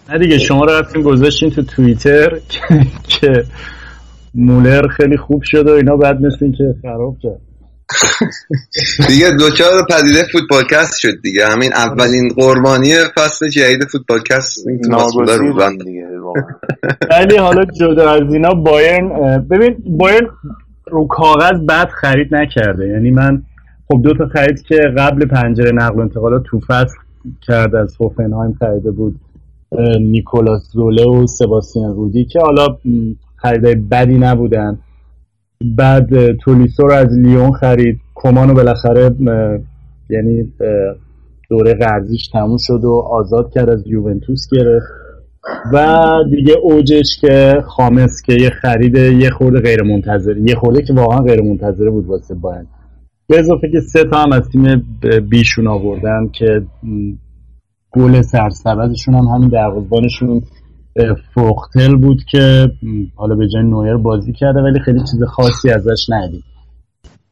[0.09, 2.39] نه دیگه شما رفتیم گذاشتین تو توییتر
[3.09, 3.45] که
[4.35, 7.41] مولر خیلی خوب شد و اینا بعد مثل که خراب کرد.
[9.09, 11.47] دیگه دوچار پدیده فوتبالکست شد دیگه.
[11.47, 14.67] همین اولین قربانی فصل جدید فوتبالکست
[15.85, 16.09] دیگه
[17.11, 20.27] ولی حالا جدا از اینا بایرن ببین بایرن
[20.91, 22.89] رو کاغذ بد خرید نکرده.
[22.89, 23.43] یعنی من
[23.89, 26.97] خب دو تا خرید که قبل پنجره نقل و انتقالات تو فصل
[27.43, 29.21] کرد از هوفنهایم خریده بود
[30.01, 32.67] نیکولاس زوله و سباستیان رودی که حالا
[33.37, 34.79] خریدای بدی نبودن.
[35.65, 38.01] بعد تولیسو رو از لیون خرید.
[38.15, 39.11] کمانو بالاخره
[40.11, 40.53] یعنی
[41.51, 44.87] دوره قرضیش تموم شد و آزاد کرد از یوونتوس گرفت.
[45.73, 45.97] و
[46.31, 51.19] دیگه اوجش که خامس که یه خرید یه خورده غیر منتظر یه خورده که واقعا
[51.19, 52.67] غیر منتظره بود واسه باید
[53.27, 54.83] به اضافه که سه تا هم از تیم
[55.31, 56.63] بیشون آوردن که
[57.93, 60.43] گل سرسبدشون هم همین دروازبانشون
[61.35, 62.71] فوختل بود که
[63.15, 66.45] حالا به جای نویر بازی کرده ولی خیلی چیز خاصی ازش ندید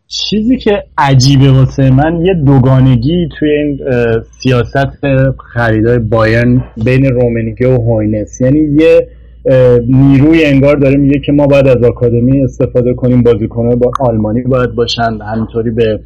[0.09, 3.79] چیزی که عجیبه واسه من یه دوگانگی توی این
[4.43, 4.89] سیاست
[5.55, 8.41] خریدای بایرن بین رومنیگه و هوینس.
[8.41, 9.09] یعنی یه
[9.89, 14.75] نیروی انگار داره میگه که ما باید از آکادمی استفاده کنیم بازیکنه با آلمانی باید
[14.75, 16.01] باشن همینطوری به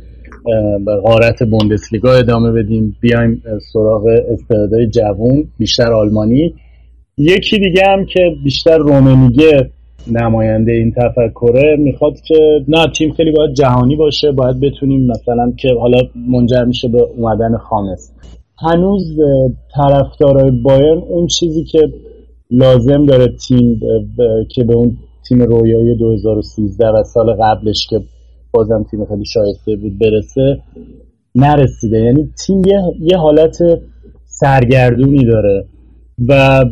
[1.04, 3.42] غارت بوندسلیگا ادامه بدیم بیایم
[3.72, 6.54] سراغ استعدادهای جوون بیشتر آلمانی.
[7.20, 9.70] یکی دیگه هم که بیشتر رومنیگه
[10.06, 15.68] نماینده این تفکره می‌خواد که نه تیم خیلی باید جهانی باشه باید بتونیم مثلا که
[15.80, 15.98] حالا
[16.28, 18.12] منجر میشه به اومدن خامس.
[18.58, 19.18] هنوز
[19.76, 21.78] طرفدارای بایرن اون چیزی که
[22.50, 23.80] لازم داره تیم
[24.54, 24.96] که به اون
[25.28, 28.00] تیم رویایی 2013 و سال قبلش که
[28.52, 30.58] بازم تیم خیلی شایسته بود برسه
[31.34, 31.98] نرسیده.
[31.98, 33.58] یعنی تیم یه, یه حالت
[34.26, 35.64] سرگردونی داره.
[36.28, 36.64] و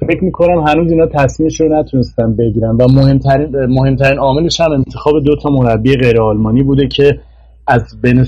[0.00, 5.36] فکر می‌کنم هنوز اینا تصمیمش رو نتونستن بگیرن و مهمترین مهمترین عاملش هم انتخاب دو
[5.36, 7.20] تا مربی غیر آلمانی بوده که
[7.66, 8.26] از بین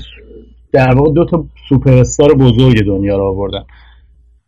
[0.71, 3.63] در واقع دو تا سوپر استار بزرگ دنیا رو آوردن.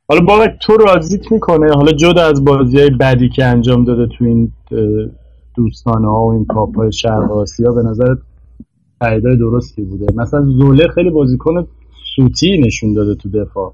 [0.08, 4.26] حالا بابک تو راضیت می‌کنه حالا جدا از بازی های بدی که انجام داده تو
[4.26, 4.52] این
[5.56, 8.16] دوستانه ها و این کاپ های شرق آسیا به نظر
[9.00, 11.68] خریدای درستی بوده؟ مثلا زوله خیلی بازیکن
[12.16, 13.74] سوتی نشون داده تو دفاع.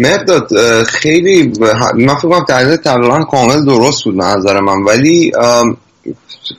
[0.00, 0.48] مرداد
[0.82, 1.52] خیلی
[1.94, 4.82] من فکر کنم تحلیل تقریبا کامل درست بود نظر من.
[4.82, 5.32] ولی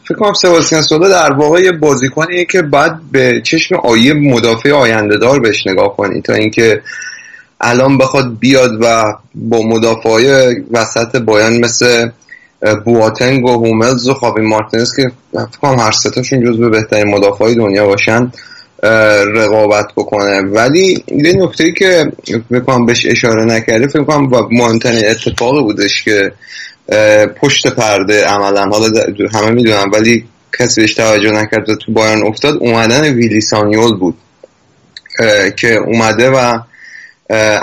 [0.03, 5.17] فکر کنم سباستیان سولا در واقع یه بازیکنیه که بعد به چشم آیه مدافع آینده
[5.17, 6.81] دار بهش نگاه کنی تا اینکه
[7.61, 9.05] الان بخواد بیاد و
[9.35, 12.09] با مدافع وسط بایان مثل
[12.85, 17.53] بواتنگ و هوملز و خابی مارتینز که فکر کنم هر ستاشون جز به بهترین مدافع
[17.53, 18.31] دنیا باشن
[18.83, 20.41] رقابت بکنه.
[20.41, 22.11] ولی یه نکته که
[22.51, 26.31] بکنم بهش اشاره نکرده فکر کنم مهمترین اتفاق بودش که
[27.41, 29.03] پشت پرده عملا حالا
[29.33, 30.25] همه می‌دونم ولی
[30.59, 34.17] کسی بهش توجه نکرد تو بایرن افتاد اومدن ویلیسانیول بود.
[35.57, 36.59] که اومده و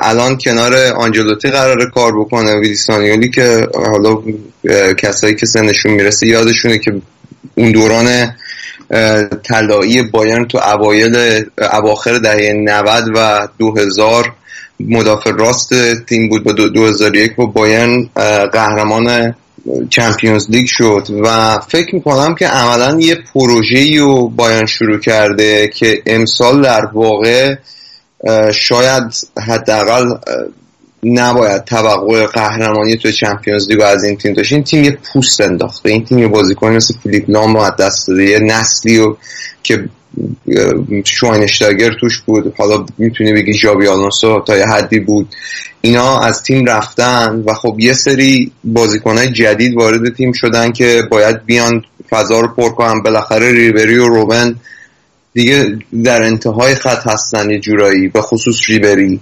[0.02, 2.56] الان کنار آنجلوتی قرار کار بکنه.
[2.56, 4.22] ویلیسانیولی که حالا
[4.98, 6.92] کسایی که سنشون می‌رسه یادشونه که
[7.54, 8.36] اون دوران
[9.44, 14.32] طلایی بایرن تو اوایل اواخر دهه 90 و 2000
[14.80, 18.08] مدافع راست تیم بود با 2001 با بایرن
[18.52, 19.34] قهرمان
[19.90, 26.02] چمپیونز لیگ شد و فکر می‌کنم که عملا یه پروژه‌ای رو بایرن شروع کرده که
[26.06, 27.54] امسال در واقع
[28.52, 29.14] شاید
[29.46, 30.04] حداقل
[31.02, 34.52] نباید توقع قهرمانی تو چمپیونز لیگ از این تیم داشت.
[34.52, 35.90] این تیم یه پوست انداخته.
[35.90, 38.24] این تیم یه بازیکن مثل فیلیپ لام رو دست داده.
[38.24, 39.18] یه نسلی رو
[39.62, 39.88] که
[41.04, 42.54] شواینشتاگر توش بود.
[42.58, 45.28] حالا می‌تونی بگی جابی آلونسو تا یه حدی بود.
[45.80, 51.44] اینا از تیم رفتن و خب یه سری بازیکنهای جدید وارد تیم شدن که باید
[51.44, 53.02] بیان فضا رو پر کنن.
[53.02, 54.56] بالاخره ریبری و روبن
[55.34, 58.08] دیگه در انتهای خط هستن یه جورایی.
[58.08, 59.20] به خصوص ریبری.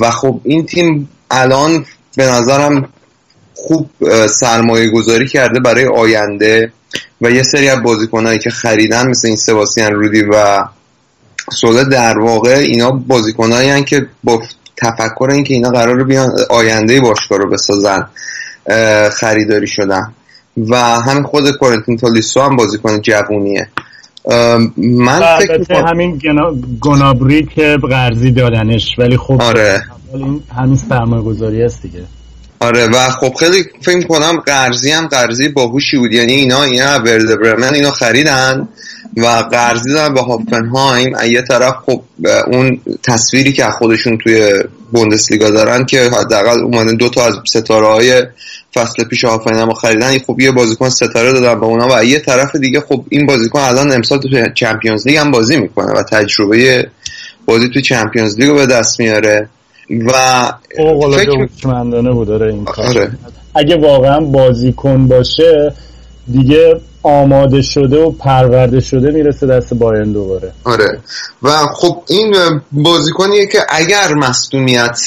[0.00, 1.86] و خب این تیم الان
[2.16, 2.88] به نظرم
[3.54, 3.90] خوب
[4.26, 6.72] سرمایه گذاری کرده برای آینده
[7.20, 10.64] و یه سری از بازیکنهایی که خریدن مثل این سباسیان رودی و
[11.52, 14.42] سوله در واقع اینا بازیکنهایی که با
[14.76, 18.08] تفکر اینکه اینا قرار بیان آینده باشگاه رو بسازن
[19.12, 20.14] خریداری شدن.
[20.56, 23.68] و همین خود کورنتین تولیسو هم بازیکن جوونیه.
[24.76, 26.20] من فکر همین
[26.80, 29.82] گنابری که قرضی دادنش ولی خب آره.
[30.56, 32.02] همین سرمایه گذاری است دیگه
[32.60, 36.12] آره و خب خیلی فکر کنم قرضی هم قرضی باهوشی بود.
[36.12, 38.68] یعنی اینا اینا ورد برمن اینو خریدن
[39.16, 42.02] و قرضی دادن به هافنهایم یه طرف خب
[42.46, 44.52] اون تصویری که خودشون توی
[44.92, 48.22] بوندسلیگا دارن که حداقل اومدن دو تا از ستاره های
[48.74, 52.80] فصل پیش هافنهایم خریدن خب یه بازیکن ستاره دادن به اونا و یه طرف دیگه
[52.80, 56.88] خب این بازیکن الان امسال تو چمپیونز لیگ هم بازی می‌کنه و تجربه
[57.46, 59.48] بازی تو چمپیونز لیگ رو به دست میاره.
[59.90, 60.12] و
[61.12, 62.86] فکر بود داره این کار.
[62.86, 63.10] آره.
[63.54, 65.74] اگه واقعا بازیکن باشه
[66.32, 70.52] دیگه آماده شده و پرورده شده می‌رسه دست بایرن دوباره.
[70.64, 70.98] آره.
[71.42, 72.34] و خب این
[72.72, 74.98] بازیکنیه که اگر مصدومیت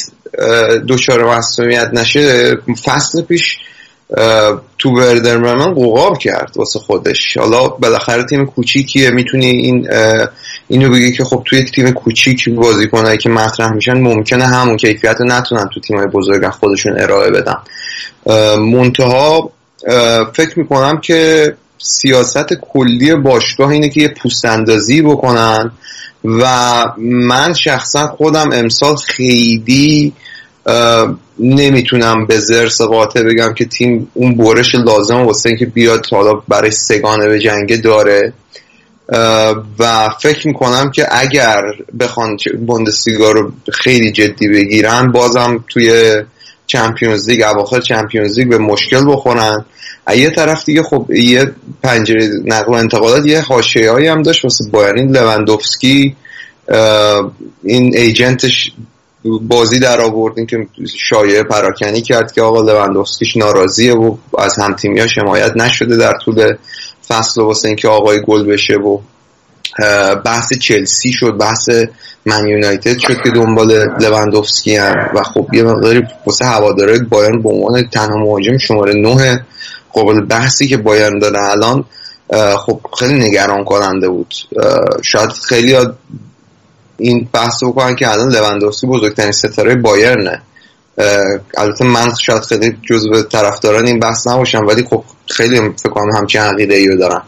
[0.88, 2.56] دچار مصدومیت نشه
[2.86, 3.58] فصل پیش
[4.78, 7.38] تو وردر من قوقاب کرد واسه خودش.
[7.38, 9.12] حالا بالاخره تیم کوچیکیه.
[9.12, 9.88] می‌تونی این
[10.68, 15.26] اینو بگی که خب توی تیم کوچیک بازیکنایی که مطرح میشن ممکنه همون کیفیت رو
[15.26, 17.58] نتونن تو تیمای بزرگ خودشون ارائه بدن.
[18.58, 19.52] منتها
[20.34, 25.72] فکر می‌کنم که سیاست کلی باشگاه اینه که یه پوست اندازی بکنن
[26.24, 26.46] و
[26.98, 30.14] من شخصا خودم امسال خیلی
[31.40, 36.72] نمی‌تونم به زرس قاطع بگم که تیم اون برش لازم واسه اینکه بیاد حالا برای
[36.72, 38.34] سگانه به جنگه داره.
[39.80, 41.62] و فکر می‌کنم که اگر
[42.00, 42.38] بخوان
[42.68, 46.16] بوندسلیگا رو خیلی جدی بگیرن بازم توی
[46.68, 49.66] چمپیونز لیگ اواخر چمپیونز لیگ به مشکل بخورن.
[50.16, 51.52] یه طرف دیگه خب یه
[51.84, 56.16] پنجره نقل و انتقالات یه حاشیه‌ای هم داشت واسه بایرن لوندوفسکی
[57.64, 58.72] این ایجنتش
[59.26, 60.68] بازی در آوردین که
[60.98, 66.54] شایعه پراکنی کرد که آقا لوندوفسکیش ناراضیه و از هم تیمیاش حمایت نشده در طول
[67.08, 69.00] فصل واسه اینکه آقای گل بشه و
[70.26, 71.70] بحث چلسی شد بحث
[72.26, 77.50] من یونایتد شد که دنبال لوندوفسکی هم و خب یه مقداری واسه هواداره بایرن به
[77.50, 79.46] عنوان تنها مهاجم شماره 9
[79.94, 81.86] قابل بحثی که بایرن داره الان
[82.58, 84.34] خب خیلی نگران کننده بود
[85.02, 85.76] شاید خیلی
[87.04, 90.42] این بحث بکنن که الان لوندوفسکی بزرگترین ستاره بایرنه.
[91.58, 96.42] البته من شاید خیلی جزو طرفداران این بحث نباشم ولی خب خیلی فکر کنم همچین
[96.42, 97.22] عقیده ای رو دارن.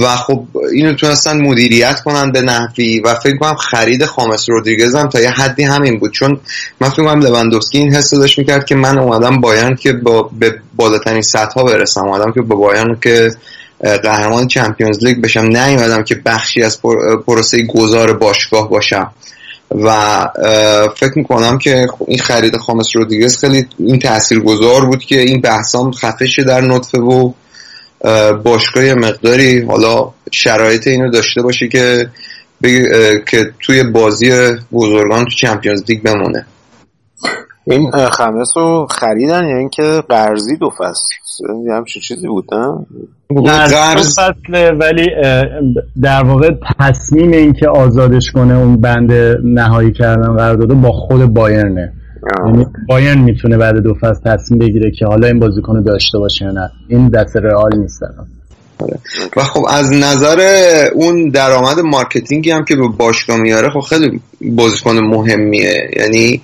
[0.00, 5.08] و خب اینو تونستن مدیریت کنن به نحوی و فکر کنم خرید خامس رودریگز هم
[5.08, 6.12] تا یه حدی همین بود.
[6.12, 6.40] چون
[6.80, 10.54] من فکر کنم لوندوفسکی این حس داشت می‌کرد که من اومدم بایرن که با به
[10.76, 12.08] بالاترین سطح ها برسم.
[12.08, 13.30] اومدم که با بایرن که
[13.80, 15.44] قهرمان چمپیونز لیگ بشم.
[15.44, 16.82] نیومدم که بخشی از
[17.26, 19.10] پروسه گذار باشگاه باشم.
[19.70, 19.90] و
[20.96, 25.92] فکر می‌کنم که این خرید خامس رودریگز خیلی این تأثیر گذار بود که این بحثام
[25.92, 27.32] خفه در نطفه و
[28.42, 29.60] باشگاه مقداری.
[29.60, 32.10] حالا شرایط اینو داشته باشه که
[33.26, 34.32] که توی بازی
[34.72, 36.46] بزرگان تو چمپیونز لیگ بمونه.
[37.70, 41.16] این خمس رو خریدن یا اینکه قرضی دو فصل.
[41.70, 42.86] همچین چیزی بود نه؟
[43.68, 45.06] قرض فصله ولی
[46.02, 49.12] در واقع تصمیم اینکه آزادش کنه اون بند
[49.44, 51.92] نهایی کردن قرار داده با خود بایرنه.
[52.46, 56.50] یعنی بایرن می‌تونه بعد دو فصل تصمیم بگیره که حالا این بازیکن داشته باشه یا
[56.50, 56.70] نه.
[56.88, 58.02] این دست رئال نیست
[58.78, 58.98] آره.
[59.36, 60.40] و خب از نظر
[60.94, 65.90] اون درآمد marketing ی هم که به باشگاه میاره خب خیلی بازیکن مهمیه.
[65.96, 66.40] یعنی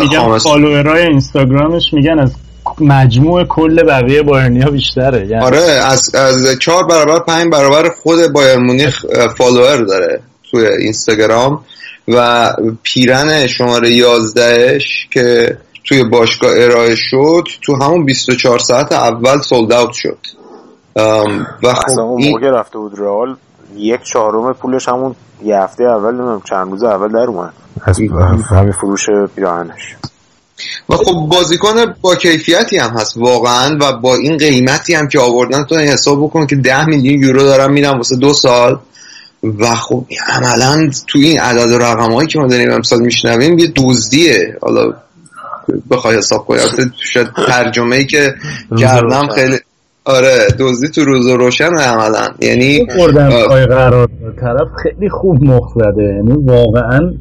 [0.00, 2.34] میگن follower ای اینستاگرامش میگن از
[2.80, 5.26] مجموع کل بقیه بایرنیا بیشتره.
[5.26, 9.04] یعنی آره از از چهار برابر پنج برابر خود بایرن مونیخ
[9.38, 10.20] follower داره
[10.50, 11.64] توی اینستاگرام
[12.08, 12.50] و
[12.82, 14.78] پیرن شماره 11
[15.10, 20.18] که توی باشگاه ارائه شد تو همون 24 ساعت اول sold out شد.
[21.62, 23.36] و خب اون موقع رفته بود رئال
[23.76, 25.14] یک چهارم پولش همون
[25.44, 27.52] یه هفته اول نمیم چند روز اول در اومد.
[28.50, 29.96] همین فروش پیراهنش.
[30.88, 35.64] و خب بازیکن با کیفیتی هم هست واقعا و با این قیمتی هم که آوردن
[35.64, 38.78] تو حساب بکن که ده میلیون یورو دارم میرم واسه دو سال.
[39.58, 43.72] و خب عملا تو این عدد و رقم هایی که ما داریم امسال میشنویم یه
[43.76, 44.58] دزدیه.
[44.62, 44.92] حالا
[45.90, 46.60] بخوای حساب کنی.
[47.12, 48.34] شاید ترجمه ای که
[48.78, 49.58] کردم خیلی
[50.04, 53.28] آره دزدی تو روز روشن عملا یعنی خوردن
[53.66, 54.08] قرار
[54.40, 57.12] طرف خیلی خوب مخ یعنی واقعا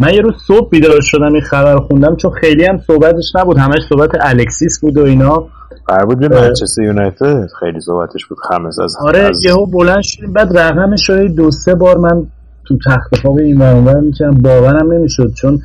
[0.00, 3.58] من یه روز صبح بیدار شدم این خبر خوندم چون خیلی هم صحبتش نبود.
[3.58, 5.48] همش صحبت الکسیس بود و اینا.
[5.86, 9.44] قرار بود منچستر یونایتد خیلی صحبتش بود خمس از آره از...
[9.44, 10.32] یهو بلند شدیم.
[10.32, 12.26] بعد رقمش رو دو سه بار من
[12.68, 15.60] تو تخت خواب این ور می‌کنم باورم نمی‌شد چون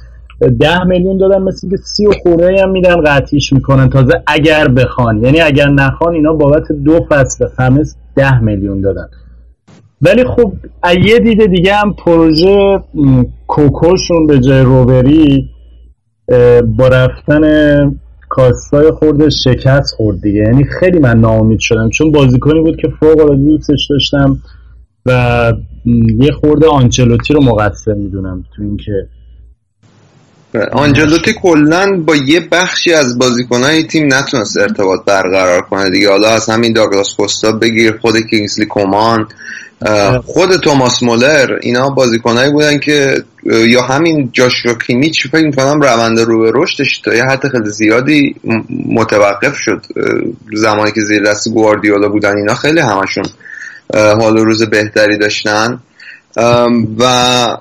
[0.60, 3.90] ده میلیون دادن مثل که سی و خورده هم میدن قطعیش می‌کنن.
[3.90, 5.24] تازه اگر بخوان.
[5.24, 9.08] یعنی اگر نخوان اینا بابت دو فصل خمس ده میلیون دادن.
[10.02, 10.54] ولی خب
[11.06, 12.80] یه دیده دیگه هم پروژه
[13.48, 15.50] کوکوشون به جای روبری
[16.78, 17.42] با رفتن
[18.30, 20.40] کاستای خورده شکست خورد دیگه.
[20.40, 21.90] یعنی خیلی من ناامید شدم.
[21.90, 24.38] چون بازیکنی بود که فوق العاده دوستش داشتم
[25.06, 25.54] و
[26.20, 29.08] یه خورده آنچلوتی رو مقصر می‌دونم تو اینکه
[30.72, 36.10] آنجلوتی کلا با یه بخشی از بازیکنهای تیم نتونست ارتباط برقرار کنه دیگه.
[36.10, 39.28] حالا از همین داگلاس کوستا بگیر خود کینگسلی کومان
[40.26, 46.42] خود توماس مولر اینا بازیکنایی بودن که یا همین جاشوا کیمیچ فکر می‌کنم روند رو
[46.42, 48.36] به رشدش تا یه حد خیلی زیادی
[48.86, 49.86] متوقف شد.
[50.54, 53.26] زمانی که زیر دست گواردیولا بودن اینا خیلی همشون
[53.94, 55.80] حال و روز بهتری داشتن.
[57.00, 57.58] و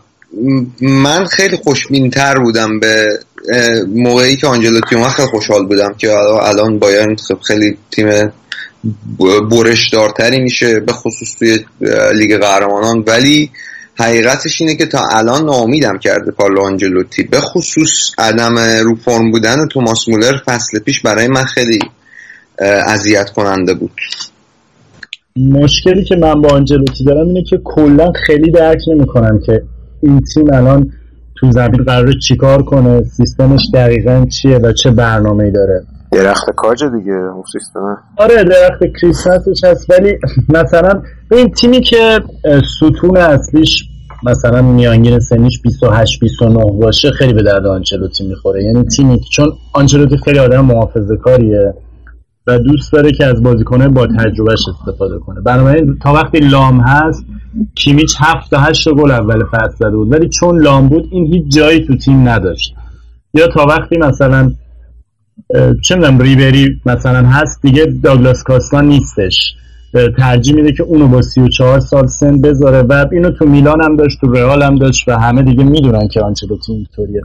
[0.80, 3.18] من خیلی خوشبینتر بودم به
[3.88, 6.12] موقعی که آنجلوتی اومد خیلی خوشحال بودم که
[6.42, 7.16] الان بایرن
[7.46, 8.32] خیلی تیم
[9.50, 11.58] برشدارتری میشه به خصوص توی
[12.14, 13.04] لیگ قهرمانان.
[13.06, 13.50] ولی
[13.94, 17.22] حقیقتش اینه که تا الان ناامیدم کرده کارلو آنجلوتی.
[17.22, 21.78] به خصوص عدم رو فرم بودن توماس مولر فصل پیش برای من خیلی
[22.86, 24.00] اذیت کننده بود.
[25.36, 29.62] مشکلی که من با آنجلوتی دارم اینه که کلا خیلی درک نمی‌کنم که
[30.02, 30.92] این تیم الان
[31.36, 35.82] تو زمین قرار چیکار کنه؟ سیستمش دقیقا چیه و چه برنامه ای داره؟
[36.12, 37.98] درخت کاج دیگه اون سیستم.
[38.16, 39.90] آره درخت کریسمسش هست.
[39.90, 40.18] ولی
[40.48, 41.02] مثلا
[41.32, 42.20] این تیمی که
[42.76, 43.88] ستون اصلیش
[44.24, 48.64] مثلا میانگین سنیش 28 29 باشه خیلی به درد آنچلوتی می‌خوره.
[48.64, 51.74] یعنی تیمی چون آنچلوتی خیلی آدم محافظه کاریه
[52.46, 55.40] و دوست داره که از بازیکنه با تجربهش استفاده کنه.
[55.40, 57.24] بنابراین تا وقتی لام هست
[57.74, 60.12] کیمیچ 7 تا 8 گل اول فصل زده بود.
[60.12, 62.74] ولی چون لام بود این هیچ جایی تو تیم نداشت.
[63.34, 64.52] یا تا وقتی مثلا
[65.82, 69.56] چه می‌دونم ریبری مثلا هست دیگه داگلاس کاستا نیستش.
[70.18, 72.82] ترجیح میده که اونو با 34 سال سن بذاره.
[72.82, 76.20] و اینو تو میلان هم داشت تو رئال هم داشت و همه دیگه می‌دونن که
[76.20, 77.22] آنچلوتی اینطوریه.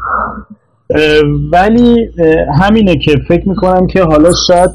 [1.52, 2.10] ولی
[2.62, 4.70] همینه که فکر می‌کنم که حالا شاید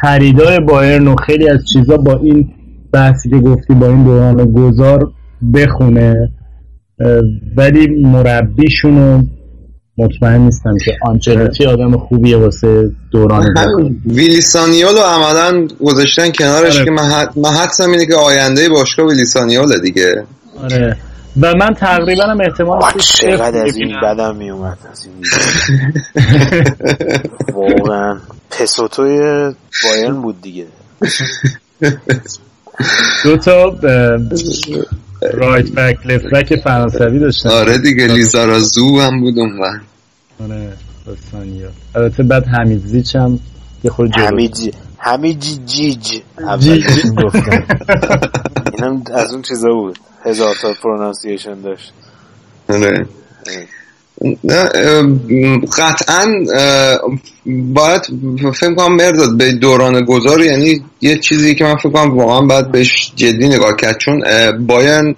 [0.00, 2.48] خریدار بایرن و خیلی از چیزا با این
[2.92, 5.12] بحثی که گفتی با این دوران گذار
[5.54, 6.30] بخونه
[7.56, 9.22] ولی مربیشونو
[9.98, 13.54] مطمئن نیستم که آنچلوتی آدم خوبیه واسه دوران
[14.06, 16.84] ویلیسانیولو عملا گذاشتن کنارش آره.
[16.84, 16.90] که
[17.36, 20.24] من حدسم اینه که آینده باشگاه ویلیسانیول دیگه.
[20.62, 20.96] آره.
[21.40, 25.14] و من تقریبا هم احتمال چقدر از این بدم می اومد از این
[27.52, 28.16] واقعا.
[28.50, 29.18] پسوتوی
[29.84, 30.66] بایرن بود دیگه.
[33.24, 33.76] دو تا
[35.32, 37.50] رایت بک لفت بک فرانسوی داشتن.
[37.50, 39.60] آره دیگه لیزارازو هم بود اون
[40.40, 40.72] آره
[41.94, 43.40] البته بعد حمیدزیچ هم
[43.84, 44.48] یه خود جلو
[44.98, 46.20] حمیدی جیج.
[46.38, 46.82] اول
[47.24, 47.64] گفتم.
[48.74, 49.98] اینم از اون چیزا بود.
[50.24, 51.92] هزار تا پرونانسیشن داشت.
[52.68, 53.06] آره.
[54.44, 54.68] نه
[55.78, 56.26] قطعا
[57.46, 58.02] باید
[58.54, 62.72] فکر کنم مرداد به دوران گذار یعنی یه چیزی که من فکر کنم واقعا باید
[62.72, 64.22] بهش جدی نگاه کرد چون
[64.66, 65.14] باین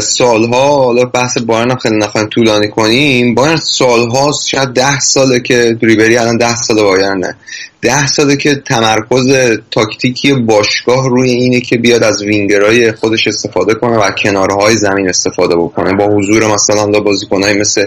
[0.00, 3.34] سالها حالا بحث بایرن هم خیلی نخواهیم طولانی کنیم.
[3.34, 7.36] بایرن سالها شاید ده ساله که ریبری الان ده سال بایرنه
[7.82, 13.96] ده ساله که تمرکز تاکتیکی باشگاه روی اینه که بیاد از وینگرهای خودش استفاده کنه
[13.96, 15.94] و کنارهای زمین استفاده بکنه.
[15.94, 17.86] با حضور مثلا بازیکنهای مثل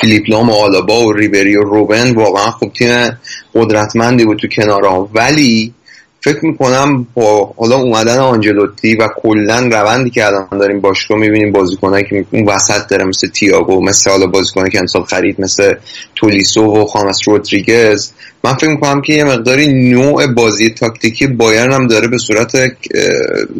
[0.00, 3.18] فیلیپ لام و آلابا و ریبری و روبن واقعا خوب تیم
[3.54, 5.10] قدرتمندی بود تو کنارها.
[5.14, 5.74] ولی
[6.20, 12.04] فکر می‌کنم با حالا اومدن آنجلوتی و کلا روندی که الان داریم باشگاه می‌بینیم بازیکنایی
[12.04, 15.74] که اون وسط داره مثل تییاگو مثل حالا بازیکنایی که امسال خرید مثل
[16.16, 18.10] تولیسو و خامس رودریگز.
[18.44, 22.72] من فکر می‌کنم که یه مقداری نوع بازی تاکتیکی بایرن هم داره به صورت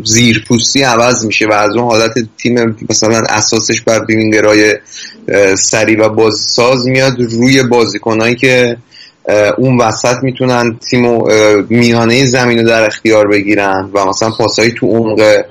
[0.04, 4.74] زیرپوستی عوض میشه و از اون حالت تیم مثلا اساسش بر وینگرای
[5.58, 8.76] سری و بازساز میاد روی بازیکنایی که
[9.58, 11.28] اون وسط می‌تونن تیم و
[11.68, 15.44] میانه زمین رو در اختیار بگیرن و مثلا پاسایی تو عمق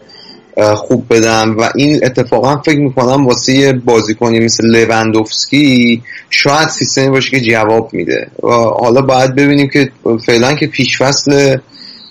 [0.75, 7.39] خوب بدن و این اتفاقا فکر می‌کنم واسه بازیکنی مثل لوندوفسکی شاید سیستمی باشه که
[7.39, 8.27] جواب میده.
[8.43, 9.89] و حالا باید ببینیم که
[10.25, 11.57] فعلا که پیش فصل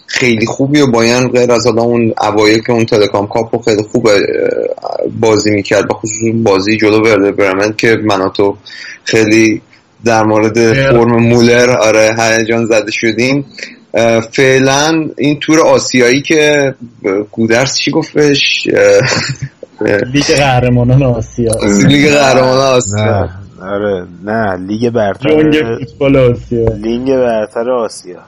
[0.06, 4.08] خیلی خوبی و باین غیر از حالا اون اوایل که اون تلکام کاپ خیلی خوب
[5.20, 8.56] بازی می‌کرد به خصوص بازی جلو ورده برمن که مناتو
[9.04, 9.62] خیلی
[10.04, 13.46] در مورد فرم مولر آره هیجان زده شدیم.
[14.32, 16.74] فعلا این تور آسیایی که
[17.32, 18.68] گودرس چی گفتش؟
[20.12, 21.52] لیگ قهرمانان آسیا.
[21.86, 23.28] لیگ قهرمانان آسیا.
[23.62, 25.28] آره نه لیگ برتر.
[25.28, 26.68] جنگ فوتبال آسیا.
[26.82, 28.18] لیگ برتر آسیا.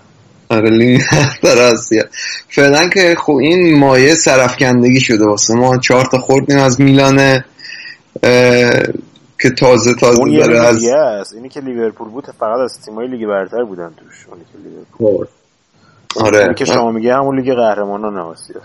[0.49, 1.01] آره لیگ
[1.43, 2.03] برتر آسیا.
[2.49, 5.79] فعلا که خب این مایه سرفکندگی شده واسه ما.
[5.79, 7.45] چهار تا خوردیم از میلان
[9.41, 11.35] که تازه تازه اون داره از است.
[11.35, 14.27] اینی که لیورپول بود فقط از تیمای لیگ برتر بودن توش.
[14.29, 15.27] اونی که لیورپول.
[16.17, 16.39] آره.
[16.39, 18.61] اونی که شما میگه همون لیگ قهرمانان آسیا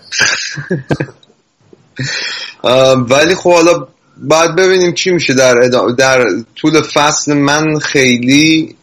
[3.09, 3.87] ولی خب حالا
[4.17, 5.53] باید ببینیم چی میشه در,
[5.97, 6.25] در
[6.55, 7.33] طول فصل.
[7.33, 8.75] من خیلی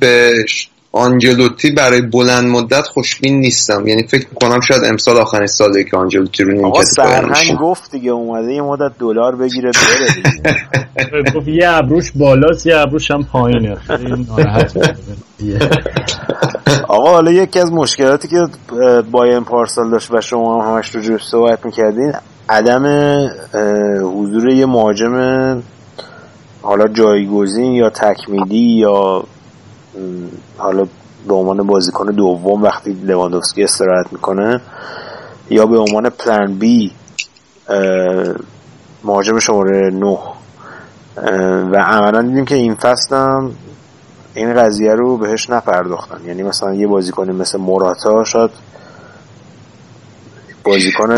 [0.00, 0.44] به
[0.92, 3.86] آنجلوتی برای بلند مدت خوشبین نیستم.
[3.86, 8.52] یعنی فکر می‌کنم شاید امسال آخرین ساله که آنجلوتی رو آقا سرهنگ گفت دیگه اومده
[8.52, 11.30] یه مدت دلار بگیره بره دیگه.
[11.34, 13.76] گفت یه ابروش بالاست یه ابروش هم پایینه.
[16.88, 18.46] آقا حالا یکی از مشکلاتی که
[19.10, 22.12] باین پارسال داشت و شما هم همش رو جوش صحبت می‌کردین
[22.48, 22.86] عدم
[24.02, 25.14] حضور یه مهاجم
[26.62, 29.24] حالا جایگزین یا تکمیلی یا
[30.58, 30.86] حالا
[31.28, 34.60] به عنوان بازیکن دوم وقتی لواندوفسکی استراحت می‌کنه
[35.50, 36.92] یا به عنوان پلن بی
[39.04, 40.18] مهاجم شماره 9
[41.72, 43.52] و عملا دیدیم که این فصل هم
[44.34, 46.20] این قضیه رو بهش نپرداختن.
[46.26, 48.50] یعنی مثلا یه بازیکن مثل موراتا شاید
[50.64, 51.16] بازیکن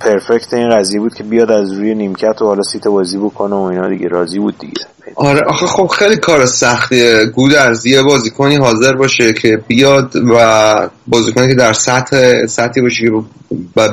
[0.00, 3.60] پرفکت این قضیه بود که بیاد از روی نیمکت و حالا سیت بازی بکنه و
[3.60, 4.08] اینا دیگه.
[4.08, 4.82] راضی بود دیگه.
[5.14, 11.48] آره آخه خب خیلی کار سختیه گودرز یه بازیکنی حاضر باشه که بیاد و بازیکنی
[11.48, 13.12] که در سطح سطحی باشه که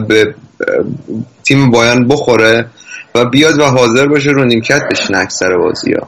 [0.07, 0.35] به
[1.43, 2.65] تیم بایان بخوره
[3.15, 6.07] و بیاد و حاضر باشه رو نیمکت بشین اکثر بازی ها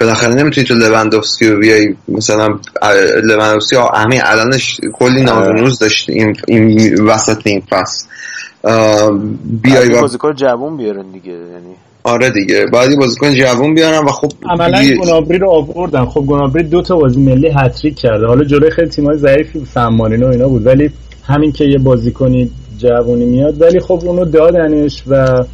[0.00, 2.48] بالاخره نمی‌تونی تو لوندوفسکی رو بیای مثلا
[3.24, 8.06] لوندوفسکی همین الانش کلی نامروز داشت این, این وسط این فصل.
[9.62, 11.74] بیای بازیکن جوون بیارن دیگه یعنی.
[12.04, 12.66] آره دیگه.
[12.72, 14.94] بعدی بازیکن جوون بیارن و خب عملا بی...
[14.94, 16.04] گنابری رو آوردن.
[16.04, 18.26] خب گنابری دو تا بازی ملی هتریک کرده.
[18.26, 20.66] حالا جلوی خیلی تیمای ضعیفی سمانینو اینا بود.
[20.66, 20.90] ولی
[21.26, 25.44] همین که یه بازیکنی جوونی میاد ولی خب اونو دادنش و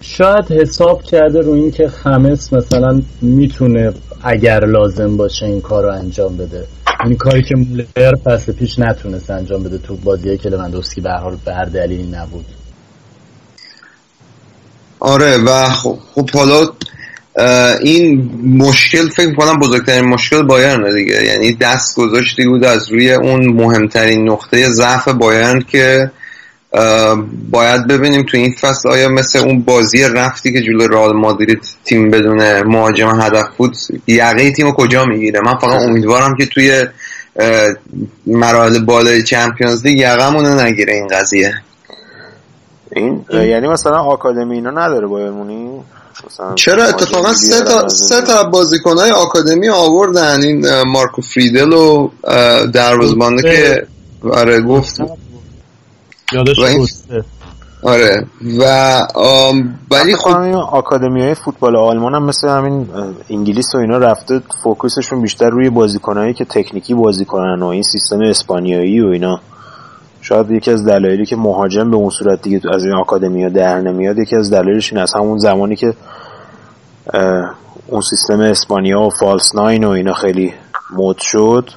[0.00, 3.92] شاید حساب کرده رو این که خمس مثلا می‌تونه
[4.22, 6.64] اگر لازم باشه این کار رو انجام بده.
[7.04, 11.36] این کاری که مولر فصل پیش نتونست انجام بده تو بازیه که لوندوفسکی به حال
[11.44, 12.44] به هر دلیلی نبود.
[15.00, 16.66] آره و خب, خب حالا
[17.80, 21.24] این مشکل فکر کنم بزرگترین مشکل بایرن دیگه.
[21.24, 26.10] یعنی دست گذاشتی بود از روی اون مهمترین نقطه ضعف بایرن که
[27.50, 32.10] باید ببینیم تو این فصل آیا مثل اون بازی رفتی که جلو رئال مادرید تیم
[32.10, 33.76] بدون مهاجم هدف بود
[34.06, 36.86] یقه تیم کجا می‌گیره؟ من فقط امیدوارم که توی
[38.26, 41.54] مراحل بالای چمپیونز لیگ یقمون نگیره این قضیه.
[42.96, 45.68] این یعنی مثلا آکادمی اینا نداره بایرمونی
[46.54, 52.10] چرا؟ اتفاقا سه تا سه تا بازیکنای آکادمی آوردن این مارکو فریدل و
[52.72, 53.86] دروازه‌بان که
[54.32, 55.00] آره گفت.
[56.32, 56.56] یادش
[57.82, 58.26] آره.
[58.58, 58.64] و
[59.90, 62.88] ولی خب آکادمی های فوتبال آلمان هم مثل همین
[63.30, 68.20] انگلیس و اینا رفته فوکوسشون بیشتر روی بازیکنایی که تکنیکی بازی کنن و این سیستم
[68.20, 69.40] اسپانیایی و اینا.
[70.20, 73.80] شاید یکی از دلایلی که مهاجم به اون صورت دیگه از این آکادمی ها در
[73.80, 75.94] نمیاد یکی از دلایلش این از همون زمانی که
[77.86, 80.54] اون سیستم اسپانیا و فالس ناین و اینا خیلی
[80.96, 81.70] مد شد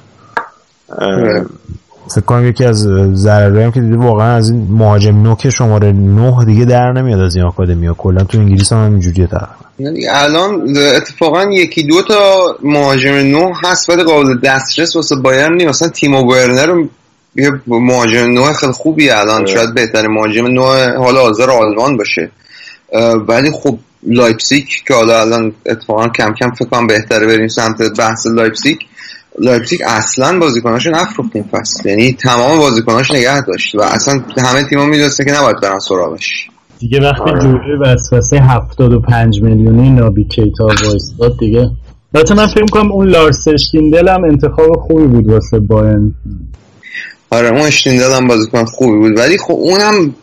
[2.08, 6.44] فکر کنم یکی از ضرره هم که دیدی واقعا از این مهاجم نوک شماره 9
[6.44, 7.94] دیگه در نمیاد از این آکادمی ها.
[7.94, 13.90] کلا تو انگلیس هم اینجوریه تقریبا یعنی الان اتفاقا یکی دو تا مهاجم نو هست
[13.90, 15.68] ولی قابل دسترس واسه بایرن نیست.
[15.68, 16.84] مثلا تیمو ورنر
[17.36, 19.46] یه مهاجم نو خیلی خوبی الان.
[19.46, 20.62] شاید بهترین مهاجم نو
[20.96, 22.30] حالا حاضر آلمان باشه.
[23.28, 28.26] ولی خب لایپزیگ که حالا الان اتفاقا کم کم فکر کنم بهتره بریم سمت بحث
[28.26, 28.76] لایپزیگ.
[29.38, 31.88] لایپزیگ اصلا بازیکناش نفروخت این فصل.
[31.88, 36.48] یعنی تمام بازیکناش نگه داشت و اصلا همه تیم‌ها می‌دونسته که نباید برن سراغش.
[36.78, 41.70] دیگه وقتی جوری وسوسه 75 میلیونی نابی کیتا وایستاد دیگه.
[42.14, 46.14] البته من فکر کنم اون لارس اشتیندل هم انتخاب خوبی بود واسه بایرن
[47.32, 49.18] آره اون اشتیندل هم بازیکن خوبی بود.
[49.18, 50.14] ولی خب اونم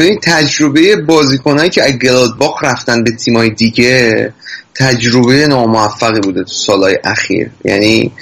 [0.00, 4.32] این تجربه بازیکنایی که از گلادباخ رفتن به تیمای دیگه
[4.74, 7.50] تجربه ناموفقی بوده تو سالهای اخیر.
[7.64, 8.12] یعنی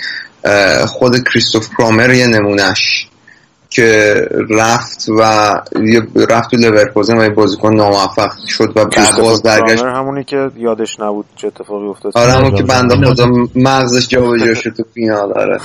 [0.86, 3.09] خود کریستوف کرامر یه نمونهش
[3.70, 4.14] که
[4.50, 5.22] رفت و
[6.30, 11.24] رفت تو لورکوزن و بازیکن ناموفق شد و بعد باز درگشت همونی که یادش نبود
[11.36, 12.12] چه اتفاقی افتاد.
[12.14, 13.26] آره همون که بنده خدا
[13.56, 15.58] مغزش جابجا شد تو فینال آره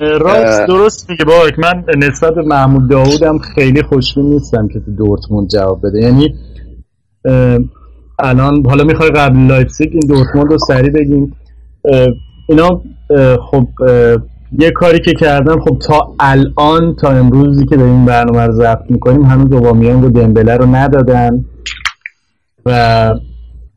[0.18, 1.24] راست درست میگه.
[1.24, 6.00] باک من نسبت به محمود داوودم خیلی خوشبین نیستم که تو دورتموند جواب بده.
[6.00, 6.34] یعنی
[8.18, 11.36] الان حالا می‌خوای قبل لایپزیگ این دورتموند رو سریع بگیم.
[12.48, 12.82] اینا
[13.50, 13.68] خب
[14.52, 19.22] یه کاری که کردن خب تا الان تا امروزی که داریم برنامه رو ضبط می‌کنیم
[19.22, 21.44] هنوز اوبامیانگ و دمبله رو ندادن
[22.66, 23.14] و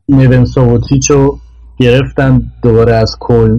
[0.08, 1.38] نون سوبوتیچ رو
[1.78, 3.58] گرفتن دوباره از کلن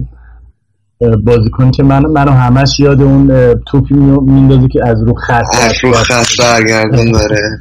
[1.24, 5.92] بازیکن که من منو همش یاد اون توپی میندازه که از رو خط از رو
[5.92, 7.58] خط برگردون داره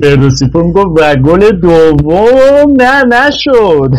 [0.00, 3.90] فردوسی پور می‌گفت و گل دوم؟ نه نشد.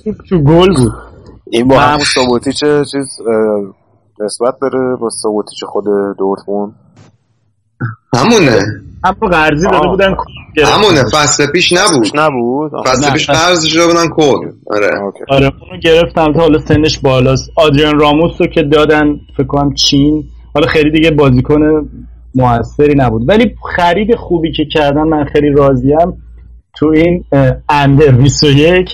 [0.28, 1.09] تو گل بود.
[1.52, 2.60] این با همون سابوتیچ
[2.90, 3.18] چیز
[4.20, 5.84] نسبت داره با سابوتیچ خود
[6.18, 6.74] دورتموند؟
[8.16, 8.58] همونه.
[9.04, 10.14] همون قرضی داده بودن
[10.64, 11.02] همونه.
[11.12, 12.06] فصل پیش نبود.
[12.14, 14.50] نبود؟ فصل پیش قرض شده بودن کل.
[14.66, 14.90] آره.
[15.28, 17.50] آره اونو گرفتم تا حالا سنش بالاست.
[17.56, 20.24] آدریان راموس رو که دادن فکر کنم چین.
[20.54, 21.88] حالا خیلی دیگه بازیکن
[22.34, 23.28] موثری نبود.
[23.28, 26.22] ولی خرید خوبی که کردن من خیلی راضیم.
[26.74, 27.24] تو این
[27.68, 28.88] اندر 21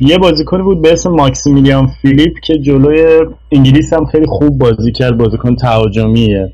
[0.00, 3.20] یه بازیکنی بود به اسم ماکسیمیلیان فیلیپ که جلوی
[3.52, 5.18] انگلیس هم خیلی خوب بازی کرد.
[5.18, 6.52] بازیکن تهاجمیه.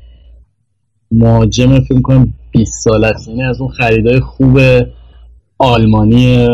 [1.11, 3.27] مهاجم فکر کنم 20 سال است.
[3.27, 4.59] یعنی از اون خریدای خوب
[5.59, 6.47] آلمانی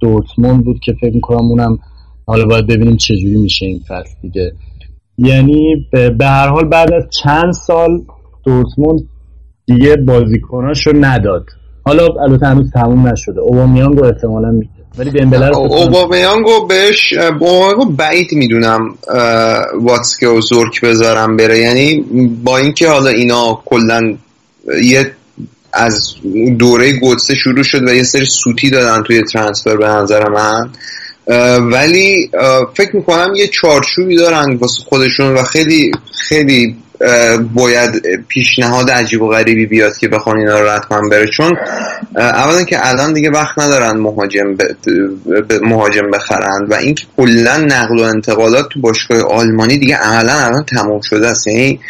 [0.00, 1.78] دورتموند بود که فکر می‌کنم اونم
[2.26, 4.52] حالا باید ببینیم چجوری میشه این فصل دیگه.
[5.18, 5.86] یعنی
[6.18, 8.02] به هر حال بعد از چند سال
[8.44, 9.00] دورتموند
[9.66, 11.44] دیگه بازیکناشو نداد.
[11.84, 13.40] حالا البته هنوز تموم نشده.
[13.40, 18.94] اوبامیانگ رو احتمالا میده ولی دمبله رو اوبامیانگو بهش اوبامیانگو بعید می‌دونم
[19.80, 21.58] واتسکه و زورک بذارم بره.
[21.58, 22.04] یعنی
[22.44, 24.16] با اینکه حالا اینا کلا
[24.82, 25.12] یه
[25.72, 26.14] از
[26.58, 30.70] دوره گوتسه شروع شد و یه سری سوتی دادن توی ترانسفر به نظر من
[31.58, 32.30] ولی
[32.76, 36.76] فکر می‌کنم یه چارچوبی دارن واسه خودشون و خیلی خیلی
[37.54, 41.26] باید پیشنهاد عجیب و غریبی بیاد که بخوان اینا رو حتما بره.
[41.26, 41.56] چون
[42.16, 44.62] اولا که الان دیگه وقت ندارن مهاجم ب...
[45.62, 51.00] مهاجم بخرند و اینکه کلا نقل و انتقالات تو باشگاه آلمانی دیگه عملا الان تموم
[51.00, 51.46] شده است.
[51.46, 51.80] یعنی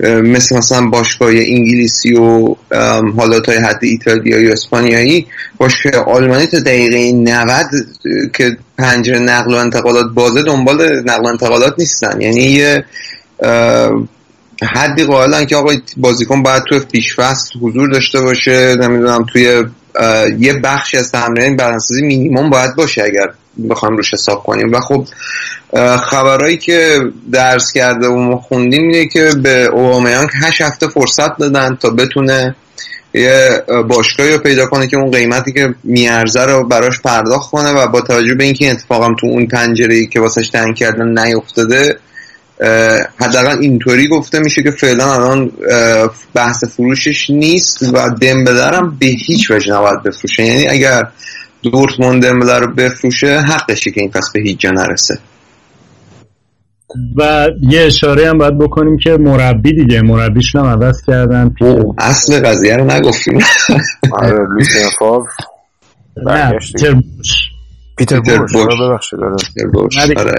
[0.00, 2.54] مثل مثلا باشگاه انگلیسی و
[3.16, 5.26] حالا تا حد ایتالیایی و اسپانیایی
[5.58, 7.66] باشگاه آلمانی تا دقیقه 90
[8.32, 12.20] که پنجره نقل و انتقالات بازه دنبال نقل و انتقالات نیستن.
[12.20, 12.64] یعنی
[14.62, 18.76] حدی قائلن که آقا بازیکن باید توی پیش فصل حضور داشته باشه.
[18.80, 19.64] نمی‌دونم توی
[20.38, 23.30] یه بخشی از تمرین بدنسازی مینیمم باید باشه اگر
[23.70, 24.72] بخوایم روش حساب کنیم.
[24.72, 25.06] و خب
[25.96, 26.98] خبرهایی که
[27.32, 32.54] درس کرده و ما خوندیم اینه که به اوبامیانگ هشت هفته فرصت دادن تا بتونه
[33.14, 37.86] یه باشگاهی رو پیدا کنه که اون قیمتی که میارزه رو براش پرداخت کنه و
[37.86, 41.98] با توجه به اینکه اتفاقا تو اون پنجره که واسش تنگ کردن نیفتاده
[43.20, 45.52] حداقل اینطوری گفته میشه که فعلا الان
[46.34, 50.42] بحث فروشش نیست و دمبله هم به هیچ وجه نباید بفروشه.
[50.42, 51.02] یعنی اگر
[51.62, 55.18] دورتموند دمبله رو بفروشه حقشه که این فصل به هیچ جا نرسه.
[57.16, 61.54] و یه اشاره هم باید بکنیم که مربی دیگه مربیش هم عوض کردن.
[61.98, 63.38] اصل قضیه رو نگفتیم.
[64.12, 65.26] آره لوسین فاو
[68.00, 69.20] پیتر بورش ببخشید
[70.18, 70.32] آره.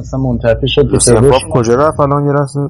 [0.00, 0.90] اصلا منتفی شد.
[0.90, 2.60] پیتر بورش کجا رفت؟ الان یه لحظه.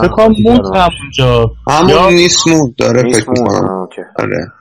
[0.00, 3.88] فکر کنم موند همونجا همون نیست موند داره فکر می‌کنم.
[4.18, 4.52] آره.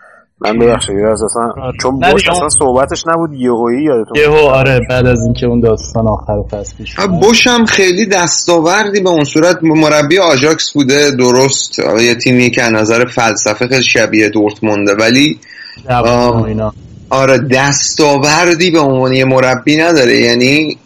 [0.41, 1.51] من ببخشید اصلا
[1.81, 6.41] چون بوش اصلا صحبتش نبود یهویی یادتون یهو آره بعد از اینکه اون داستان آخر
[6.51, 9.57] فصل پیش بوش هم خیلی دستاوردی به اون صورت.
[9.63, 11.79] مربی آژاکس بوده درست.
[11.79, 15.39] یه تیمی که از نظر فلسفه خیلی شبیه دورتمونده ولی
[17.09, 20.17] آره دستاوردی به عنوان مربی نداره.
[20.17, 20.77] یعنی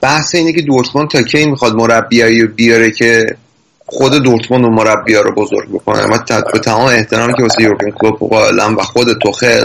[0.00, 3.36] بحث اینه که دورتموند تا کی می‌خواد مربیایی بیاره که
[3.86, 6.06] خود دورتموند و مربی رو بزرگ بکنه.
[6.06, 6.18] من
[6.52, 9.64] به تمام احترامی که واسه یورگن کلوپ قائلم و خود توخل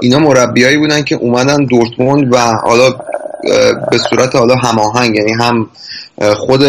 [0.00, 2.94] اینا مربیایی بودن که اومدن دورتموند و حالا
[3.90, 5.70] به صورت حالا هماهنگ یعنی هم
[6.36, 6.62] خود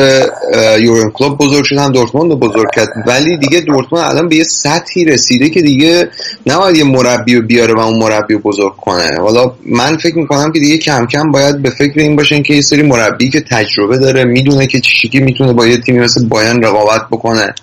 [0.80, 2.88] یورن کلوب بزرگ شد هم دورتموند رو بزرگ کرد.
[3.08, 6.10] ولی دیگه دورتموند الان به یه سطحی رسیده که دیگه
[6.46, 9.10] نباید یه مربی رو بیاره و اون مربی رو بزرگ کنه.
[9.20, 12.62] حالا من فکر می‌کنم که دیگه کم کم باید به فکر این باشن که یه
[12.62, 17.02] سری مربی که تجربه داره می‌دونه که چیزی می‌تونه با یه تیمی مثل بایان رقابت
[17.12, 17.54] بکنه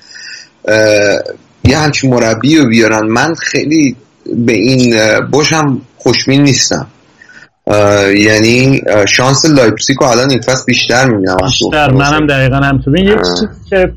[1.64, 3.06] یه همچین مربی رو بیارن.
[3.06, 3.96] من خیلی
[4.36, 4.96] به این
[5.30, 6.86] باشم خوشبین نیستم.
[8.16, 11.36] یعنی شانس لایپزیگ الان این فصل بیشتر می‌بینم.
[11.42, 11.90] بیشتر.
[11.90, 13.92] منم دقیقا همینطور یه چیزی که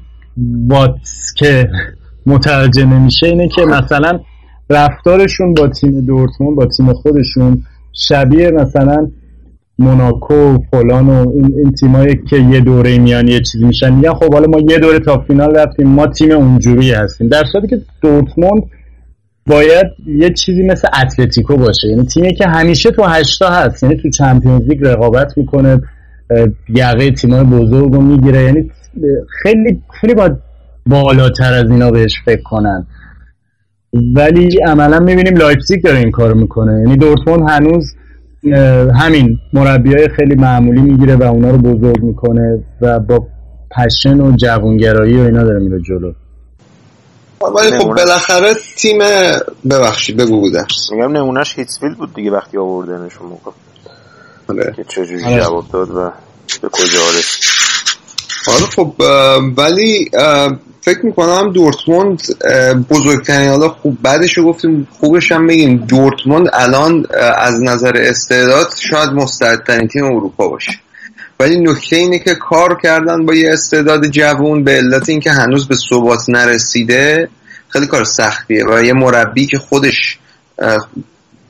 [0.68, 1.70] واتسکه
[2.26, 4.20] متوجه نمیشه اینه که مثلا
[4.70, 9.08] رفتارشون با تیم دورتموند با تیم خودشون شبیه مثلا
[9.80, 13.94] موناکو فلان و این, این تیمایی که یه دوره میان یه چیزی میشن.
[13.94, 17.28] میگن خب حالا ما یه دوره تا فینال رفتیم ما تیم اونجوری هستیم.
[17.28, 18.64] در صورتی که دورتموند
[19.48, 21.88] باید یه چیزی مثل اتلتیکو باشه.
[21.88, 25.82] یعنی تیمی که همیشه تو هشتا هست یعنی تو Champions League رقابت می‌کنه
[26.70, 28.44] یقه تیمای بزرگ رو می‌گیره.
[28.44, 28.72] یعنی
[29.44, 30.32] خیلی خیلی باید
[30.86, 32.88] بالاتر از اینا بهش فکر کنن.
[34.16, 36.80] ولی عملا می‌بینیم لایپزیگ داره این کار می‌کنه.
[36.80, 37.96] یعنی دورتموند هنوز
[38.94, 43.28] همین مربی های خیلی معمولی می‌گیره و اونا رو بزرگ می‌کنه و با
[43.72, 46.14] passion و جوانگرایی و اینا داره میره جلو.
[47.50, 49.00] ولی خب بالاخره تیم
[49.70, 50.66] ببخشید بگو بوده.
[50.92, 53.52] میگم نمونهش هیتسفیلد بود دیگه وقتی آوردنشون موقع.
[54.50, 54.74] آره.
[54.76, 55.40] که چجوری آره.
[55.40, 56.12] جواب داد و
[56.62, 57.44] به کجا رسید
[58.48, 58.94] آره خب
[59.58, 60.10] ولی
[60.82, 62.22] فکر می‌کنم دورتموند
[62.90, 67.06] بزرگترین حالا خوب بعدش رو گفتیم خوبش هم بگیم دورتموند الان
[67.38, 70.72] از نظر استعداد شاید مستعدترین تیم اروپا باشه.
[71.42, 75.76] ولی نکته اینه که کار کردن با یه استعداد جوون به علت اینکه هنوز به
[75.90, 77.30] ثبات نرسیده
[77.70, 80.20] خیلی کار سختیه و یه مربی که خودش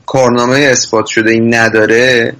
[0.06, 2.34] کارنامه اثبات شده این نداره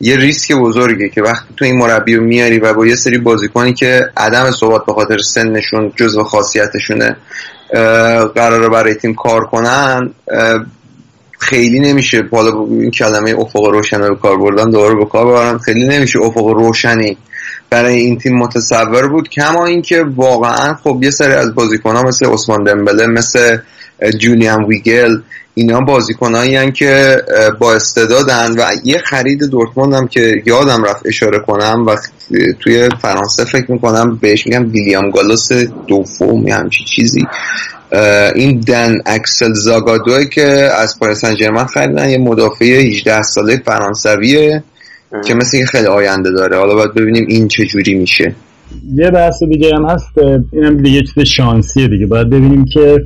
[0.00, 3.74] یه ریسک بزرگه که وقتی تو این مربی رو میاری و با یه سری بازیکنی
[3.74, 7.16] که عدم ثبات به خاطر سنشون جزو خاصیتشونه
[8.34, 10.10] قراره برای تیم کار کنن
[11.38, 12.22] خیلی نمیشه.
[12.22, 15.58] بالا این کلمه افق روشن رو کار بردن دوباره به کار ببرن.
[15.58, 17.16] خیلی نمیشه افق روشنی
[17.70, 19.28] برای این تیم متصور بود.
[19.28, 23.56] کما اینکه واقعا خب یه سری از بازیکن ها مثل عثمان دمبله مثل
[24.18, 25.16] جولیان ویگل
[25.54, 27.16] اینا بازیکنایی که
[27.58, 31.96] با استعدادن و یه خرید دورتموند هم که یادم رفت اشاره کنم و
[32.60, 35.48] توی فرانسه فکر می‌کنم بهش میگم ویلیام گالوس
[35.86, 37.26] دوم یا همچی چیزی.
[38.34, 40.46] این دن اکسل زاگادوی که
[40.78, 44.62] از پاریس سن خریدن یه مدافع 18 ساله فرانسویه
[45.26, 46.56] که مثل خیلی آینده داره.
[46.56, 48.34] حالا باید ببینیم این چه جوری میشه.
[48.94, 50.18] یه بحث دیگه هم هست
[50.52, 52.06] اینم دیگه چیز شانسیه دیگه.
[52.06, 52.96] باید ببینیم که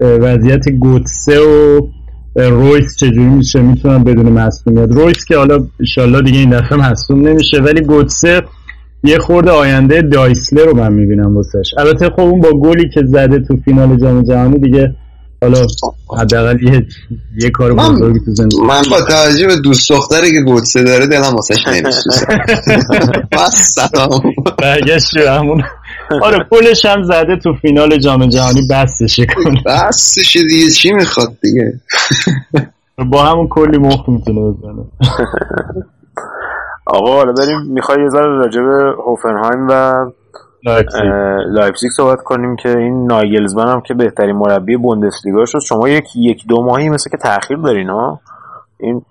[0.00, 1.80] وضعیت گوتسه و
[2.36, 3.60] رویس چجوری میشه.
[3.60, 8.42] می‌تونم بدون مصومیت رویس که حالا انشالله دیگه این دفعه مصوم نمیشه ولی گوتسه
[9.04, 11.74] یه خورده آینده دایسلر رو من می‌بینم واسش.
[11.78, 14.94] البته خب اون با گلی که زده تو فینال جام جهانی دیگه
[15.42, 15.66] حالا
[16.20, 16.86] حداقل یه
[17.42, 18.60] یه کار بزرگی تو زندگی.
[18.60, 22.26] من با توجه به دوست دختری که گوتسه داره دلم واسش نمیسوزه.
[23.38, 24.20] بس سلام.
[24.58, 25.62] برگشت همون.
[26.22, 29.62] آره پولش هم زده تو فینال جام جهانی بستش کنه.
[29.66, 31.80] بستش دیگه چی می‌خواد دیگه؟
[33.10, 34.84] با همون کلی مخ می‌تونه بزنه.
[36.86, 37.60] آقا حالا بریم.
[37.68, 40.04] می‌خوای یه ذره راجع به هوفنهایم و
[41.50, 41.90] لایپزیگ.
[41.96, 45.58] صحبت کنیم که این ناگلزمن هم که بهترین مربی بوندسلیگا شد.
[45.58, 48.20] شما یک یک دو ماهی مثل که تاخیر دارین ها؟
[48.82, 49.02] این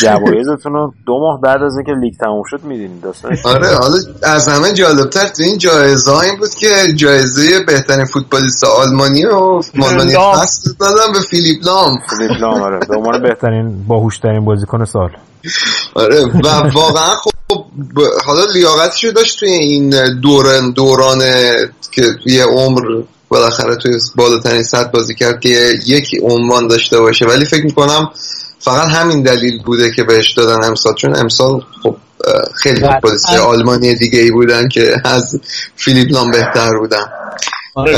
[0.00, 4.48] جوایزتون رو دو ماه بعد از اینکه لیگ تموم شد میدین داستانش آره حالا از
[4.48, 10.70] همه جالبتر تو این جایزه این بود که جایزه بهترین فوتبالیست آلمانی و مالمانی فصل
[10.80, 11.98] دادم به فیلیپ لام.
[12.10, 12.78] فیلیپ لام آره.
[12.88, 15.10] به عنوان بهترین باهوشترین بازیکن سال.
[15.94, 17.32] آره و واقعا خب
[18.26, 21.18] حالا لیاقتش رو داشت توی این دوران دوران
[21.90, 22.80] که توی عمر
[23.28, 27.26] بالاخره توی بالاترین سطح بازی کرد که یک عنوان داشته باشه.
[27.26, 28.10] ولی فکر می‌کنم
[28.66, 31.96] فقط همین دلیل بوده که بهش دادن امسال چون امسال خب
[32.54, 35.40] خیلی فوتبالیست آلمانی دیگه ای بودن که از
[35.76, 37.06] فیلیپ لام بهتر بودن.
[37.74, 37.92] آره.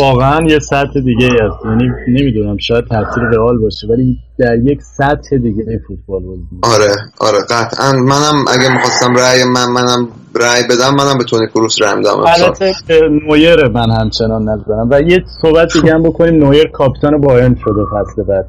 [0.00, 1.64] واقعا یه سطح دیگه هست.
[1.64, 6.74] یعنی نمی‌دونم شاید تاثیر رئال باشه ولی در یک سطح دیگه فوتبال بازی.
[6.74, 7.92] آره آره قطعا.
[7.92, 12.16] منم اگه می‌خواستم رأی من منم رأی بدم منم به تونی کروس رأی میدم.
[12.26, 12.72] البته
[13.28, 14.88] نویر من همچنان نظرم.
[14.90, 16.44] و یه صحبت دیگه هم بکنیم.
[16.44, 18.46] نویر کاپیتان بایرن شده فصل بعد.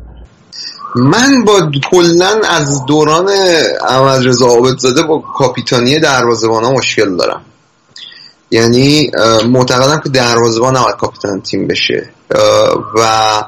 [0.95, 3.30] من با کلا از دوران
[3.89, 7.41] احمد رضا عابدزاده با کاپیتانی دروازه‌بان ها مشکل دارم.
[8.51, 9.11] یعنی
[9.49, 12.09] معتقدم که دروازه‌بان نباید کاپیتان تیم بشه.
[12.95, 13.43] و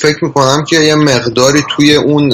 [0.00, 2.32] فکر می‌کنم که یه مقداری توی اون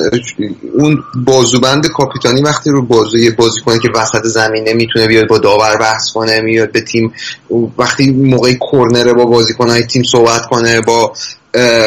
[0.79, 5.39] اون بازوبند کاپیتانی وقتی رو بازو یه بازی کنه که وسط زمین نمی‌تونه بیاد با
[5.39, 7.13] داور بحث کنه میاد به تیم
[7.79, 11.13] وقتی موقع کرنره با بازیکنهای تیم صحبت کنه با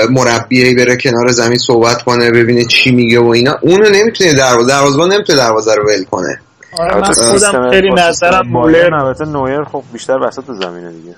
[0.09, 3.57] مربی بره کنار زمین صحبت کنه ببینه چی میگه و اینا.
[3.61, 6.39] اونو نمی‌تونه دروازه دروازه نمی‌تونه دروازه رو ول کنه.
[6.79, 11.15] آره من خودم خیلی نظرم مولر البته نویر خب بیشتر وسط زمینه دیگه.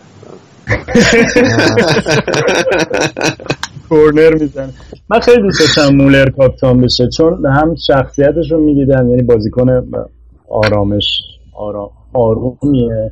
[3.89, 4.73] کورنر می‌زنه.
[5.09, 9.83] من خیلی دوست داشتم مولر کاپیتان بشه چون هم شخصیتش رو می‌دیدم یعنی بازیکن
[10.49, 11.05] آرامش
[11.53, 13.11] آرام آرومیه.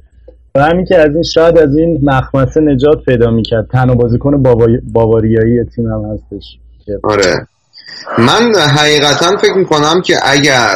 [0.58, 3.68] و همین که از این شاید از این مخمسه نجات پیدا می‌کرد.
[3.72, 4.44] تنها بازیکن
[4.94, 6.58] باواریایی تیم هم هستش.
[7.04, 7.48] آره.
[8.18, 10.76] من حقیقتا فکر می‌کنم که اگر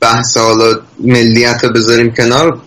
[0.00, 2.58] بحث حالا ملیت رو بذاریم کنار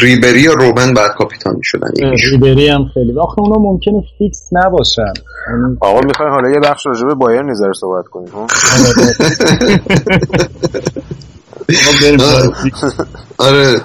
[0.00, 1.90] ریبری یا روبن بعد کاپیتان می‌شدن.
[2.30, 3.18] ریبری هم خیلی.
[3.18, 5.12] آخه اونا ممکنه فیکس نباشن.
[5.80, 8.28] آقا می‌خوای حالا یه بخش راجع به بایر نظر صحبت کنیم
[13.38, 13.80] آره.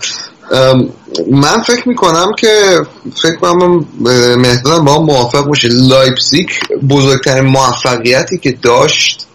[1.31, 2.79] من فکر می‌کنم که
[3.21, 3.85] فکر کنم
[4.37, 5.67] مهدادم باهام موافق باشه.
[5.71, 6.49] لایپزیگ
[6.89, 9.25] بزرگترین موفقیتی که داشت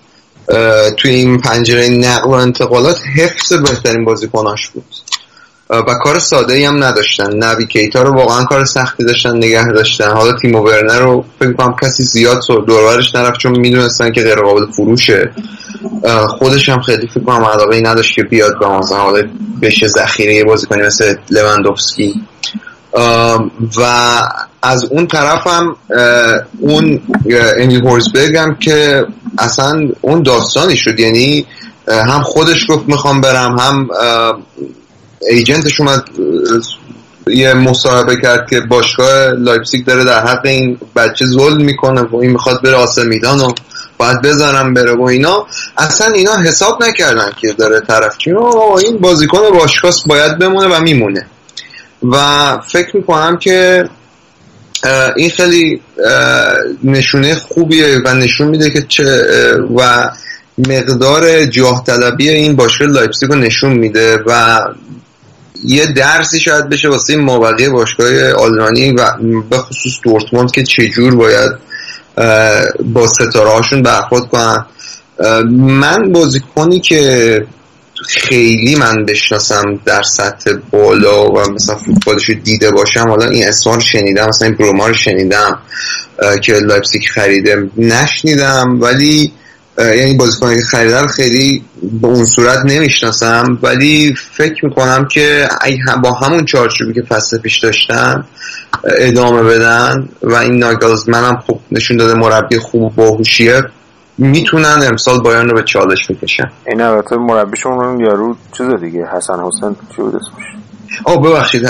[0.96, 4.84] توی این پنجره نقل و انتقالات حفظ بهترین بازیکناش بود.
[5.70, 7.36] و کار ساده ای هم نداشتن.
[7.36, 10.10] نبی کیتا رو واقعا کار سختی داشتن نگه داشتن.
[10.10, 14.72] حالا تیم ورنر رو فکر کنم کسی زیاد دورورش نرفت چون می‌دونستن که غیر قابل
[14.72, 15.32] فروشه.
[16.28, 19.22] خودش هم خیلی فکر کنم علاقه ای نداشت که بیاد به مثلا حالا
[19.62, 22.22] بشه ذخیره بازیکنی مثل لوندوفسکی
[23.76, 23.82] و
[24.62, 25.76] از اون طرف هم
[26.60, 27.00] اون
[27.58, 29.06] امیل فورزبرگ هم که
[29.38, 31.00] اصلا اون داستانی شد.
[31.00, 31.46] یعنی
[31.88, 33.88] هم خودش گفت می‌خوام برم هم
[35.30, 36.04] agent ش اومد
[37.26, 42.30] یه مصاحبه کرد که باشگاه لایپزیگ داره در حق این بچه ظلم می‌کنه و این
[42.30, 43.52] می‌خواد بره آسه میلان و
[43.98, 45.46] باید بذارم بره و اینا.
[45.78, 48.30] اصلا اینا حساب نکردن که داره طرف چی.
[48.80, 51.26] این بازیکن باشگاه باید بمونه و میمونه.
[52.02, 52.16] و
[52.72, 53.88] فکر می‌کنم که
[55.16, 55.80] این خیلی
[56.84, 59.24] نشونه خوبیه و نشون میده که چه
[59.76, 60.10] و
[60.58, 64.60] مقدار جاه طلبی این باشگاه لایپزیگ رو نشون میده و
[65.64, 69.10] یه درسی شاید بشه واسه مابقی باشگاه آلمانی و
[69.50, 71.52] به خصوص دورتموند که چجور باید
[72.84, 74.66] با ستاره هاشون برخورد کنن.
[75.50, 77.46] من بازیکنی که
[78.08, 83.80] خیلی من بشناسم در سطح بالا و مثلا فوتبالش دیده باشم حالا این اسمان رو
[83.80, 85.58] شنیدم مثلا این بروما رو شنیدم
[86.42, 89.32] که لایپزیگ خریده نشنیدم ولی
[89.78, 95.48] یعنی بازیکنی که خریدن خیلی به اون صورت نمی‌شناسم ولی فکر می‌کنم که
[96.02, 98.24] با همون چارچوبی که فصل پیش داشتن
[98.98, 103.62] ادامه بدن و این ناگلز منم خوب نشون داده مربی خوب باهوشیه
[104.18, 106.50] می‌تونن امسال بایان رو به چالش بکشن.
[106.66, 110.44] این البته مربیشون یارو چیز دیگه حسن حسین چی بود اسمش؟
[111.04, 111.68] آه ببخشید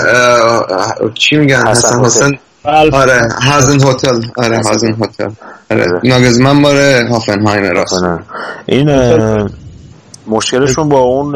[1.13, 2.39] چی میگن؟ حسن حسین.
[2.67, 4.21] آره هازن هتل.
[4.37, 5.29] آره هازن هتل.
[5.71, 5.85] آره.
[6.03, 8.03] ناگزمن باره هافنهایم راست.
[8.65, 8.89] این
[10.27, 11.35] مشکلشون با اون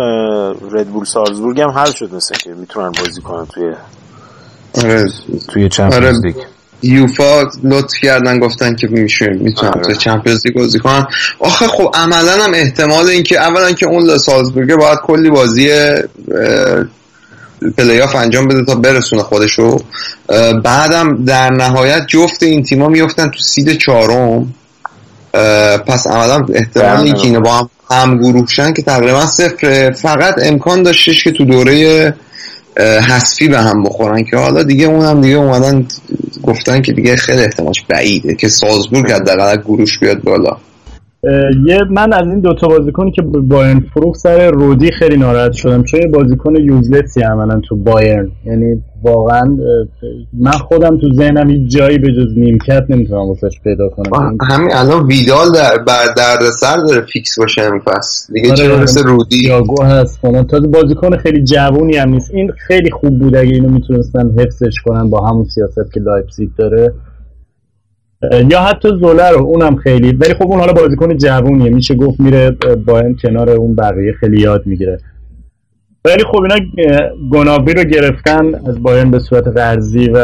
[0.71, 3.73] ردبول سالزبورگ هم حل شد مثل که می‌تونن بازی کنن توی
[4.73, 5.05] آره.
[5.47, 6.35] توی Champions League
[6.83, 11.07] یوفا لطف کردن گفتن که میشه می‌تونن تو Champions League بازی کنن.
[11.39, 15.69] آخه خب عملا هم احتمال اینکه اولا که اون سالزبورگ باید کلی بازی
[17.77, 19.77] پلی آف انجام بده تا برسونه خودشو.
[20.63, 24.53] بعدم در نهایت جفت این تیما میفتن تو seed چهارم.
[25.87, 29.91] پس عملا احتمال اینکه اینو با هم هم گروه شن که تقریبا صفر.
[29.91, 32.13] فقط امکان داشتش که تو دوره
[32.79, 35.87] حذفی به هم بخورن که حالا دیگه اون هم دیگه اومدن
[36.43, 40.57] گفتن که دیگه خیلی احتمالش بعیده که سازبورگ حداقل گروش بیاد بالا.
[41.65, 45.83] یه من از این دوتا بازیکنی که بایرن فروخ سر رودی خیلی ناراحت شدم.
[45.83, 48.31] چون یه بازیکن یوزلسی عملا تو بایرن.
[48.45, 49.57] یعنی واقعا
[50.33, 54.37] من خودم تو ذهنم هیچ جایی به جز نیمکت نمی‌تونم واسش پیدا کنم.
[54.49, 59.03] همین الان ویدال در بر درد سر داره فیکس باشه همین پس دیگه چه مثل
[59.03, 60.21] رودی؟ تیاگو هست.
[60.21, 62.31] کنم تازه بازیکن خیلی جوونی هم نیست.
[62.33, 66.93] این خیلی خوب بود اگه اینو می‌تونستن حفظش کنن با همون سیاست که لایپزیگ داره.
[68.51, 71.69] یا حتی زوله رو اونم خیلی ولی خب اون حالا بازیکن جوونیه.
[71.69, 72.51] میشه گفت میره
[72.85, 74.97] با این کنار اون بقیه خیلی یاد می‌گیره.
[76.05, 76.55] ولی خب اینا
[77.31, 80.17] گنابری رو گرفتن از بایرن به صورت قرضی و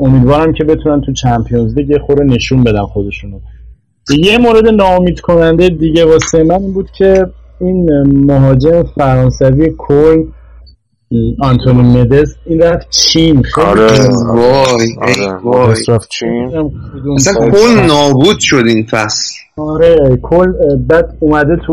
[0.00, 3.40] امیدوارم که بتونن تو چمپیونز لیگ خور نشون بدن خودشونو.
[4.18, 7.26] یه مورد ناامید کننده دیگه واسه من این بود که
[7.60, 7.90] این
[8.26, 10.24] مهاجم فرانسوی کل
[11.40, 13.42] آنتونی مدس این رفت چین.
[13.42, 14.08] خیلی آره.
[14.26, 14.96] وای
[15.44, 15.74] آره.
[15.88, 16.70] رفت چین.
[17.16, 19.34] اصلا کل نابود شد این فصل.
[19.56, 20.52] آره کل
[20.88, 21.72] بعد اومده تو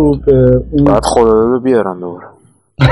[0.72, 2.26] اون بعد خدا رو بیارن دوباره.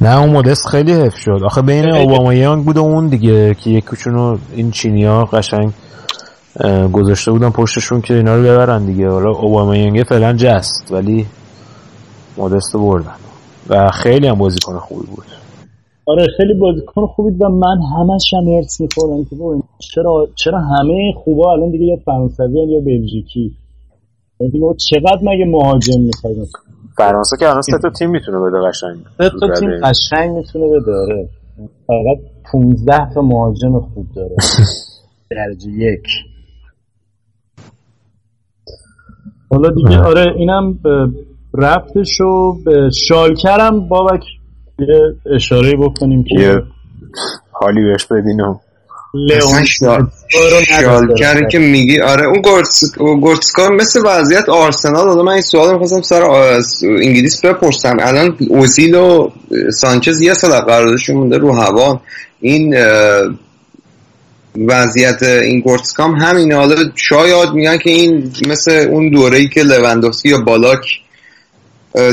[0.00, 1.40] نه اون مدست خیلی حف شد.
[1.44, 5.72] آخه بین اوباما یانگ بود و اون دیگه که یکیشونو این چینی ها قشنگ
[6.92, 9.08] گذاشته بودن پشتشون که اینا رو ببرن دیگه.
[9.08, 11.26] حالا اوباما یانگه فعلا جست ولی
[12.36, 13.14] مدست بردن.
[13.68, 15.24] و خیلی هم بازیکن خوبی بود.
[16.06, 21.12] آره خیلی بازیکن خوبی و من همش هم هرس می‌خورم که بابا چرا چرا همه
[21.24, 23.56] خوبا الان دیگه یا فرانسوی یا بلژیکی؟
[24.40, 24.60] یعنی
[24.90, 26.36] چقدر مگه مهاجم می‌خواید
[26.96, 28.96] فرانسه که الان سه تا تیم می‌تونه بده قشنگ.
[29.18, 31.28] سه تا تیم قشنگ می‌تونه بده آره.
[31.86, 32.18] فقط
[32.52, 34.36] 15 تا مهاجم خوب داره.
[35.30, 36.06] درجه یک.
[39.50, 40.78] حالا دیگه آره اینم
[41.54, 44.22] رفتش رو به شالکرم بابک
[44.78, 45.00] یه
[45.34, 46.62] اشاره بکنیم که
[47.52, 48.60] حالی بهش بدینم
[50.80, 56.22] شالکر که میگی آره اون گورتسکا مثل وضعیت آرسنال حالا من این سوال می‌خواستم سر
[56.82, 59.30] انگلیس بپرسم الان اوزیل و
[59.70, 62.00] سانچز یه سال قراردادشون مونده رو هوا.
[62.40, 62.74] این
[64.68, 66.54] وضعیت این گورتسکام همینه.
[66.54, 70.80] حالا شاید میگن که این مثل اون دوره ای که لوندوفسکی یا بالاک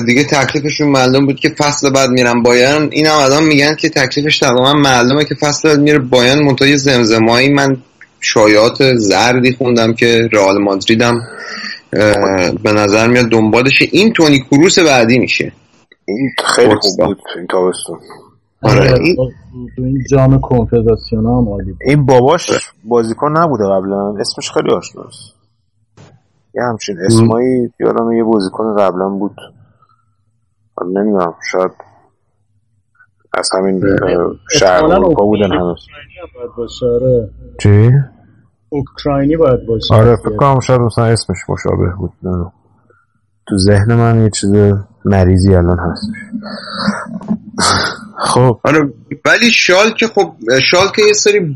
[0.05, 2.89] دیگه تکلیفشون معلوم بود که فصل بعد میرن بایرن.
[2.91, 7.49] این هم الان میگن که تکلیفش تقریبا معلومه که فصل بعد میره بایرن منتهای زمزمایی.
[7.49, 7.77] من
[8.19, 11.21] شایعات زردی خوندم که رئال مادریدم.
[12.63, 15.51] به نظر میاد دنبالش این تونی کروس بعدی میشه.
[16.05, 17.99] این خیلی خوب بود این تابستون.
[18.63, 18.99] آره.
[19.77, 24.15] این جام کنفدراسیون هم عالی این باباش بازیکن نبوده قبلا.
[24.19, 25.33] اسمش خیلی آشناست.
[26.55, 29.35] یه همچین اسمایی یادم یه بازیکن قبلا بود.
[30.85, 31.71] نمی‌دونم شاید
[33.33, 33.81] از همین
[34.51, 35.79] شهر اروپا بودن هنوز
[36.83, 37.29] آره.
[37.59, 37.91] چی؟
[38.69, 39.93] اوکراینی باید باشه.
[39.93, 42.11] آره فکر کنم شاید مثلا اسمش مشابه بود.
[42.23, 42.51] نه.
[43.47, 44.55] تو ذهن من یه چیز
[45.05, 46.11] مریضی الان هست.
[48.23, 48.59] خب.
[48.63, 48.93] آره
[49.25, 50.33] ولی شال که خب
[50.71, 51.55] شال که یه سری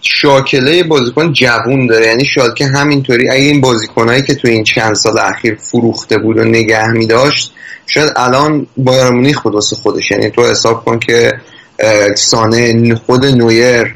[0.00, 2.06] شاکله بازیکن جوون داره.
[2.06, 6.44] یعنی شالکه همینطوری اگه این بازیکنهایی که تو این چند سال اخیر فروخته بود و
[6.44, 7.52] نگه می داشت
[7.86, 10.10] شاید الان بایر مونیخ بود خودش.
[10.10, 11.32] یعنی تو حساب کن که
[12.16, 13.94] سانه خود نویر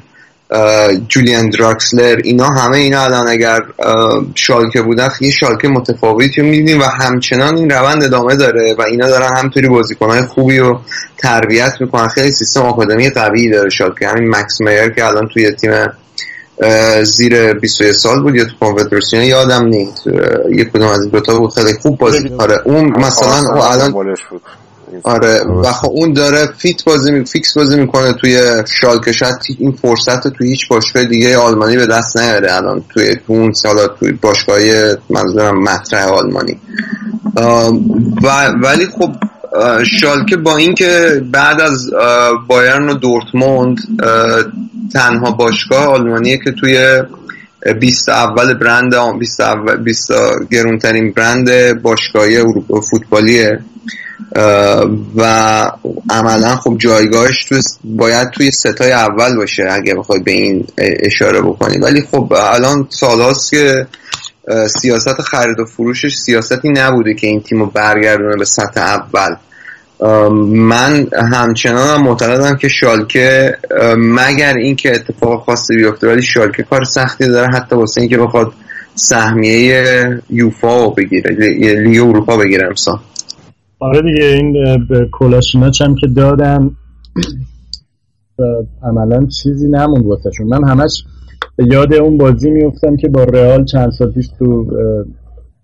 [1.08, 3.60] جولیان دراکسلر اینا همه اینا الان اگر
[4.34, 9.36] شالکه بودن یه شالکه متفاوتی رو و همچنان این روند ادامه داره و اینا دارن
[9.36, 10.80] همطوری بازیکنهای خوبی رو
[11.18, 15.72] تربیت می‌کنن خیلی سیستم آکادمی قوی داره شالکه همین مکس میر که الان توی تیم
[17.02, 20.06] زیر 21 سال بود یا تو کنفدراسیون یادم نیست
[20.52, 23.92] یه کدوم از این دوتا بود خیلی خوب بازی آره اون مثلا او الان
[25.02, 27.24] آره و خب اون داره فیت بازی می...
[27.24, 29.12] فیکس بازی می‌کنه توی شالکه.
[29.12, 32.84] شاید این فرصت رو توی هیچ باشگاه دیگه آلمانی به دست نیاره الان.
[32.88, 34.58] توی اون سالا توی باشگاه
[35.10, 36.58] منظورم مطرح آلمانی.
[38.22, 39.12] و ولی خب
[40.00, 41.90] شالکه با اینکه بعد از
[42.48, 43.78] بایرن و دورتموند
[44.92, 47.02] تنها باشگاه آلمانیه که توی
[47.80, 50.10] 20 اول برند 20 اول 20
[50.50, 52.44] گرونترین برند باشگاهی
[52.90, 53.58] فوتبالیه.
[55.16, 55.22] و
[56.10, 61.78] عملا خب جایگاهش تو باید توی ستای اول باشه اگه بخوای به این اشاره بکنی.
[61.78, 63.86] ولی خب الان سالهاست که
[64.66, 69.34] سیاست خرید و فروشش سیاستی نبوده که این تیم رو برگردونه به سطح اول.
[70.46, 73.58] من همچنان هم معتقدم که شالکه
[73.98, 78.52] مگر اینکه اتفاق خاصی بیفته ولی شالکه کار سختی داره حتی واسه اینکه بخواد
[78.94, 81.30] سهمیه یوفا رو بگیره
[81.80, 82.98] لیگ اروپا بگیره امسال.
[83.80, 84.52] آره دیگه این
[84.88, 86.70] به کلاشیناچ هم که دادن
[88.82, 91.04] عملا چیزی نموند واسه شون من همش
[91.58, 94.66] یاد اون بازی میفتم که با رئال چند سال پیش تو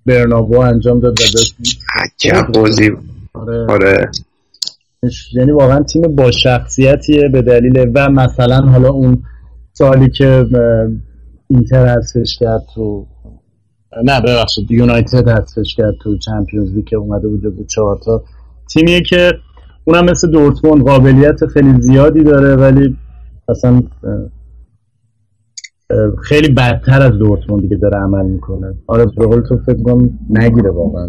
[0.07, 1.25] برنابو انجام داد و
[2.03, 2.91] عجب بازی.
[3.35, 3.67] آره.
[3.69, 4.11] آره.
[5.33, 9.23] یعنی واقعا تیم با شخصیتیه به دلیل و مثلا حالا اون
[9.73, 10.47] سالی که
[11.49, 13.07] اینتر حذفش کرد تو
[14.05, 14.71] نه ببخشید.
[14.71, 18.23] یونایتد حذفش کرد تو چمپیونز لیگ که اومده بود جزو چهار تا
[18.73, 19.33] تیمیه که
[19.85, 22.97] اونم مثل دورتموند قابلیت خیلی زیادی داره ولی
[23.49, 23.83] اصلا
[26.23, 28.75] خیلی بدتر از دورتموند دیگه داره عمل می‌کنه.
[28.87, 31.09] آره به قول تو فکر کنم نگیره واقعا.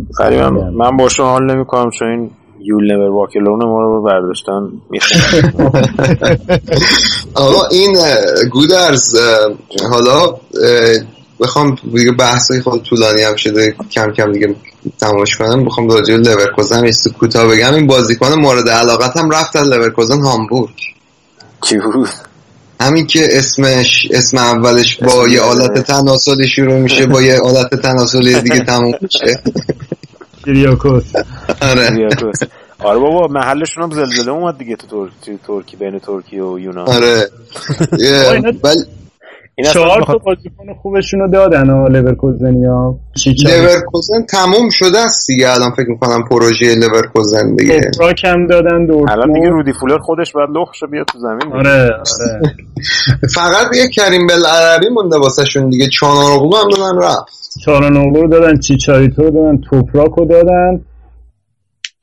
[0.50, 2.30] من, من با شما حال نمی‌کنم چون این
[2.60, 4.62] یول نور واکلون ما رو برداشتن
[7.36, 7.98] آقا این
[8.52, 9.16] گودرز
[9.92, 10.38] حالا
[11.40, 14.56] بخوام دیگه بحثای خود طولانی هم شده کم کم دیگه
[15.00, 15.66] تمامش کنم.
[15.66, 17.74] بخوام راجع به لورکوزن یه کوتاه بگم.
[17.74, 20.74] این بازیکن مورد علاقت هم رفت از لورکوزن هامبورگ.
[21.62, 22.10] کی بود؟
[22.82, 28.42] همین که اسمش اسم اولش با یه آلت تناسلی شروع میشه با یه آلت تناسلی
[28.42, 29.42] دیگه تموم میشه.
[30.46, 31.04] کیریاکوس
[31.62, 32.10] آره.
[32.80, 35.10] آره بابا محلشون هم زلزله اومد دیگه تو
[35.48, 36.88] ترکی بین ترکیه و یونان.
[36.88, 37.30] آره.
[39.64, 42.96] چهار تا بازیکن خوبشون رو دادن و لورکوزنیا
[43.46, 45.54] لورکوزن تموم شده است دیگه.
[45.54, 47.92] الان فکر می‌کنم پروژه لورکوزن دیگه.
[48.00, 49.10] توپراک هم دادن دورتموند.
[49.10, 52.42] الان دیگه رودی فولر خودش باید لخ بیاد تو زمین آره آره.
[53.36, 55.88] فقط یه کریم بلعربی مونده واسه شون دیگه.
[55.88, 57.60] چانانوغلو هم دادن رفت.
[57.66, 60.82] چانانوغلو رو دادن چیچاریتو رو دادن توپراک رو دادن.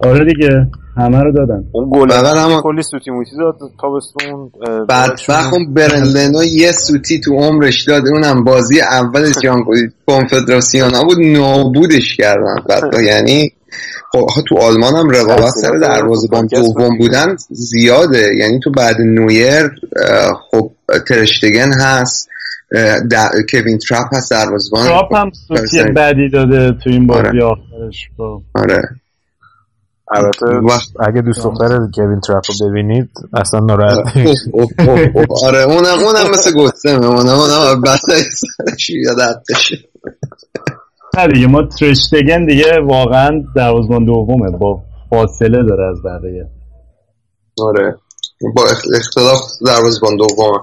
[0.02, 0.66] آره دیگه
[0.96, 1.64] همه رو دادن.
[1.72, 4.50] اون گل هم کلی سوتی موتی داد تابستون
[4.88, 5.18] بعد
[5.52, 9.64] اون برنلنو یه سوتی تو عمرش داد اونم بازی اولش جام
[10.06, 12.94] کنفدراسیون بود نابودش کردن بعد.
[13.04, 13.52] یعنی
[14.12, 18.34] خب تو آلمان هم رقابت سر دروازه‌بان دوم بودن زیاده.
[18.36, 19.70] یعنی تو بعد نویر
[20.50, 20.70] خب
[21.08, 22.28] ترشتگن هست
[23.50, 27.44] کوین تراپ هست دروازه‌بان تراپ هم سوتی بدی داده تو این بازی آره.
[27.44, 28.42] آخرش خب.
[28.54, 28.82] آره.
[30.14, 30.46] البته
[31.00, 33.98] اگه دوست دختر کوین تراپ رو ببینید اصلا ناراحت
[35.46, 38.00] آره اونم اونم مثل گستمه اونم اونم بس
[38.88, 39.42] یاد
[41.16, 44.50] نه دیگه ما ترشتگن دیگه واقعا دروازبان دومه.
[44.58, 46.50] با فاصله داره از بقیه.
[47.58, 47.96] آره.
[48.54, 48.64] با
[48.94, 50.58] اختلاف دروازبان دومه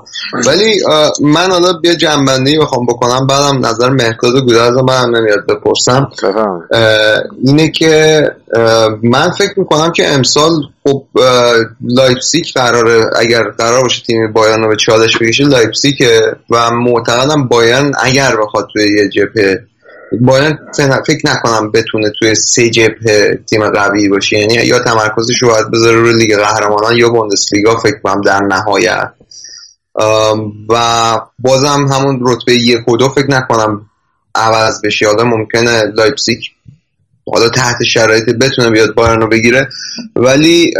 [0.48, 0.80] ولی
[1.22, 3.28] من حالا بیا جمع‌بندی بخوام بکنم.
[3.28, 6.12] بعدم نظر مهرداد گودرز من نمیاد بپرسم.
[7.44, 8.24] اینه که
[9.04, 10.52] من فکر می‌کنم که امسال
[10.84, 11.04] خب
[11.82, 13.06] لایپسیک قراره.
[13.16, 18.68] اگر قرار باشه تیم بایرن رو به چالش بکشه لایپسیکه و معتقدم بایرن اگر بخواد
[18.74, 19.69] توی یه جبهه
[20.22, 20.58] باید
[21.08, 24.38] فکر نکنم بتونه توی سه جبهه تیم قوی باشه.
[24.38, 29.12] یعنی یا تمرکزش رو باید بذاره روی لیگ قهرمانان یا بوندسلیگا فکر کنم در نهایت.
[30.70, 33.86] و بازم همون رتبه یک و دو فکر نکنم
[34.36, 35.08] عوض بشه.
[35.08, 36.40] حالا ممکنه لایپسیک
[37.34, 39.70] حالا تحت شرایط بتونه بیاد بایرن رو بگیره.
[40.16, 40.74] ولی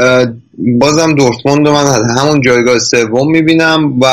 [0.80, 4.06] بازم دورتموند من همون جایگاه سوم می‌بینم و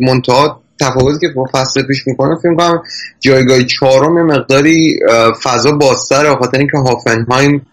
[0.00, 2.82] منتها تفاوتی که با فصل پیش می‌کنه فکر کنم
[3.20, 4.98] جایگاه چهارم مقداری
[5.42, 7.66] فضا بازتر خاطر اینکه هافنهایم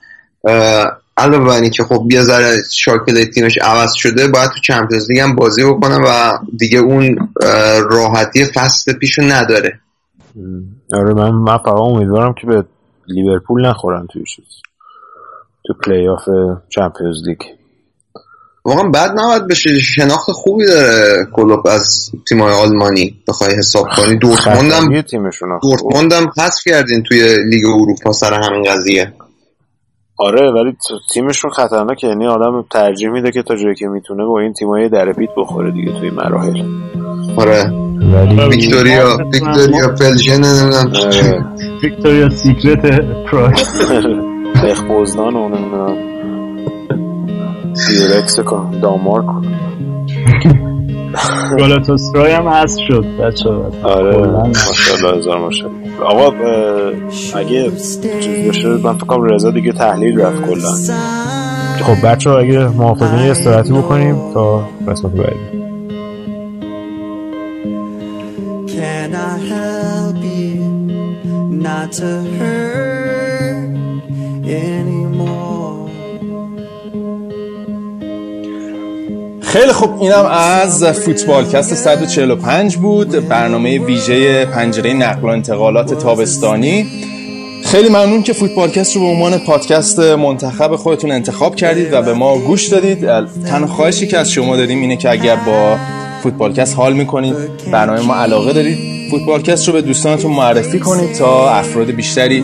[1.17, 5.35] علاوه بر که خب یه ذره شاکل تیمش عوض شده باید تو چمپیونز لیگ هم
[5.35, 7.29] بازی بکنه و دیگه اون
[7.91, 9.79] راحتی فصل پیشو نداره.
[10.93, 12.63] آره من من فقط امیدوارم که به
[13.07, 14.23] لیورپول نخورن توی
[15.65, 16.29] تو پلی آف
[16.69, 17.39] چمپیونز لیگ.
[18.65, 19.79] واقعا بد نباید بشه.
[19.79, 24.15] شناخت خوبی داره کلوب از تیمای آلمانی بخوای حساب کنی.
[24.15, 25.03] دورتموند هم
[25.61, 29.13] دورتموند هم حذف کردین توی لیگ اروپا سر همین قضیه.
[30.17, 30.77] آره ولی
[31.13, 32.07] تیمشون خطرناکه.
[32.07, 35.71] یعنی آدم ترجیح میده که تا جایی که می‌تونه با این تیمای در پیت بخوره
[35.71, 36.63] دیگه توی مراحل.
[37.37, 37.71] آره.
[38.13, 40.93] ولی ویکتوریا ویکتوریا پلژن نمی‌دونم.
[41.05, 41.45] آره.
[41.83, 42.85] ویکتوریا سیکرت
[43.31, 43.59] پراگ
[44.71, 46.14] اخبوزدان و نمی‌دونم.
[47.87, 49.25] دیرکس کن دامارک
[51.59, 53.49] گالاتاسرای هم هست شد بچه
[53.83, 56.01] آره ماشاءالله هزار ماشاءالله.
[56.05, 56.31] آقا
[57.35, 57.71] اگه
[58.21, 60.71] چیز بشه من فکرم رضا دیگه تحلیل رفت کلا.
[61.83, 65.65] خب بچه ها اگه موافقین یه استراحتی بکنیم تا قسمت بعدی.
[68.75, 70.59] Can I help you
[71.65, 73.69] not to hurt
[74.47, 74.94] anymore
[79.55, 80.01] خیلی خوب.
[80.01, 83.27] اینم از فوتبالکست 145 بود.
[83.27, 86.85] برنامه ویژه پنجره نقل و انتقالات تابستانی.
[87.65, 92.37] خیلی ممنون که فوتبالکست رو به عنوان پادکست منتخب خودتون انتخاب کردید و به ما
[92.37, 92.99] گوش دادید.
[93.45, 95.77] تنها خواهشی که از شما داریم اینه که اگر با
[96.23, 97.35] فوتبالکست حال می‌کنید
[97.71, 98.77] برنامه ما علاقه دارید
[99.11, 102.43] فوتبالکست رو به دوستانتون معرفی کنید تا افراد بیشتری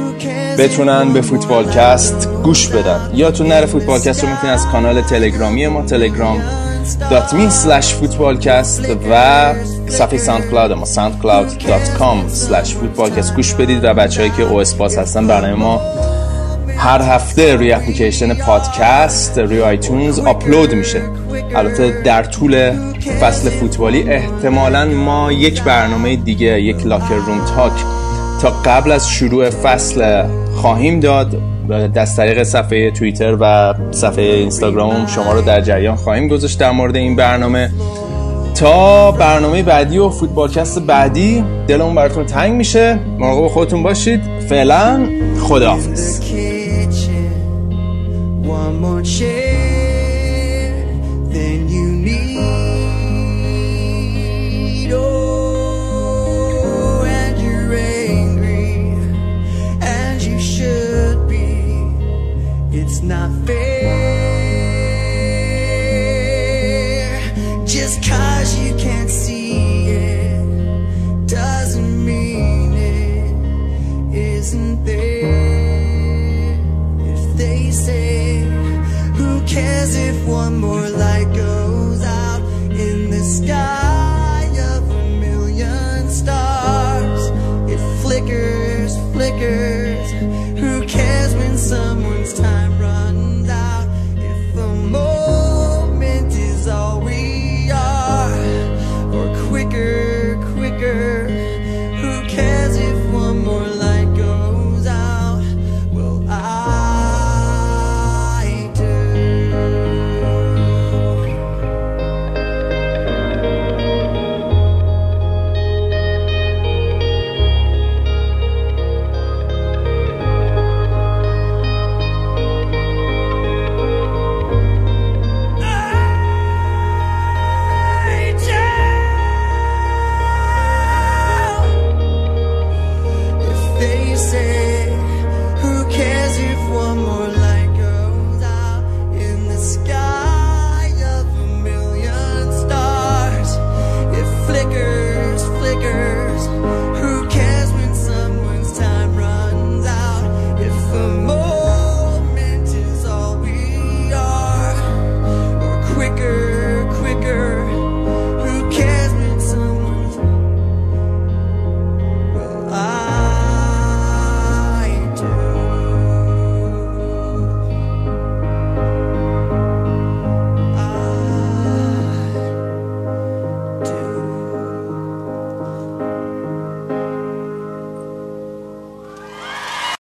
[0.57, 3.11] بتونن به فوتبالکست گوش بدن.
[3.13, 9.53] یادتون نره فوتبالکست رو می‌تونید از کانال تلگرامی ما telegram.me slash فوتبالکست و
[9.87, 15.27] صفحه SoundCloud ما soundcloud.com slash فوتبالکست گوش بدید و بچه هایی که iOS باز هستن
[15.27, 15.81] برنامه ما
[16.77, 21.01] هر هفته روی اپلیکیشن پادکست روی آیتونز آپلود میشه.
[21.55, 22.71] البته در طول
[23.21, 27.73] فصل فوتبالی احتمالا ما یک برنامه دیگه یک لاکر روم تاک
[28.41, 30.23] تا قبل از شروع فصل
[30.55, 31.41] خواهیم داد.
[31.71, 36.95] دست طریق صفحه توییتر و صفحه اینستاگرام شما رو در جریان خواهیم گذاشت در مورد
[36.95, 37.71] این برنامه.
[38.55, 42.99] تا برنامه بعدی و فوتبالکست بعدی دلمون براتون تنگ میشه.
[43.19, 44.21] مراقب خودتون باشید.
[44.49, 46.21] فعلا خداحافظ.
[63.01, 63.65] It's not fair.
[67.65, 73.33] Just cause you can't see it doesn't mean it
[74.15, 76.59] isn't there.
[76.99, 78.41] If they say,
[79.15, 83.80] who cares if one more light goes out in the sky?